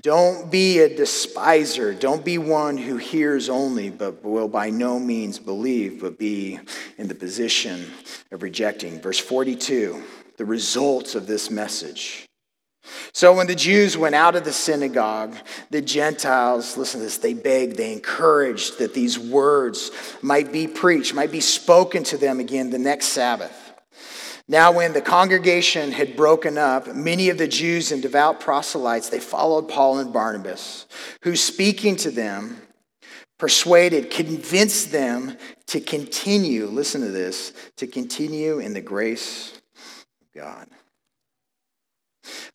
Don't 0.00 0.50
be 0.50 0.80
a 0.80 0.94
despiser. 0.94 1.94
Don't 1.94 2.24
be 2.24 2.36
one 2.36 2.76
who 2.76 2.98
hears 2.98 3.48
only, 3.48 3.88
but 3.88 4.22
will 4.22 4.48
by 4.48 4.68
no 4.68 4.98
means 4.98 5.38
believe, 5.38 6.02
but 6.02 6.18
be 6.18 6.60
in 6.98 7.08
the 7.08 7.14
position 7.14 7.86
of 8.30 8.42
rejecting. 8.42 9.00
Verse 9.00 9.18
42, 9.18 10.02
the 10.36 10.44
results 10.44 11.14
of 11.14 11.26
this 11.26 11.50
message. 11.50 12.26
So 13.14 13.34
when 13.34 13.46
the 13.46 13.54
Jews 13.54 13.96
went 13.96 14.14
out 14.14 14.36
of 14.36 14.44
the 14.44 14.52
synagogue, 14.52 15.34
the 15.70 15.80
Gentiles, 15.80 16.76
listen 16.76 17.00
to 17.00 17.06
this, 17.06 17.16
they 17.16 17.34
begged, 17.34 17.76
they 17.76 17.92
encouraged 17.92 18.78
that 18.78 18.92
these 18.92 19.18
words 19.18 19.90
might 20.20 20.52
be 20.52 20.66
preached, 20.66 21.14
might 21.14 21.32
be 21.32 21.40
spoken 21.40 22.04
to 22.04 22.18
them 22.18 22.38
again 22.38 22.68
the 22.68 22.78
next 22.78 23.06
Sabbath. 23.06 23.65
Now, 24.48 24.70
when 24.70 24.92
the 24.92 25.02
congregation 25.02 25.90
had 25.90 26.16
broken 26.16 26.56
up, 26.56 26.94
many 26.94 27.30
of 27.30 27.38
the 27.38 27.48
Jews 27.48 27.90
and 27.90 28.00
devout 28.00 28.38
proselytes, 28.38 29.08
they 29.08 29.18
followed 29.18 29.68
Paul 29.68 29.98
and 29.98 30.12
Barnabas, 30.12 30.86
who 31.22 31.34
speaking 31.34 31.96
to 31.96 32.12
them, 32.12 32.62
persuaded, 33.38 34.10
convinced 34.10 34.92
them 34.92 35.36
to 35.66 35.80
continue, 35.80 36.66
listen 36.66 37.00
to 37.00 37.08
this, 37.08 37.52
to 37.76 37.88
continue 37.88 38.60
in 38.60 38.72
the 38.72 38.80
grace 38.80 39.60
of 40.22 40.40
God. 40.40 40.68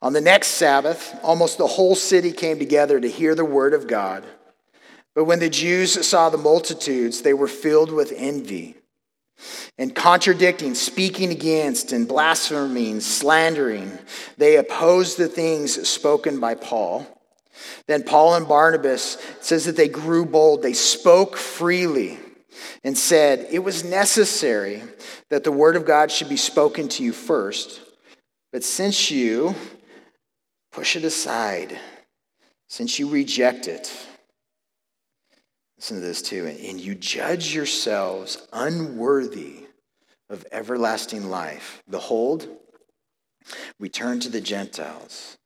On 0.02 0.14
the 0.14 0.22
next 0.22 0.48
Sabbath, 0.50 1.14
almost 1.22 1.58
the 1.58 1.68
whole 1.68 1.96
city 1.96 2.32
came 2.32 2.58
together 2.58 3.02
to 3.02 3.10
hear 3.10 3.36
the 3.36 3.46
word 3.46 3.74
of 3.74 3.88
God. 3.88 4.26
But 5.14 5.26
when 5.26 5.40
the 5.40 5.50
Jews 5.50 6.08
saw 6.08 6.30
the 6.30 6.38
multitudes, 6.38 7.22
they 7.22 7.34
were 7.34 7.50
filled 7.50 7.92
with 7.92 8.14
envy 8.16 8.81
and 9.78 9.96
contradicting, 9.96 10.76
speaking 10.76 11.32
against, 11.32 11.92
and 11.92 12.08
blaspheming, 12.08 13.00
slandering. 13.00 13.98
They 14.38 14.58
opposed 14.58 15.18
the 15.18 15.28
things 15.28 15.88
spoken 15.88 16.40
by 16.40 16.56
Paul. 16.56 17.08
Then 17.88 18.04
Paul 18.04 18.36
and 18.36 18.48
Barnabas 18.48 19.18
says 19.42 19.66
that 19.66 19.76
they 19.76 19.88
grew 19.88 20.26
bold. 20.26 20.62
They 20.62 20.74
spoke 20.74 21.38
freely 21.38 22.20
and 22.84 22.98
said, 22.98 23.48
It 23.52 23.60
was 23.60 23.84
necessary 23.84 24.84
that 25.30 25.44
the 25.44 25.52
word 25.52 25.76
of 25.76 25.86
God 25.86 26.12
should 26.12 26.30
be 26.30 26.38
spoken 26.38 26.88
to 26.90 27.04
you 27.04 27.14
first. 27.14 27.82
But 28.52 28.64
since 28.64 29.10
you 29.10 29.56
push 30.72 30.96
it 30.96 31.04
aside, 31.04 31.80
since 32.68 33.00
you 33.00 33.10
reject 33.10 33.68
it, 33.68 33.92
Listen 35.82 36.00
to 36.00 36.06
this 36.06 36.22
too. 36.22 36.46
And 36.46 36.80
you 36.80 36.94
judge 36.94 37.56
yourselves 37.56 38.48
unworthy 38.54 39.61
of 40.32 40.46
everlasting 40.52 41.30
life. 41.30 41.84
Behold, 41.90 42.48
return 43.80 44.20
to 44.22 44.30
the 44.30 44.42
Gentiles, 44.42 45.38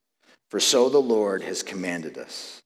for 0.50 0.60
so 0.60 0.90
the 0.90 1.00
Lord 1.00 1.42
has 1.42 1.64
commanded 1.64 2.18
us. 2.18 2.62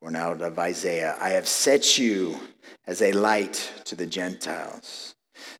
Born 0.00 0.16
out 0.16 0.42
of 0.42 0.58
Isaiah, 0.58 1.16
I 1.20 1.30
have 1.30 1.48
set 1.48 1.96
you 1.96 2.38
as 2.86 3.00
a 3.00 3.12
light 3.12 3.72
to 3.84 3.96
the 3.96 4.06
Gentiles, 4.06 5.14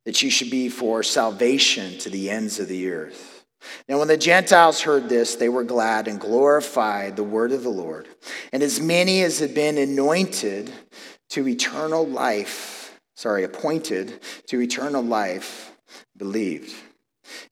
that 0.04 0.20
you 0.22 0.30
should 0.30 0.50
be 0.50 0.68
for 0.68 1.02
salvation 1.02 1.98
to 1.98 2.10
the 2.10 2.28
ends 2.28 2.60
of 2.60 2.68
the 2.68 2.90
earth. 2.90 3.46
Now, 3.88 4.00
when 4.00 4.08
the 4.08 4.16
Gentiles 4.16 4.80
heard 4.80 5.08
this, 5.08 5.36
they 5.36 5.48
were 5.48 5.62
glad 5.62 6.08
and 6.08 6.20
glorified 6.20 7.14
the 7.14 7.22
word 7.22 7.52
of 7.52 7.62
the 7.62 7.68
Lord. 7.68 8.08
And 8.52 8.62
as 8.62 8.80
many 8.80 9.22
as 9.22 9.38
had 9.38 9.54
been 9.54 9.78
anointed 9.78 10.72
to 11.30 11.46
eternal 11.46 12.04
life, 12.04 12.81
sorry, 13.14 13.44
appointed 13.44 14.20
to 14.46 14.60
eternal 14.60 15.02
life, 15.02 15.72
believed. 16.16 16.74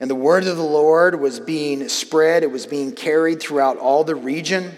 And 0.01 0.11
the 0.11 0.17
word 0.17 0.47
of 0.47 0.57
the 0.57 0.63
Lord 0.63 1.21
was 1.21 1.41
being 1.41 1.89
spread, 1.89 2.43
it 2.43 2.51
was 2.51 2.67
being 2.67 2.93
carried 2.93 3.41
throughout 3.41 3.79
all 3.79 4.05
the 4.05 4.15
region. 4.15 4.73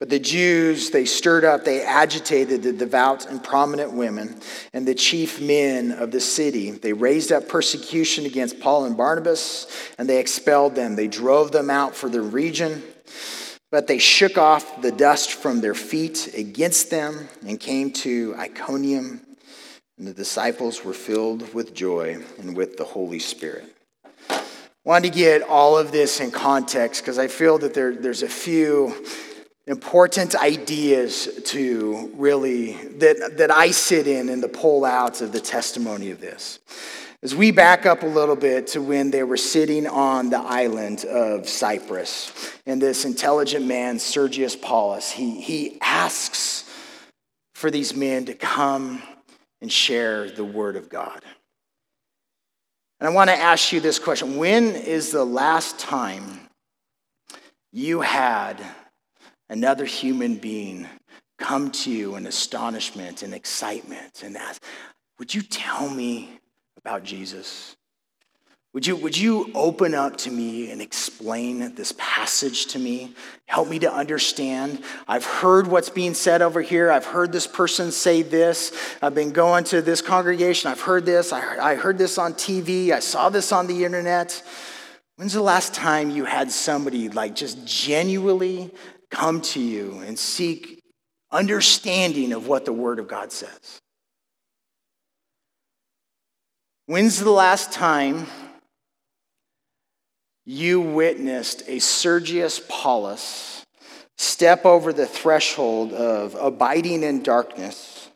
But 0.00 0.10
the 0.10 0.18
Jews, 0.18 0.90
they 0.90 1.04
stirred 1.04 1.44
up, 1.44 1.64
they 1.64 1.82
agitated 1.82 2.62
the 2.62 2.72
devout 2.72 3.26
and 3.26 3.42
prominent 3.42 3.92
women 3.92 4.38
and 4.72 4.86
the 4.86 4.94
chief 4.94 5.40
men 5.40 5.92
of 5.92 6.10
the 6.10 6.20
city. 6.20 6.72
They 6.72 6.92
raised 6.92 7.30
up 7.30 7.48
persecution 7.48 8.26
against 8.26 8.60
Paul 8.60 8.84
and 8.84 8.96
Barnabas, 8.96 9.66
and 9.96 10.08
they 10.08 10.18
expelled 10.18 10.74
them. 10.74 10.96
They 10.96 11.06
drove 11.06 11.52
them 11.52 11.70
out 11.70 11.94
for 11.94 12.08
the 12.08 12.20
region, 12.20 12.82
but 13.70 13.86
they 13.86 13.98
shook 13.98 14.36
off 14.36 14.82
the 14.82 14.92
dust 14.92 15.32
from 15.32 15.60
their 15.60 15.74
feet 15.74 16.34
against 16.36 16.90
them 16.90 17.28
and 17.46 17.58
came 17.58 17.92
to 17.92 18.34
Iconium. 18.36 19.20
And 19.98 20.06
the 20.08 20.12
disciples 20.12 20.84
were 20.84 20.92
filled 20.92 21.54
with 21.54 21.74
joy 21.74 22.22
and 22.38 22.56
with 22.56 22.76
the 22.76 22.84
Holy 22.84 23.20
Spirit. 23.20 23.74
Wanted 24.84 25.12
to 25.12 25.18
get 25.18 25.42
all 25.42 25.78
of 25.78 25.92
this 25.92 26.20
in 26.20 26.30
context 26.30 27.02
because 27.02 27.18
I 27.18 27.28
feel 27.28 27.58
that 27.58 27.74
there, 27.74 27.94
there's 27.94 28.22
a 28.22 28.28
few 28.28 29.06
important 29.66 30.34
ideas 30.34 31.40
to 31.44 32.12
really 32.16 32.74
that, 32.98 33.38
that 33.38 33.50
I 33.50 33.70
sit 33.70 34.06
in 34.06 34.28
in 34.28 34.40
the 34.40 34.48
pull 34.48 34.84
outs 34.84 35.20
of 35.22 35.32
the 35.32 35.40
testimony 35.40 36.10
of 36.10 36.20
this. 36.20 36.58
As 37.22 37.34
we 37.34 37.52
back 37.52 37.86
up 37.86 38.02
a 38.02 38.06
little 38.06 38.36
bit 38.36 38.66
to 38.68 38.82
when 38.82 39.10
they 39.10 39.22
were 39.22 39.38
sitting 39.38 39.86
on 39.86 40.28
the 40.28 40.40
island 40.40 41.06
of 41.06 41.48
Cyprus, 41.48 42.30
and 42.66 42.82
this 42.82 43.06
intelligent 43.06 43.64
man, 43.64 43.98
Sergius 43.98 44.54
Paulus, 44.54 45.10
he, 45.10 45.40
he 45.40 45.78
asks 45.80 46.70
for 47.54 47.70
these 47.70 47.96
men 47.96 48.26
to 48.26 48.34
come 48.34 49.02
and 49.60 49.70
share 49.70 50.30
the 50.30 50.44
word 50.44 50.76
of 50.76 50.88
God. 50.88 51.20
And 53.00 53.08
I 53.08 53.12
want 53.12 53.30
to 53.30 53.36
ask 53.36 53.72
you 53.72 53.80
this 53.80 53.98
question 53.98 54.36
When 54.36 54.76
is 54.76 55.10
the 55.10 55.24
last 55.24 55.78
time 55.78 56.40
you 57.72 58.00
had 58.00 58.64
another 59.48 59.84
human 59.84 60.36
being 60.36 60.86
come 61.38 61.70
to 61.70 61.90
you 61.90 62.16
in 62.16 62.26
astonishment 62.26 63.22
and 63.22 63.34
excitement 63.34 64.22
and 64.22 64.36
ask, 64.36 64.62
Would 65.18 65.34
you 65.34 65.42
tell 65.42 65.88
me 65.90 66.40
about 66.76 67.04
Jesus? 67.04 67.76
Would 68.74 68.88
you, 68.88 68.96
would 68.96 69.16
you 69.16 69.52
open 69.54 69.94
up 69.94 70.16
to 70.18 70.32
me 70.32 70.72
and 70.72 70.82
explain 70.82 71.76
this 71.76 71.94
passage 71.96 72.66
to 72.66 72.80
me? 72.80 73.14
Help 73.46 73.68
me 73.68 73.78
to 73.78 73.92
understand. 73.92 74.82
I've 75.06 75.24
heard 75.24 75.68
what's 75.68 75.90
being 75.90 76.12
said 76.12 76.42
over 76.42 76.60
here. 76.60 76.90
I've 76.90 77.06
heard 77.06 77.30
this 77.30 77.46
person 77.46 77.92
say 77.92 78.22
this. 78.22 78.76
I've 79.00 79.14
been 79.14 79.30
going 79.30 79.62
to 79.64 79.80
this 79.80 80.02
congregation. 80.02 80.72
I've 80.72 80.80
heard 80.80 81.06
this. 81.06 81.32
I 81.32 81.38
heard, 81.38 81.58
I 81.60 81.76
heard 81.76 81.98
this 81.98 82.18
on 82.18 82.34
TV. 82.34 82.90
I 82.90 82.98
saw 82.98 83.28
this 83.28 83.52
on 83.52 83.68
the 83.68 83.84
internet. 83.84 84.42
When's 85.14 85.34
the 85.34 85.40
last 85.40 85.72
time 85.72 86.10
you 86.10 86.24
had 86.24 86.50
somebody 86.50 87.08
like 87.08 87.36
just 87.36 87.64
genuinely 87.64 88.72
come 89.08 89.40
to 89.42 89.60
you 89.60 90.00
and 90.04 90.18
seek 90.18 90.82
understanding 91.30 92.32
of 92.32 92.48
what 92.48 92.64
the 92.64 92.72
Word 92.72 92.98
of 92.98 93.06
God 93.06 93.30
says? 93.30 93.78
When's 96.86 97.20
the 97.20 97.30
last 97.30 97.70
time 97.70 98.26
you 100.44 100.80
witnessed 100.80 101.62
a 101.66 101.78
Sergius 101.78 102.60
Paulus 102.68 103.64
step 104.16 104.64
over 104.64 104.92
the 104.92 105.06
threshold 105.06 105.92
of 105.92 106.34
abiding 106.34 107.02
in 107.02 107.22
darkness 107.22 108.10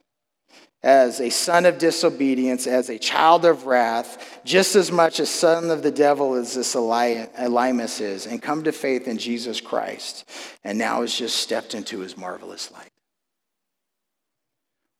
as 0.82 1.20
a 1.20 1.30
son 1.30 1.66
of 1.66 1.78
disobedience, 1.78 2.66
as 2.68 2.88
a 2.88 2.98
child 2.98 3.44
of 3.44 3.66
wrath, 3.66 4.40
just 4.44 4.76
as 4.76 4.92
much 4.92 5.18
a 5.18 5.26
son 5.26 5.70
of 5.70 5.82
the 5.82 5.90
devil 5.90 6.34
as 6.34 6.54
this 6.54 6.76
Elymas 6.76 8.00
is, 8.00 8.26
and 8.26 8.40
come 8.40 8.62
to 8.62 8.70
faith 8.70 9.08
in 9.08 9.18
Jesus 9.18 9.60
Christ, 9.60 10.24
and 10.62 10.78
now 10.78 11.00
has 11.00 11.12
just 11.12 11.36
stepped 11.36 11.74
into 11.74 11.98
his 11.98 12.16
marvelous 12.16 12.70
light. 12.70 12.92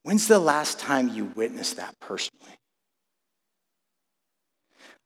When's 0.02 0.26
the 0.26 0.40
last 0.40 0.80
time 0.80 1.08
you 1.08 1.26
witnessed 1.36 1.76
that 1.76 1.94
personally? 2.00 2.57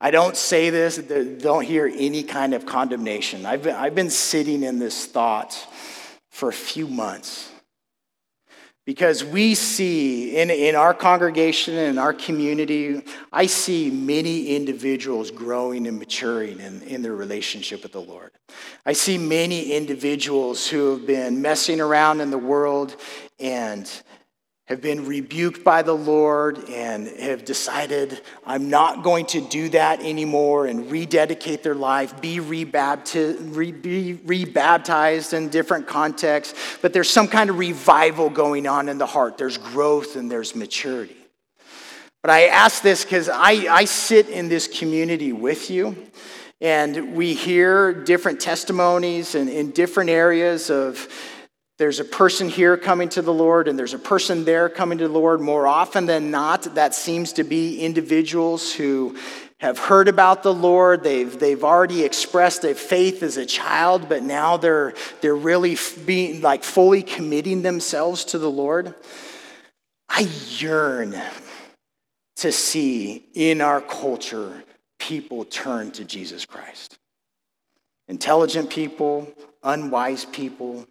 I 0.05 0.11
don't 0.11 0.37
say 0.37 0.71
this, 0.71 0.99
don't 0.99 1.65
hear 1.65 1.87
any 1.87 2.25
kind 2.25 2.55
of 2.55 2.67
condemnation. 2.67 3.47
I've 3.47 3.63
been, 3.63 3.77
I've 3.77 3.95
been 3.95 4.11
sitting 4.11 4.65
in 4.65 4.81
this 4.81 5.07
thought 5.07 5.55
for 6.29 6.49
a 6.49 6.53
few 6.53 6.89
months 6.89 7.53
because 8.85 9.25
we 9.25 9.55
see 9.55 10.37
in, 10.37 10.51
in 10.51 10.75
our 10.75 10.93
congregation 10.93 11.77
and 11.77 11.91
in 11.91 11.99
our 11.99 12.13
community, 12.13 13.01
I 13.33 13.47
see 13.47 13.91
many 13.91 14.57
individuals 14.57 15.31
growing 15.31 15.87
and 15.87 16.01
maturing 16.01 16.59
in, 16.59 16.83
in 16.83 17.03
their 17.03 17.15
relationship 17.15 17.85
with 17.85 17.93
the 17.93 18.01
Lord. 18.01 18.33
I 18.85 18.95
see 18.95 19.19
many 19.19 19.71
individuals 19.71 20.67
who 20.67 20.91
have 20.91 21.07
been 21.07 21.41
messing 21.41 21.81
around 21.81 22.21
in 22.21 22.33
the 22.33 22.39
world 22.39 22.97
and 23.39 23.89
have 24.67 24.81
been 24.81 25.07
rebuked 25.07 25.65
by 25.65 25.83
the 25.83 25.93
Lord 25.95 26.69
and 26.69 27.09
have 27.09 27.45
decided, 27.45 28.21
I'm 28.47 28.71
not 28.71 29.03
going 29.03 29.27
to 29.27 29.41
do 29.41 29.69
that 29.71 30.01
anymore 30.01 30.67
and 30.67 30.91
rededicate 30.91 31.63
their 31.65 31.75
life, 31.75 32.21
be, 32.21 32.39
rebaptized, 32.39 33.43
in 35.33 35.49
different 35.49 35.89
contexts. 35.89 36.79
But 36.81 36.93
there's 36.93 37.11
some 37.11 37.27
kind 37.27 37.51
of 37.51 37.59
revival 37.59 38.31
going 38.31 38.69
on 38.69 38.89
in 38.89 38.99
the 38.99 39.07
heart. 39.07 39.37
There's 39.37 39.59
growth 39.59 40.15
and 40.15 40.31
there's 40.31 40.55
maturity. 40.55 41.17
But 42.23 42.31
I 42.31 42.47
ask 42.47 42.83
this 42.83 43.05
because 43.05 43.29
I, 43.29 43.67
I 43.69 43.85
sit 43.85 44.29
in 44.29 44.49
this 44.49 44.69
community 44.69 45.33
with 45.33 45.71
you. 45.71 45.97
And 46.61 47.17
we 47.17 47.35
hear 47.35 47.93
different 47.93 48.41
testimonies 48.41 49.35
and 49.35 49.51
in 49.51 49.73
different 49.73 50.11
areas 50.11 50.71
of 50.71 51.09
there's 51.79 52.01
a 52.01 52.05
person 52.05 52.49
here 52.49 52.77
coming 52.77 53.09
to 53.11 53.23
the 53.23 53.33
Lord 53.33 53.67
and 53.67 53.79
there's 53.79 53.95
a 53.95 53.99
person 53.99 54.45
there 54.45 54.69
coming 54.69 54.99
to 54.99 55.09
the 55.09 55.15
Lord. 55.15 55.41
More 55.41 55.67
often 55.67 56.07
than 56.07 56.31
not, 56.31 56.75
that 56.75 56.95
seems 56.95 57.33
to 57.35 57.45
be 57.45 57.81
individuals 57.81 58.73
who 58.73 59.17
have 59.59 59.79
heard 59.79 60.09
about 60.09 60.43
the 60.43 60.53
Lord. 60.53 61.03
They've, 61.03 61.39
they've 61.39 61.63
already 61.63 62.05
expressed 62.05 62.63
their 62.63 62.75
faith 62.75 63.23
as 63.23 63.37
a 63.37 63.47
child, 63.47 64.09
but 64.09 64.23
now 64.23 64.57
they're, 64.57 64.95
they're 65.21 65.35
really 65.35 65.77
being 66.05 66.43
like 66.43 66.65
fully 66.65 67.03
committing 67.03 67.63
themselves 67.63 68.25
to 68.27 68.39
the 68.39 68.51
Lord. 68.51 68.95
I 70.09 70.29
yearn 70.51 71.17
to 72.37 72.53
see 72.53 73.25
in 73.35 73.61
our 73.61 73.81
culture 73.81 74.65
people 74.99 75.45
turn 75.45 75.91
to 75.93 76.05
Jesus 76.05 76.45
Christ. 76.45 76.99
Intelligent 78.09 78.69
people, 78.69 79.33
unwise 79.63 80.25
people, 80.25 80.87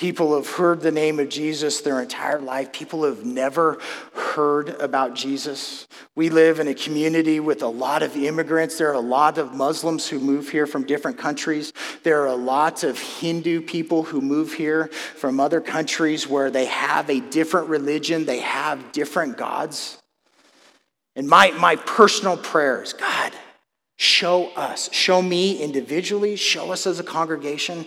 People 0.00 0.34
have 0.34 0.48
heard 0.48 0.80
the 0.80 0.90
name 0.90 1.20
of 1.20 1.28
Jesus 1.28 1.82
their 1.82 2.00
entire 2.00 2.40
life. 2.40 2.72
People 2.72 3.04
have 3.04 3.22
never 3.22 3.78
heard 4.14 4.70
about 4.80 5.14
Jesus. 5.14 5.86
We 6.16 6.30
live 6.30 6.58
in 6.58 6.68
a 6.68 6.74
community 6.74 7.38
with 7.38 7.62
a 7.62 7.68
lot 7.68 8.02
of 8.02 8.16
immigrants. 8.16 8.78
There 8.78 8.88
are 8.88 8.94
a 8.94 9.00
lot 9.00 9.36
of 9.36 9.52
Muslims 9.52 10.08
who 10.08 10.18
move 10.18 10.48
here 10.48 10.66
from 10.66 10.86
different 10.86 11.18
countries. 11.18 11.74
There 12.02 12.22
are 12.22 12.28
a 12.28 12.34
lot 12.34 12.82
of 12.82 12.98
Hindu 12.98 13.60
people 13.60 14.02
who 14.02 14.22
move 14.22 14.54
here 14.54 14.86
from 14.86 15.38
other 15.38 15.60
countries 15.60 16.26
where 16.26 16.50
they 16.50 16.64
have 16.64 17.10
a 17.10 17.20
different 17.20 17.68
religion, 17.68 18.24
they 18.24 18.40
have 18.40 18.92
different 18.92 19.36
gods. 19.36 19.98
And 21.14 21.28
my, 21.28 21.50
my 21.50 21.76
personal 21.76 22.38
prayer 22.38 22.82
is 22.82 22.94
God, 22.94 23.34
Show 24.02 24.48
us, 24.56 24.90
show 24.94 25.20
me 25.20 25.62
individually, 25.62 26.34
show 26.34 26.72
us 26.72 26.86
as 26.86 26.98
a 27.00 27.02
congregation. 27.02 27.84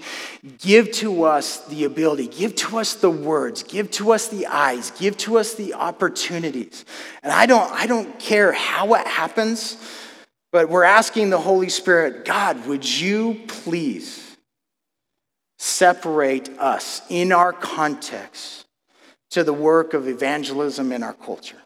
Give 0.60 0.92
to 0.92 1.24
us 1.24 1.66
the 1.66 1.86
ability, 1.86 2.28
give 2.28 2.54
to 2.58 2.78
us 2.78 2.94
the 2.94 3.10
words, 3.10 3.64
give 3.64 3.90
to 3.94 4.12
us 4.12 4.28
the 4.28 4.46
eyes, 4.46 4.92
give 4.92 5.18
to 5.18 5.40
us 5.40 5.56
the 5.56 5.74
opportunities. 5.74 6.86
And 7.24 7.32
I 7.32 7.48
don't, 7.48 7.72
I 7.72 7.88
don't 7.88 8.20
care 8.20 8.52
how 8.52 8.94
it 8.94 9.08
happens, 9.08 9.76
but 10.52 10.70
we're 10.70 10.84
asking 10.84 11.32
the 11.32 11.40
Holy 11.40 11.70
Spirit, 11.70 12.26
God, 12.26 12.68
would 12.68 12.88
you 12.88 13.42
please 13.48 14.38
separate 15.58 16.48
us 16.60 17.02
in 17.10 17.32
our 17.32 17.52
context 17.52 18.68
to 19.32 19.44
the 19.44 19.52
work 19.52 19.96
of 19.96 20.08
evangelism 20.08 20.92
in 20.92 21.02
our 21.02 21.14
culture? 21.14 21.58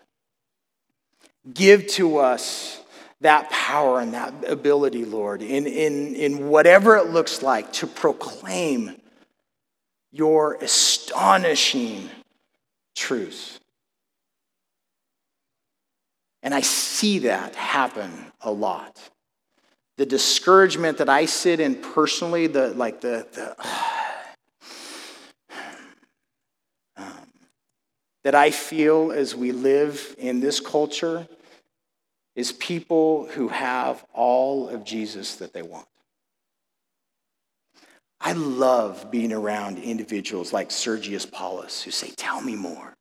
Give 1.53 1.85
to 1.87 2.19
us 2.19 2.81
that 3.21 3.49
power 3.49 3.99
and 3.99 4.13
that 4.13 4.33
ability, 4.47 5.05
Lord, 5.05 5.41
in, 5.41 5.65
in, 5.65 6.15
in 6.15 6.49
whatever 6.49 6.97
it 6.97 7.07
looks 7.07 7.41
like 7.41 7.73
to 7.73 7.87
proclaim 7.87 8.95
your 10.11 10.55
astonishing 10.55 12.09
truths. 12.95 13.59
And 16.43 16.53
I 16.53 16.61
see 16.61 17.19
that 17.19 17.55
happen 17.55 18.11
a 18.41 18.51
lot. 18.51 18.97
The 19.97 20.05
discouragement 20.05 20.99
that 20.99 21.09
I 21.09 21.25
sit 21.25 21.59
in 21.59 21.75
personally, 21.75 22.45
the 22.47 22.69
like 22.69 23.01
the, 23.01 23.27
the 23.33 23.55
um, 27.03 27.27
that 28.23 28.35
I 28.35 28.51
feel 28.51 29.11
as 29.11 29.35
we 29.35 29.51
live 29.51 30.15
in 30.19 30.39
this 30.39 30.59
culture 30.59 31.27
is 32.37 32.51
people 32.51 33.25
who 33.31 33.47
have 33.47 34.05
all 34.13 34.69
of 34.69 34.85
Jesus 34.85 35.37
that 35.37 35.53
they 35.53 35.63
want. 35.63 35.87
I 38.21 38.33
love 38.33 39.09
being 39.09 39.33
around 39.33 39.79
individuals 39.79 40.53
like 40.53 40.69
Sergius 40.71 41.25
Paulus 41.25 41.81
who 41.81 41.91
say, 41.91 42.11
Tell 42.15 42.39
me 42.41 42.55
more. 42.55 42.95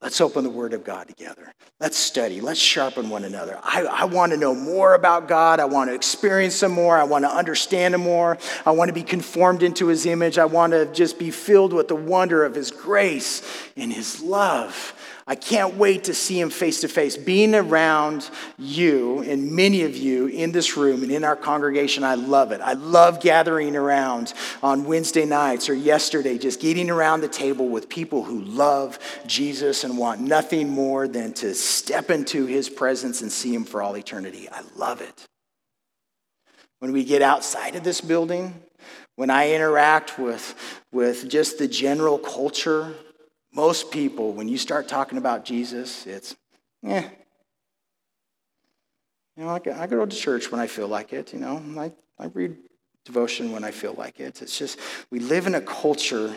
Let's 0.00 0.20
open 0.20 0.44
the 0.44 0.50
Word 0.50 0.74
of 0.74 0.84
God 0.84 1.08
together. 1.08 1.52
Let's 1.80 1.96
study. 1.96 2.40
Let's 2.40 2.60
sharpen 2.60 3.08
one 3.08 3.24
another. 3.24 3.58
I, 3.62 3.84
I 3.84 4.04
want 4.04 4.32
to 4.32 4.38
know 4.38 4.54
more 4.54 4.94
about 4.94 5.28
God. 5.28 5.60
I 5.60 5.64
want 5.64 5.88
to 5.88 5.94
experience 5.94 6.62
Him 6.62 6.72
more. 6.72 6.96
I 6.98 7.04
want 7.04 7.24
to 7.24 7.30
understand 7.30 7.94
Him 7.94 8.02
more. 8.02 8.36
I 8.66 8.72
want 8.72 8.88
to 8.90 8.92
be 8.94 9.02
conformed 9.02 9.62
into 9.62 9.88
His 9.88 10.04
image. 10.04 10.36
I 10.36 10.44
want 10.44 10.72
to 10.72 10.86
just 10.92 11.18
be 11.18 11.30
filled 11.30 11.72
with 11.72 11.88
the 11.88 11.96
wonder 11.96 12.44
of 12.44 12.54
His 12.54 12.70
grace 12.70 13.42
and 13.76 13.92
His 13.92 14.22
love. 14.22 14.94
I 15.26 15.36
can't 15.36 15.76
wait 15.76 16.04
to 16.04 16.14
see 16.14 16.38
him 16.38 16.50
face 16.50 16.82
to 16.82 16.88
face. 16.88 17.16
Being 17.16 17.54
around 17.54 18.28
you 18.58 19.22
and 19.22 19.52
many 19.52 19.82
of 19.82 19.96
you 19.96 20.26
in 20.26 20.52
this 20.52 20.76
room 20.76 21.02
and 21.02 21.10
in 21.10 21.24
our 21.24 21.36
congregation, 21.36 22.04
I 22.04 22.14
love 22.14 22.52
it. 22.52 22.60
I 22.60 22.74
love 22.74 23.20
gathering 23.20 23.74
around 23.74 24.34
on 24.62 24.84
Wednesday 24.84 25.24
nights 25.24 25.70
or 25.70 25.74
yesterday, 25.74 26.36
just 26.36 26.60
getting 26.60 26.90
around 26.90 27.22
the 27.22 27.28
table 27.28 27.68
with 27.68 27.88
people 27.88 28.22
who 28.22 28.42
love 28.42 28.98
Jesus 29.26 29.82
and 29.82 29.96
want 29.96 30.20
nothing 30.20 30.68
more 30.68 31.08
than 31.08 31.32
to 31.34 31.54
step 31.54 32.10
into 32.10 32.44
his 32.44 32.68
presence 32.68 33.22
and 33.22 33.32
see 33.32 33.54
him 33.54 33.64
for 33.64 33.80
all 33.80 33.96
eternity. 33.96 34.46
I 34.52 34.60
love 34.76 35.00
it. 35.00 35.26
When 36.80 36.92
we 36.92 37.02
get 37.02 37.22
outside 37.22 37.76
of 37.76 37.82
this 37.82 38.02
building, 38.02 38.62
when 39.16 39.30
I 39.30 39.52
interact 39.52 40.18
with, 40.18 40.82
with 40.92 41.30
just 41.30 41.58
the 41.58 41.68
general 41.68 42.18
culture 42.18 42.94
most 43.54 43.90
people, 43.90 44.32
when 44.32 44.48
you 44.48 44.58
start 44.58 44.88
talking 44.88 45.18
about 45.18 45.44
Jesus, 45.44 46.06
it's, 46.06 46.36
eh. 46.84 47.08
You 49.36 49.44
know, 49.44 49.48
I, 49.50 49.82
I 49.82 49.86
go 49.86 50.04
to 50.04 50.16
church 50.16 50.50
when 50.50 50.60
I 50.60 50.66
feel 50.66 50.88
like 50.88 51.12
it, 51.12 51.32
you 51.32 51.40
know. 51.40 51.62
I, 51.78 51.92
I 52.18 52.26
read 52.26 52.56
devotion 53.04 53.52
when 53.52 53.64
I 53.64 53.70
feel 53.70 53.94
like 53.94 54.20
it. 54.20 54.42
It's 54.42 54.58
just, 54.58 54.78
we 55.10 55.18
live 55.18 55.46
in 55.46 55.54
a 55.54 55.60
culture 55.60 56.34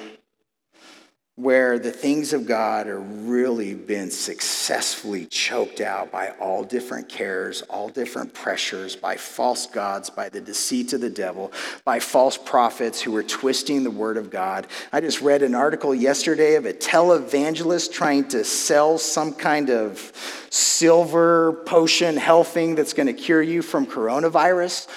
where 1.38 1.78
the 1.78 1.92
things 1.92 2.34
of 2.34 2.48
God 2.48 2.88
are 2.88 3.00
really 3.00 3.76
been 3.76 4.10
successfully 4.10 5.28
choked 5.28 5.82
out 5.82 6.12
by 6.12 6.32
all 6.40 6.64
different 6.64 7.08
cares, 7.08 7.62
all 7.62 7.90
different 7.90 8.34
pressures, 8.34 8.96
by 8.96 9.18
false 9.18 9.68
gods, 9.68 10.10
by 10.10 10.30
the 10.30 10.42
deceit 10.42 10.94
of 10.94 11.02
the 11.02 11.12
devil, 11.12 11.52
by 11.86 12.00
false 12.00 12.40
prophets 12.40 13.00
who 13.00 13.16
are 13.16 13.22
twisting 13.22 13.84
the 13.84 13.92
word 13.92 14.18
of 14.18 14.32
God. 14.32 14.66
I 14.92 15.00
just 15.00 15.22
read 15.22 15.44
an 15.44 15.54
article 15.54 15.94
yesterday 15.94 16.56
of 16.56 16.66
a 16.66 16.74
televangelist 16.74 17.92
trying 17.94 18.28
to 18.30 18.44
sell 18.44 18.98
some 18.98 19.32
kind 19.32 19.70
of 19.70 20.12
silver 20.50 21.54
potion 21.68 22.18
health 22.18 22.48
thing 22.48 22.74
that's 22.74 22.94
going 22.94 23.08
to 23.08 23.14
cure 23.14 23.44
you 23.44 23.62
from 23.62 23.86
coronavirus. 23.86 24.88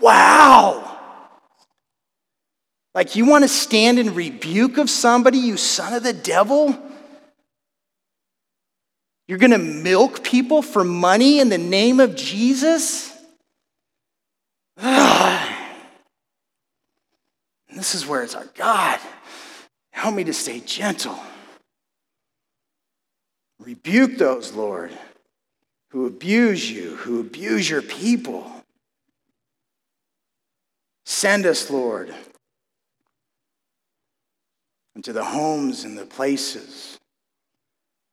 Wow! 0.00 0.99
Like, 2.94 3.14
you 3.14 3.24
want 3.24 3.44
to 3.44 3.48
stand 3.48 3.98
in 3.98 4.14
rebuke 4.14 4.78
of 4.78 4.90
somebody, 4.90 5.38
you 5.38 5.56
son 5.56 5.94
of 5.94 6.02
the 6.02 6.12
devil? 6.12 6.76
You're 9.28 9.38
going 9.38 9.52
to 9.52 9.58
milk 9.58 10.24
people 10.24 10.60
for 10.60 10.82
money 10.82 11.38
in 11.38 11.50
the 11.50 11.58
name 11.58 12.00
of 12.00 12.16
Jesus? 12.16 13.16
this 14.76 15.44
is 17.94 18.04
where 18.06 18.24
it's 18.24 18.34
our 18.34 18.48
God. 18.56 18.98
Help 19.92 20.16
me 20.16 20.24
to 20.24 20.32
stay 20.32 20.58
gentle. 20.58 21.16
Rebuke 23.60 24.18
those, 24.18 24.52
Lord, 24.52 24.90
who 25.90 26.06
abuse 26.06 26.68
you, 26.68 26.96
who 26.96 27.20
abuse 27.20 27.68
your 27.68 27.82
people. 27.82 28.50
Send 31.04 31.46
us, 31.46 31.70
Lord, 31.70 32.14
into 35.00 35.14
the 35.14 35.24
homes 35.24 35.84
and 35.84 35.96
the 35.96 36.04
places 36.04 36.98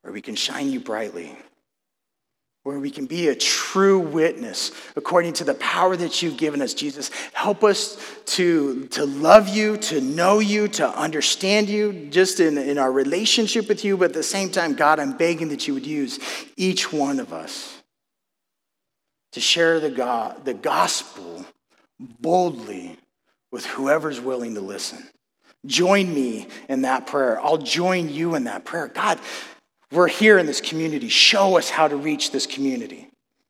where 0.04 0.14
we 0.14 0.22
can 0.22 0.36
shine 0.36 0.72
you 0.72 0.80
brightly, 0.80 1.38
where 2.64 2.80
we 2.80 2.90
can 2.90 3.06
be 3.06 3.28
a 3.28 3.36
true 3.36 4.00
witness 4.00 4.72
according 4.96 5.34
to 5.34 5.44
the 5.44 5.54
power 5.56 5.98
that 5.98 6.22
you've 6.22 6.38
given 6.38 6.62
us, 6.62 6.74
Jesus. 6.74 7.12
Help 7.34 7.66
us 7.66 7.98
to, 8.28 8.86
to 8.86 9.06
love 9.06 9.50
you, 9.50 9.76
to 9.76 10.00
know 10.00 10.40
you, 10.40 10.70
to 10.70 10.88
understand 10.88 11.68
you, 11.68 12.08
just 12.10 12.40
in, 12.40 12.58
in 12.58 12.78
our 12.78 12.90
relationship 12.90 13.68
with 13.68 13.84
you, 13.84 13.98
but 13.98 14.12
at 14.12 14.14
the 14.14 14.24
same 14.24 14.50
time, 14.50 14.74
God, 14.74 15.02
I'm 15.02 15.18
begging 15.18 15.50
that 15.50 15.68
you 15.68 15.74
would 15.74 15.86
use 15.86 16.22
each 16.56 16.94
one 16.94 17.20
of 17.20 17.34
us 17.34 17.82
to 19.34 19.42
share 19.42 19.82
the, 19.82 19.90
God, 19.90 20.46
the 20.46 20.54
gospel 20.54 21.46
boldly 22.00 22.98
with 23.52 23.66
whoever's 23.66 24.22
willing 24.22 24.54
to 24.56 24.62
listen. 24.62 25.06
Join 25.68 26.13
me 26.13 26.47
in 26.68 26.82
that 26.82 27.05
prayer. 27.05 27.39
I'll 27.39 27.57
join 27.57 28.09
you 28.09 28.36
in 28.36 28.45
that 28.45 28.65
prayer. 28.65 28.88
God, 28.88 29.20
we're 29.91 30.07
here 30.07 30.38
in 30.38 30.45
this 30.45 30.61
community. 30.61 31.09
Show 31.09 31.57
us 31.57 31.70
how 31.70 31.88
to 31.88 31.95
reach 31.95 32.32
this 32.32 32.45
community. 32.45 33.09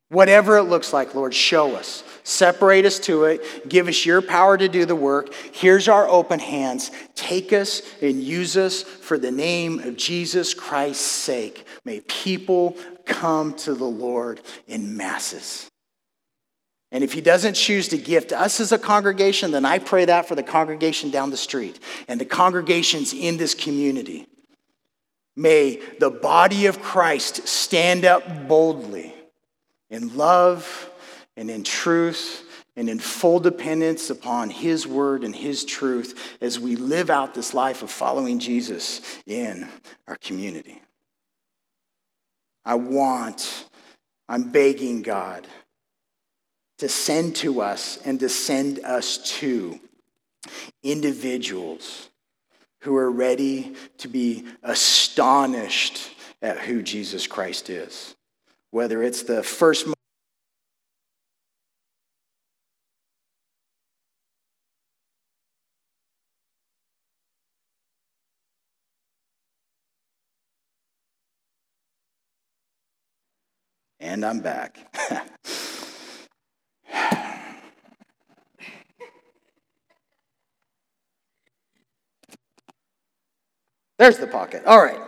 Whatever 0.10 0.58
it 0.58 0.64
looks 0.64 0.94
like, 0.94 1.16
Lord, 1.16 1.34
show 1.34 1.76
us. 1.76 2.04
Separate 2.24 2.86
us 2.86 2.98
to 3.00 3.26
it. 3.26 3.68
Give 3.68 3.88
us 3.88 4.06
your 4.06 4.22
power 4.22 4.58
to 4.58 4.70
do 4.70 4.86
the 4.86 4.96
work. 4.96 5.34
Here's 5.52 5.90
our 5.90 6.08
open 6.08 6.40
hands. 6.40 6.92
Take 7.16 7.52
us 7.52 7.82
and 8.02 8.24
use 8.24 8.56
us 8.56 8.84
for 8.84 9.18
the 9.18 9.32
name 9.32 9.80
of 9.80 9.98
Jesus 9.98 10.54
Christ's 10.54 11.06
sake. 11.06 11.66
May 11.84 12.00
people 12.02 12.78
come 13.06 13.54
to 13.56 13.74
the 13.74 13.86
Lord 13.86 14.40
in 14.68 14.96
masses. 14.96 15.70
And 16.98 17.04
if 17.04 17.14
he 17.14 17.22
doesn't 17.22 17.54
choose 17.54 17.90
to 17.90 17.98
gift 18.00 18.32
us 18.32 18.60
as 18.60 18.72
a 18.72 18.80
congregation, 18.80 19.52
then 19.52 19.66
I 19.66 19.78
pray 19.78 20.06
that 20.06 20.28
for 20.28 20.34
the 20.34 20.42
congregation 20.42 21.12
down 21.12 21.30
the 21.30 21.38
street 21.38 21.80
and 22.08 22.20
the 22.20 22.26
congregations 22.26 23.14
in 23.14 23.38
this 23.38 23.54
community. 23.54 24.26
May 25.36 25.80
the 26.00 26.10
body 26.10 26.66
of 26.66 26.82
Christ 26.82 27.48
stand 27.48 28.04
up 28.04 28.48
boldly 28.48 29.14
in 29.92 30.18
love 30.18 30.90
and 31.36 31.52
in 31.52 31.64
truth 31.64 32.44
and 32.76 32.90
in 32.90 32.98
full 32.98 33.40
dependence 33.42 34.10
upon 34.10 34.50
his 34.50 34.88
word 34.88 35.24
and 35.24 35.36
his 35.36 35.66
truth 35.66 36.36
as 36.42 36.60
we 36.60 36.76
live 36.76 37.12
out 37.12 37.36
this 37.36 37.54
life 37.54 37.84
of 37.84 37.92
following 37.92 38.40
Jesus 38.40 39.02
in 39.28 39.70
our 40.08 40.16
community. 40.16 40.82
I 42.66 42.74
want, 42.74 43.68
I'm 44.28 44.50
begging 44.50 45.04
God 45.04 45.46
to 46.78 46.88
send 46.90 47.36
to 47.38 47.62
us 47.62 47.98
and 48.06 48.20
to 48.20 48.30
send 48.30 48.80
us 48.80 49.18
to 49.40 49.80
individuals 50.84 52.10
who 52.82 52.96
are 52.96 53.12
ready 53.12 53.74
to 53.98 54.08
be 54.08 54.46
astonished 54.64 56.12
at 56.42 56.60
who 56.60 56.82
Jesus 56.82 57.28
Christ 57.28 57.70
is. 57.70 58.16
Whether 58.72 59.02
it's 59.02 59.24
the 59.24 59.44
first 59.44 59.88
And 74.00 74.24
I'm 74.24 74.40
back. 74.40 74.78
There's 83.98 84.18
the 84.18 84.28
pocket. 84.28 84.64
All 84.66 84.82
right. 84.82 85.00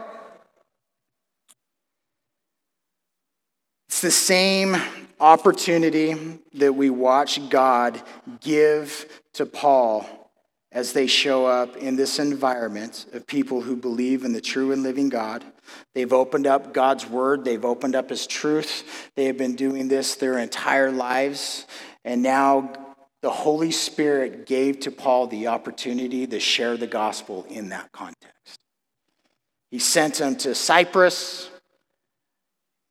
It's 3.87 4.01
the 4.01 4.11
same 4.11 4.77
opportunity 5.19 6.15
that 6.53 6.73
we 6.73 6.89
watch 6.89 7.49
God 7.49 8.01
give 8.39 9.21
to 9.33 9.45
Paul 9.45 10.07
as 10.71 10.93
they 10.93 11.07
show 11.07 11.45
up 11.45 11.75
in 11.77 11.95
this 11.95 12.19
environment 12.19 13.07
of 13.13 13.25
people 13.25 13.61
who 13.61 13.75
believe 13.75 14.23
in 14.23 14.33
the 14.33 14.41
true 14.41 14.71
and 14.71 14.83
living 14.83 15.09
God. 15.09 15.43
They've 15.93 16.13
opened 16.13 16.47
up 16.47 16.73
God's 16.73 17.05
word, 17.07 17.43
they've 17.43 17.65
opened 17.65 17.95
up 17.95 18.09
his 18.09 18.27
truth. 18.27 19.11
They 19.15 19.25
have 19.25 19.37
been 19.37 19.55
doing 19.55 19.87
this 19.87 20.15
their 20.15 20.37
entire 20.37 20.91
lives. 20.91 21.65
And 22.05 22.21
now 22.21 22.71
the 23.21 23.31
Holy 23.31 23.71
Spirit 23.71 24.45
gave 24.45 24.79
to 24.81 24.91
Paul 24.91 25.27
the 25.27 25.47
opportunity 25.47 26.25
to 26.27 26.39
share 26.39 26.77
the 26.77 26.87
gospel 26.87 27.45
in 27.49 27.69
that 27.69 27.91
context. 27.91 28.59
He 29.71 29.79
sent 29.79 30.19
him 30.19 30.35
to 30.37 30.55
Cyprus, 30.55 31.49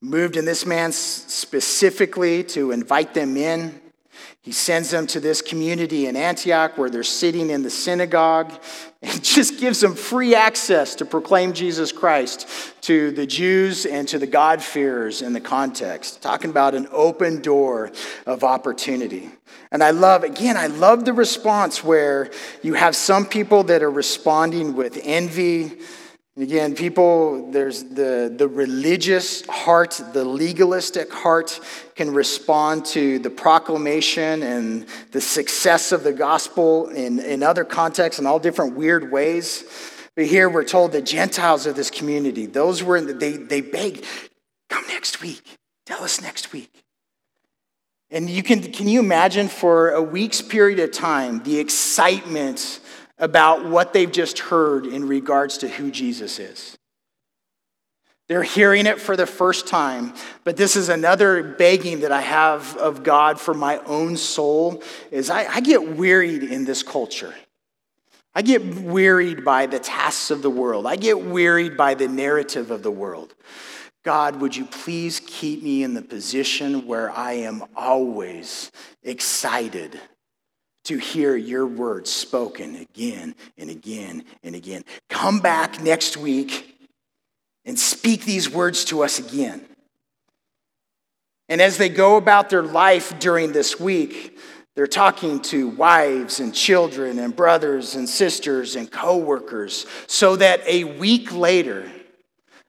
moved 0.00 0.36
in 0.36 0.44
this 0.44 0.64
man 0.64 0.92
specifically 0.92 2.44
to 2.44 2.70
invite 2.70 3.14
them 3.14 3.36
in. 3.36 3.80
He 4.40 4.52
sends 4.52 4.90
them 4.90 5.06
to 5.08 5.20
this 5.20 5.42
community 5.42 6.06
in 6.06 6.16
Antioch 6.16 6.78
where 6.78 6.88
they're 6.88 7.02
sitting 7.02 7.50
in 7.50 7.62
the 7.62 7.70
synagogue 7.70 8.52
and 9.02 9.22
just 9.22 9.58
gives 9.60 9.80
them 9.80 9.94
free 9.94 10.34
access 10.34 10.94
to 10.96 11.04
proclaim 11.04 11.52
Jesus 11.52 11.92
Christ 11.92 12.48
to 12.82 13.10
the 13.10 13.26
Jews 13.26 13.84
and 13.84 14.08
to 14.08 14.18
the 14.18 14.26
God-fearers 14.26 15.20
in 15.20 15.32
the 15.32 15.40
context, 15.40 16.22
talking 16.22 16.50
about 16.50 16.74
an 16.74 16.88
open 16.92 17.42
door 17.42 17.90
of 18.24 18.44
opportunity. 18.44 19.30
And 19.70 19.82
I 19.82 19.90
love, 19.90 20.24
again, 20.24 20.56
I 20.56 20.68
love 20.68 21.04
the 21.04 21.12
response 21.12 21.84
where 21.84 22.30
you 22.62 22.74
have 22.74 22.96
some 22.96 23.26
people 23.26 23.64
that 23.64 23.82
are 23.82 23.90
responding 23.90 24.74
with 24.74 24.98
envy 25.02 25.78
Again, 26.40 26.76
people, 26.76 27.50
there's 27.50 27.82
the, 27.82 28.32
the 28.34 28.46
religious 28.46 29.44
heart, 29.46 30.00
the 30.12 30.24
legalistic 30.24 31.12
heart 31.12 31.58
can 31.96 32.14
respond 32.14 32.84
to 32.86 33.18
the 33.18 33.30
proclamation 33.30 34.44
and 34.44 34.86
the 35.10 35.20
success 35.20 35.90
of 35.90 36.04
the 36.04 36.12
gospel 36.12 36.90
in, 36.90 37.18
in 37.18 37.42
other 37.42 37.64
contexts 37.64 38.20
in 38.20 38.26
all 38.26 38.38
different 38.38 38.76
weird 38.76 39.10
ways. 39.10 39.64
But 40.14 40.26
here 40.26 40.48
we're 40.48 40.62
told 40.62 40.92
the 40.92 41.02
Gentiles 41.02 41.66
of 41.66 41.74
this 41.74 41.90
community, 41.90 42.46
those 42.46 42.84
were, 42.84 43.00
the, 43.00 43.14
they, 43.14 43.32
they 43.32 43.60
begged, 43.60 44.04
come 44.68 44.86
next 44.86 45.20
week. 45.20 45.42
Tell 45.86 46.04
us 46.04 46.20
next 46.20 46.52
week. 46.52 46.84
And 48.10 48.30
you 48.30 48.44
can, 48.44 48.62
can 48.72 48.86
you 48.86 49.00
imagine 49.00 49.48
for 49.48 49.90
a 49.90 50.02
week's 50.02 50.40
period 50.40 50.78
of 50.78 50.92
time 50.92 51.42
the 51.42 51.58
excitement 51.58 52.78
about 53.18 53.64
what 53.64 53.92
they've 53.92 54.10
just 54.10 54.38
heard 54.38 54.86
in 54.86 55.06
regards 55.06 55.58
to 55.58 55.68
who 55.68 55.90
Jesus 55.90 56.38
is. 56.38 56.78
They're 58.28 58.42
hearing 58.42 58.86
it 58.86 59.00
for 59.00 59.16
the 59.16 59.26
first 59.26 59.66
time, 59.66 60.12
but 60.44 60.56
this 60.56 60.76
is 60.76 60.90
another 60.90 61.42
begging 61.42 62.00
that 62.00 62.12
I 62.12 62.20
have 62.20 62.76
of 62.76 63.02
God 63.02 63.40
for 63.40 63.54
my 63.54 63.78
own 63.78 64.18
soul 64.18 64.82
is 65.10 65.30
I, 65.30 65.46
I 65.46 65.60
get 65.60 65.96
wearied 65.96 66.42
in 66.42 66.66
this 66.66 66.82
culture. 66.82 67.34
I 68.34 68.42
get 68.42 68.62
wearied 68.82 69.44
by 69.44 69.64
the 69.66 69.78
tasks 69.78 70.30
of 70.30 70.42
the 70.42 70.50
world. 70.50 70.86
I 70.86 70.96
get 70.96 71.24
wearied 71.24 71.76
by 71.76 71.94
the 71.94 72.06
narrative 72.06 72.70
of 72.70 72.82
the 72.82 72.90
world. 72.90 73.34
God, 74.04 74.40
would 74.42 74.54
you 74.54 74.66
please 74.66 75.20
keep 75.26 75.62
me 75.62 75.82
in 75.82 75.94
the 75.94 76.02
position 76.02 76.86
where 76.86 77.10
I 77.10 77.32
am 77.32 77.64
always 77.74 78.70
excited 79.02 79.98
to 80.88 80.96
hear 80.96 81.36
your 81.36 81.66
words 81.66 82.10
spoken 82.10 82.76
again 82.76 83.34
and 83.58 83.68
again 83.68 84.24
and 84.42 84.54
again. 84.54 84.82
Come 85.10 85.38
back 85.40 85.82
next 85.82 86.16
week 86.16 86.78
and 87.66 87.78
speak 87.78 88.24
these 88.24 88.48
words 88.48 88.86
to 88.86 89.04
us 89.04 89.18
again. 89.18 89.62
And 91.50 91.60
as 91.60 91.76
they 91.76 91.90
go 91.90 92.16
about 92.16 92.48
their 92.48 92.62
life 92.62 93.18
during 93.18 93.52
this 93.52 93.78
week, 93.78 94.38
they're 94.76 94.86
talking 94.86 95.42
to 95.42 95.68
wives 95.68 96.40
and 96.40 96.54
children 96.54 97.18
and 97.18 97.36
brothers 97.36 97.94
and 97.94 98.08
sisters 98.08 98.74
and 98.74 98.90
coworkers 98.90 99.84
so 100.06 100.36
that 100.36 100.66
a 100.66 100.84
week 100.84 101.34
later, 101.34 101.90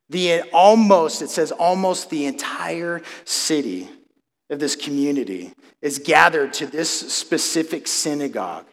the 0.09 0.41
almost, 0.51 1.21
it 1.21 1.29
says 1.29 1.53
almost 1.53 2.09
the 2.09 2.25
entire 2.25 3.01
city 3.23 3.87
of 4.49 4.59
this 4.59 4.75
community 4.75 5.53
is 5.81 5.99
gathered 5.99 6.53
to 6.53 6.65
this 6.65 6.89
specific 6.89 7.87
synagogue. 7.87 8.65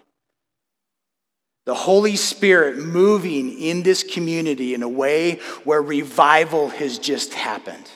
The 1.65 1.75
Holy 1.75 2.17
Spirit 2.17 2.79
moving 2.79 3.59
in 3.59 3.83
this 3.83 4.03
community 4.03 4.75
in 4.75 4.83
a 4.83 4.89
way 4.89 5.41
where 5.65 5.83
revival 5.83 6.69
has 6.69 6.99
just 6.99 7.35
happened. 7.35 7.91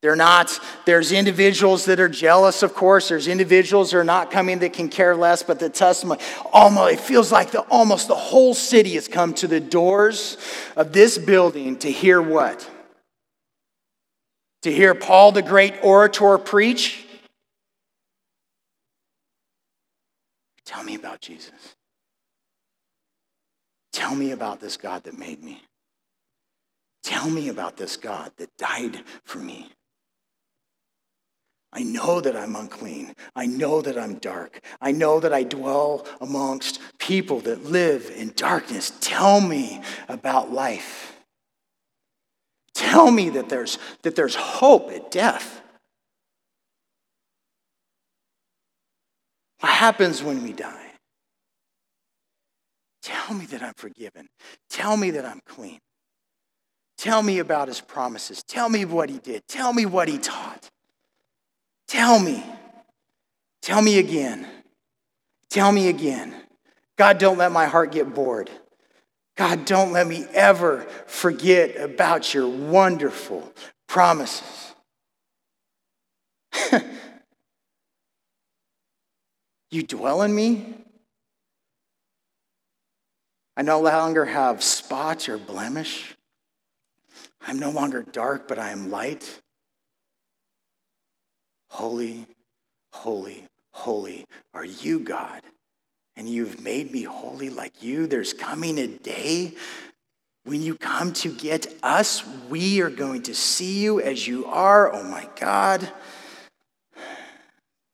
They're 0.00 0.14
not, 0.14 0.56
there's 0.86 1.10
individuals 1.10 1.86
that 1.86 1.98
are 1.98 2.08
jealous, 2.08 2.62
of 2.62 2.72
course. 2.72 3.08
There's 3.08 3.26
individuals 3.26 3.90
that 3.90 3.98
are 3.98 4.04
not 4.04 4.30
coming 4.30 4.60
that 4.60 4.72
can 4.72 4.88
care 4.88 5.16
less, 5.16 5.42
but 5.42 5.58
the 5.58 5.68
testimony, 5.68 6.20
almost, 6.52 6.92
it 6.92 7.00
feels 7.00 7.32
like 7.32 7.50
the, 7.50 7.62
almost 7.62 8.06
the 8.06 8.14
whole 8.14 8.54
city 8.54 8.94
has 8.94 9.08
come 9.08 9.34
to 9.34 9.48
the 9.48 9.58
doors 9.58 10.36
of 10.76 10.92
this 10.92 11.18
building 11.18 11.76
to 11.78 11.90
hear 11.90 12.22
what? 12.22 12.70
To 14.62 14.72
hear 14.72 14.94
Paul 14.94 15.32
the 15.32 15.42
great 15.42 15.74
orator 15.82 16.38
preach 16.38 17.04
Tell 20.68 20.84
me 20.84 20.96
about 20.96 21.22
Jesus. 21.22 21.76
Tell 23.90 24.14
me 24.14 24.32
about 24.32 24.60
this 24.60 24.76
God 24.76 25.04
that 25.04 25.18
made 25.18 25.42
me. 25.42 25.62
Tell 27.02 27.30
me 27.30 27.48
about 27.48 27.78
this 27.78 27.96
God 27.96 28.32
that 28.36 28.54
died 28.58 29.02
for 29.24 29.38
me. 29.38 29.70
I 31.72 31.84
know 31.84 32.20
that 32.20 32.36
I'm 32.36 32.54
unclean. 32.54 33.14
I 33.34 33.46
know 33.46 33.80
that 33.80 33.96
I'm 33.98 34.16
dark. 34.16 34.60
I 34.78 34.92
know 34.92 35.20
that 35.20 35.32
I 35.32 35.42
dwell 35.42 36.06
amongst 36.20 36.80
people 36.98 37.40
that 37.40 37.64
live 37.64 38.12
in 38.14 38.34
darkness. 38.36 38.92
Tell 39.00 39.40
me 39.40 39.80
about 40.06 40.52
life. 40.52 41.18
Tell 42.74 43.10
me 43.10 43.30
that 43.30 43.48
there's, 43.48 43.78
that 44.02 44.16
there's 44.16 44.34
hope 44.34 44.90
at 44.90 45.10
death. 45.10 45.62
What 49.60 49.72
happens 49.72 50.22
when 50.22 50.42
we 50.42 50.52
die? 50.52 50.92
Tell 53.02 53.34
me 53.34 53.46
that 53.46 53.62
I'm 53.62 53.74
forgiven. 53.76 54.28
Tell 54.70 54.96
me 54.96 55.10
that 55.12 55.24
I'm 55.24 55.40
clean. 55.46 55.78
Tell 56.96 57.22
me 57.22 57.38
about 57.38 57.68
his 57.68 57.80
promises. 57.80 58.42
Tell 58.42 58.68
me 58.68 58.84
what 58.84 59.08
he 59.08 59.18
did. 59.18 59.42
Tell 59.48 59.72
me 59.72 59.86
what 59.86 60.08
he 60.08 60.18
taught. 60.18 60.68
Tell 61.86 62.18
me. 62.18 62.44
Tell 63.62 63.80
me 63.80 63.98
again. 63.98 64.46
Tell 65.48 65.72
me 65.72 65.88
again. 65.88 66.34
God, 66.96 67.18
don't 67.18 67.38
let 67.38 67.52
my 67.52 67.66
heart 67.66 67.92
get 67.92 68.14
bored. 68.14 68.50
God, 69.36 69.64
don't 69.64 69.92
let 69.92 70.06
me 70.06 70.26
ever 70.34 70.82
forget 71.06 71.76
about 71.80 72.34
your 72.34 72.48
wonderful 72.48 73.52
promises. 73.86 74.74
You 79.70 79.82
dwell 79.82 80.22
in 80.22 80.34
me? 80.34 80.74
I 83.56 83.62
no 83.62 83.80
longer 83.80 84.24
have 84.24 84.62
spots 84.62 85.28
or 85.28 85.36
blemish. 85.36 86.14
I'm 87.46 87.58
no 87.58 87.70
longer 87.70 88.02
dark, 88.02 88.48
but 88.48 88.58
I 88.58 88.70
am 88.70 88.90
light. 88.90 89.40
Holy, 91.70 92.26
holy, 92.92 93.44
holy 93.72 94.26
are 94.54 94.64
you, 94.64 95.00
God. 95.00 95.42
And 96.16 96.28
you've 96.28 96.62
made 96.62 96.90
me 96.90 97.02
holy 97.02 97.50
like 97.50 97.82
you. 97.82 98.06
There's 98.06 98.32
coming 98.32 98.78
a 98.78 98.86
day 98.86 99.54
when 100.48 100.62
you 100.62 100.76
come 100.76 101.12
to 101.12 101.30
get 101.30 101.66
us, 101.82 102.26
we 102.48 102.80
are 102.80 102.88
going 102.88 103.20
to 103.24 103.34
see 103.34 103.80
you 103.80 104.00
as 104.00 104.26
you 104.26 104.46
are. 104.46 104.90
Oh 104.90 105.02
my 105.02 105.28
God. 105.36 105.92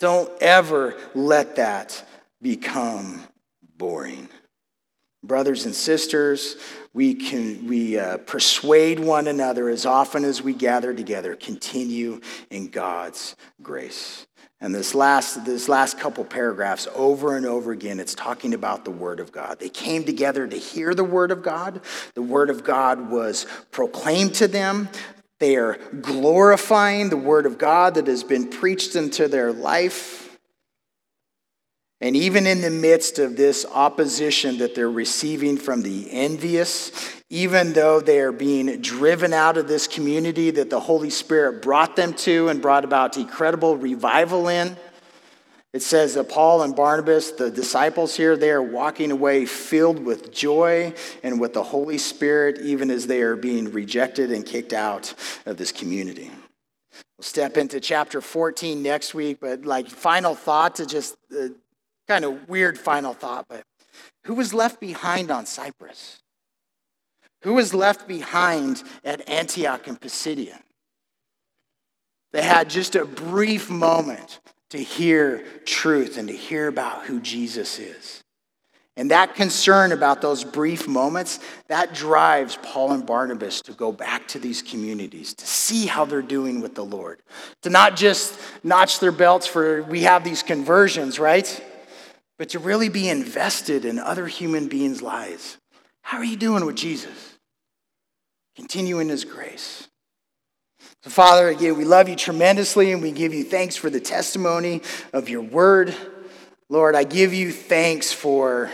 Don't 0.04 0.30
ever 0.42 0.94
let 1.14 1.56
that 1.56 2.04
become 2.42 3.24
boring. 3.78 4.28
Brothers 5.22 5.64
and 5.64 5.74
sisters, 5.74 6.56
we 6.92 7.14
can 7.14 7.66
we 7.66 7.98
uh, 7.98 8.18
persuade 8.18 9.00
one 9.00 9.28
another 9.28 9.70
as 9.70 9.86
often 9.86 10.26
as 10.26 10.42
we 10.42 10.52
gather 10.52 10.92
together. 10.92 11.34
Continue 11.36 12.20
in 12.50 12.68
God's 12.68 13.34
grace. 13.62 14.26
And 14.60 14.74
this 14.74 14.94
last, 14.94 15.44
this 15.46 15.70
last 15.70 15.98
couple 15.98 16.24
paragraphs, 16.24 16.86
over 16.94 17.36
and 17.36 17.46
over 17.46 17.72
again, 17.72 17.98
it's 17.98 18.14
talking 18.14 18.52
about 18.52 18.84
the 18.84 18.90
Word 18.90 19.20
of 19.20 19.32
God. 19.32 19.58
They 19.58 19.68
came 19.68 20.04
together 20.04 20.46
to 20.46 20.56
hear 20.56 20.94
the 20.94 21.04
Word 21.04 21.30
of 21.30 21.42
God. 21.42 21.80
The 22.14 22.22
Word 22.22 22.50
of 22.50 22.62
God 22.62 23.10
was 23.10 23.46
proclaimed 23.70 24.34
to 24.34 24.48
them. 24.48 24.88
They 25.44 25.56
are 25.56 25.76
glorifying 26.00 27.10
the 27.10 27.18
word 27.18 27.44
of 27.44 27.58
God 27.58 27.96
that 27.96 28.06
has 28.06 28.24
been 28.24 28.48
preached 28.48 28.96
into 28.96 29.28
their 29.28 29.52
life. 29.52 30.38
And 32.00 32.16
even 32.16 32.46
in 32.46 32.62
the 32.62 32.70
midst 32.70 33.18
of 33.18 33.36
this 33.36 33.66
opposition 33.66 34.56
that 34.56 34.74
they're 34.74 34.90
receiving 34.90 35.58
from 35.58 35.82
the 35.82 36.10
envious, 36.10 36.92
even 37.28 37.74
though 37.74 38.00
they 38.00 38.20
are 38.20 38.32
being 38.32 38.80
driven 38.80 39.34
out 39.34 39.58
of 39.58 39.68
this 39.68 39.86
community 39.86 40.50
that 40.50 40.70
the 40.70 40.80
Holy 40.80 41.10
Spirit 41.10 41.60
brought 41.60 41.94
them 41.94 42.14
to 42.14 42.48
and 42.48 42.62
brought 42.62 42.86
about 42.86 43.18
incredible 43.18 43.76
revival 43.76 44.48
in, 44.48 44.78
it 45.74 45.82
says 45.82 46.14
that 46.14 46.28
Paul 46.28 46.62
and 46.62 46.76
Barnabas, 46.76 47.32
the 47.32 47.50
disciples 47.50 48.16
here, 48.16 48.36
they 48.36 48.52
are 48.52 48.62
walking 48.62 49.10
away 49.10 49.44
filled 49.44 50.04
with 50.04 50.32
joy 50.32 50.94
and 51.24 51.40
with 51.40 51.52
the 51.52 51.64
Holy 51.64 51.98
Spirit, 51.98 52.60
even 52.60 52.92
as 52.92 53.08
they 53.08 53.22
are 53.22 53.34
being 53.34 53.72
rejected 53.72 54.30
and 54.30 54.46
kicked 54.46 54.72
out 54.72 55.12
of 55.44 55.56
this 55.56 55.72
community. 55.72 56.30
We'll 57.18 57.24
step 57.24 57.56
into 57.56 57.80
chapter 57.80 58.20
14 58.20 58.84
next 58.84 59.14
week, 59.14 59.38
but 59.40 59.64
like 59.64 59.88
final 59.88 60.36
thought 60.36 60.76
to 60.76 60.86
just 60.86 61.16
uh, 61.36 61.48
kind 62.06 62.24
of 62.24 62.48
weird 62.48 62.78
final 62.78 63.12
thought, 63.12 63.46
but 63.48 63.64
who 64.26 64.34
was 64.34 64.54
left 64.54 64.78
behind 64.78 65.32
on 65.32 65.44
Cyprus? 65.44 66.22
Who 67.42 67.54
was 67.54 67.74
left 67.74 68.06
behind 68.06 68.84
at 69.04 69.28
Antioch 69.28 69.88
and 69.88 70.00
Pisidia? 70.00 70.60
They 72.32 72.42
had 72.42 72.70
just 72.70 72.94
a 72.94 73.04
brief 73.04 73.68
moment 73.68 74.38
to 74.74 74.82
hear 74.82 75.44
truth 75.64 76.18
and 76.18 76.26
to 76.26 76.34
hear 76.34 76.66
about 76.66 77.04
who 77.04 77.20
Jesus 77.20 77.78
is. 77.78 78.24
And 78.96 79.12
that 79.12 79.36
concern 79.36 79.92
about 79.92 80.20
those 80.20 80.42
brief 80.42 80.88
moments, 80.88 81.38
that 81.68 81.94
drives 81.94 82.58
Paul 82.60 82.90
and 82.90 83.06
Barnabas 83.06 83.60
to 83.62 83.72
go 83.72 83.92
back 83.92 84.26
to 84.28 84.40
these 84.40 84.62
communities, 84.62 85.32
to 85.34 85.46
see 85.46 85.86
how 85.86 86.04
they're 86.04 86.22
doing 86.22 86.60
with 86.60 86.74
the 86.74 86.84
Lord, 86.84 87.22
to 87.62 87.70
not 87.70 87.94
just 87.94 88.36
notch 88.64 88.98
their 88.98 89.12
belts 89.12 89.46
for 89.46 89.84
we 89.84 90.02
have 90.02 90.24
these 90.24 90.42
conversions, 90.42 91.20
right? 91.20 91.64
But 92.36 92.48
to 92.48 92.58
really 92.58 92.88
be 92.88 93.08
invested 93.08 93.84
in 93.84 94.00
other 94.00 94.26
human 94.26 94.66
beings' 94.66 95.02
lives. 95.02 95.56
How 96.02 96.18
are 96.18 96.24
you 96.24 96.36
doing 96.36 96.66
with 96.66 96.74
Jesus? 96.74 97.38
Continue 98.56 98.98
in 98.98 99.08
his 99.08 99.24
grace. 99.24 99.86
So, 101.04 101.10
Father, 101.10 101.48
again, 101.48 101.76
we 101.76 101.84
love 101.84 102.08
you 102.08 102.16
tremendously 102.16 102.90
and 102.90 103.02
we 103.02 103.12
give 103.12 103.34
you 103.34 103.44
thanks 103.44 103.76
for 103.76 103.90
the 103.90 104.00
testimony 104.00 104.80
of 105.12 105.28
your 105.28 105.42
word. 105.42 105.94
Lord, 106.70 106.96
I 106.96 107.04
give 107.04 107.34
you 107.34 107.52
thanks 107.52 108.10
for, 108.10 108.70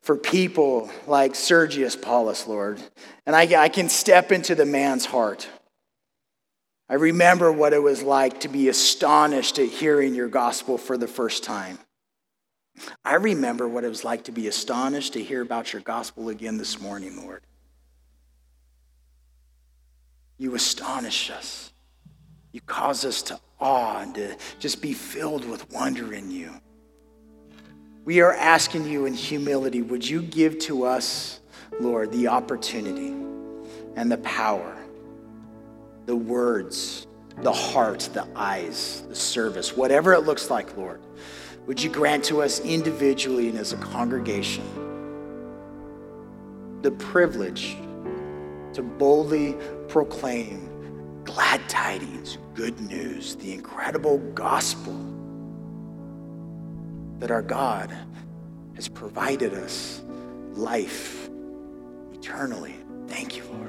for 0.00 0.16
people 0.16 0.88
like 1.08 1.34
Sergius 1.34 1.96
Paulus, 1.96 2.46
Lord. 2.46 2.80
And 3.26 3.34
I, 3.34 3.60
I 3.60 3.68
can 3.68 3.88
step 3.88 4.30
into 4.30 4.54
the 4.54 4.64
man's 4.64 5.06
heart. 5.06 5.48
I 6.88 6.94
remember 6.94 7.50
what 7.50 7.72
it 7.72 7.82
was 7.82 8.00
like 8.00 8.42
to 8.42 8.48
be 8.48 8.68
astonished 8.68 9.58
at 9.58 9.68
hearing 9.68 10.14
your 10.14 10.28
gospel 10.28 10.78
for 10.78 10.96
the 10.96 11.08
first 11.08 11.42
time. 11.42 11.80
I 13.04 13.14
remember 13.14 13.66
what 13.66 13.82
it 13.82 13.88
was 13.88 14.04
like 14.04 14.22
to 14.24 14.32
be 14.32 14.46
astonished 14.46 15.14
to 15.14 15.22
hear 15.22 15.42
about 15.42 15.72
your 15.72 15.82
gospel 15.82 16.28
again 16.28 16.58
this 16.58 16.80
morning, 16.80 17.20
Lord. 17.20 17.42
You 20.38 20.54
astonish 20.54 21.28
us. 21.28 21.71
You 22.52 22.60
cause 22.60 23.04
us 23.04 23.22
to 23.22 23.40
awe 23.58 24.00
and 24.02 24.14
to 24.14 24.36
just 24.58 24.82
be 24.82 24.92
filled 24.92 25.48
with 25.48 25.70
wonder 25.72 26.12
in 26.12 26.30
you. 26.30 26.52
We 28.04 28.20
are 28.20 28.34
asking 28.34 28.86
you 28.86 29.06
in 29.06 29.14
humility, 29.14 29.80
would 29.80 30.06
you 30.06 30.22
give 30.22 30.58
to 30.60 30.84
us, 30.84 31.40
Lord, 31.80 32.12
the 32.12 32.28
opportunity 32.28 33.14
and 33.96 34.10
the 34.10 34.18
power, 34.18 34.76
the 36.06 36.16
words, 36.16 37.06
the 37.38 37.52
heart, 37.52 38.10
the 38.12 38.26
eyes, 38.36 39.04
the 39.08 39.14
service, 39.14 39.76
whatever 39.76 40.12
it 40.12 40.20
looks 40.20 40.50
like, 40.50 40.76
Lord, 40.76 41.00
would 41.66 41.82
you 41.82 41.88
grant 41.88 42.24
to 42.24 42.42
us 42.42 42.60
individually 42.60 43.48
and 43.48 43.58
as 43.58 43.72
a 43.72 43.76
congregation 43.76 44.64
the 46.82 46.90
privilege 46.90 47.76
to 48.74 48.82
boldly 48.82 49.56
proclaim 49.88 50.71
glad 51.24 51.68
tidings, 51.68 52.38
good 52.54 52.80
news, 52.80 53.36
the 53.36 53.52
incredible 53.52 54.18
gospel 54.34 54.94
that 57.18 57.30
our 57.30 57.42
God 57.42 57.96
has 58.74 58.88
provided 58.88 59.54
us 59.54 60.02
life 60.52 61.28
eternally. 62.12 62.74
Thank 63.06 63.36
you, 63.36 63.44
Lord. 63.44 63.62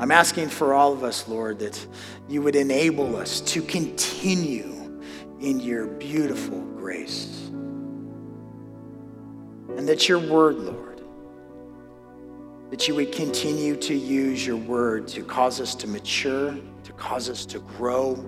I'm 0.00 0.10
asking 0.10 0.48
for 0.48 0.74
all 0.74 0.92
of 0.92 1.04
us, 1.04 1.28
Lord, 1.28 1.58
that 1.60 1.86
you 2.28 2.42
would 2.42 2.56
enable 2.56 3.16
us 3.16 3.40
to 3.42 3.62
continue 3.62 5.00
in 5.40 5.60
your 5.60 5.86
beautiful 5.86 6.60
grace. 6.76 7.48
And 9.76 9.88
that 9.88 10.08
your 10.08 10.18
word, 10.18 10.56
Lord, 10.56 10.83
that 12.70 12.88
you 12.88 12.94
would 12.94 13.12
continue 13.12 13.76
to 13.76 13.94
use 13.94 14.46
your 14.46 14.56
word 14.56 15.06
to 15.08 15.22
cause 15.22 15.60
us 15.60 15.74
to 15.76 15.86
mature, 15.86 16.56
to 16.84 16.92
cause 16.92 17.28
us 17.28 17.46
to 17.46 17.58
grow, 17.60 18.24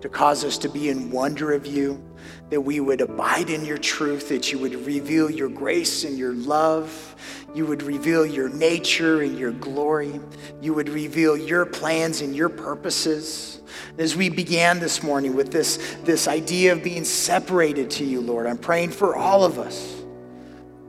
to 0.00 0.08
cause 0.08 0.44
us 0.44 0.58
to 0.58 0.68
be 0.68 0.88
in 0.88 1.10
wonder 1.10 1.52
of 1.52 1.66
you, 1.66 2.02
that 2.50 2.60
we 2.60 2.80
would 2.80 3.00
abide 3.00 3.50
in 3.50 3.64
your 3.64 3.78
truth, 3.78 4.28
that 4.28 4.52
you 4.52 4.58
would 4.58 4.74
reveal 4.86 5.30
your 5.30 5.48
grace 5.48 6.04
and 6.04 6.18
your 6.18 6.32
love, 6.32 7.14
you 7.54 7.64
would 7.66 7.82
reveal 7.82 8.26
your 8.26 8.48
nature 8.48 9.22
and 9.22 9.38
your 9.38 9.52
glory, 9.52 10.20
you 10.60 10.74
would 10.74 10.88
reveal 10.88 11.36
your 11.36 11.64
plans 11.64 12.20
and 12.20 12.36
your 12.36 12.48
purposes. 12.48 13.60
As 13.98 14.14
we 14.14 14.28
began 14.28 14.78
this 14.78 15.02
morning 15.02 15.34
with 15.34 15.50
this, 15.50 15.96
this 16.04 16.28
idea 16.28 16.72
of 16.72 16.82
being 16.82 17.04
separated 17.04 17.90
to 17.92 18.04
you, 18.04 18.20
Lord, 18.20 18.46
I'm 18.46 18.58
praying 18.58 18.90
for 18.90 19.16
all 19.16 19.42
of 19.42 19.58
us. 19.58 19.95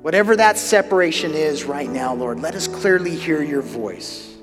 Whatever 0.08 0.38
that 0.38 0.58
separation 0.58 1.34
is 1.34 1.66
right 1.66 1.90
now, 1.90 2.14
Lord, 2.14 2.40
let 2.40 2.56
us 2.56 2.66
clearly 2.66 3.14
hear 3.14 3.44
your 3.44 3.62
voice. 3.62 4.38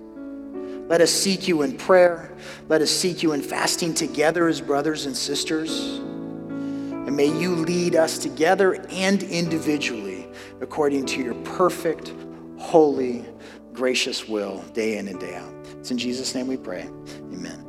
Let 0.91 1.01
us 1.01 1.11
seek 1.11 1.49
you 1.49 1.63
in 1.63 1.79
prayer. 1.79 2.37
Let 2.69 2.83
us 2.83 2.91
seek 2.91 3.23
you 3.23 3.33
in 3.33 3.41
fasting 3.41 3.95
together 3.95 4.47
as 4.47 4.61
brothers 4.61 5.07
and 5.07 5.17
sisters. 5.17 5.71
And 5.71 7.17
may 7.17 7.29
you 7.29 7.55
lead 7.55 7.97
us 7.97 8.19
together 8.19 8.75
and 8.91 9.23
individually 9.23 10.29
according 10.61 11.07
to 11.07 11.23
your 11.23 11.35
perfect, 11.45 12.13
holy, 12.59 13.25
gracious 13.73 14.29
will, 14.29 14.59
day 14.75 14.99
in 14.99 15.09
and 15.09 15.19
day 15.19 15.35
out. 15.35 15.55
It's 15.79 15.91
in 15.91 15.97
Jesus' 15.97 16.35
name 16.35 16.47
we 16.47 16.59
pray. 16.59 16.91
Amen. 17.33 17.64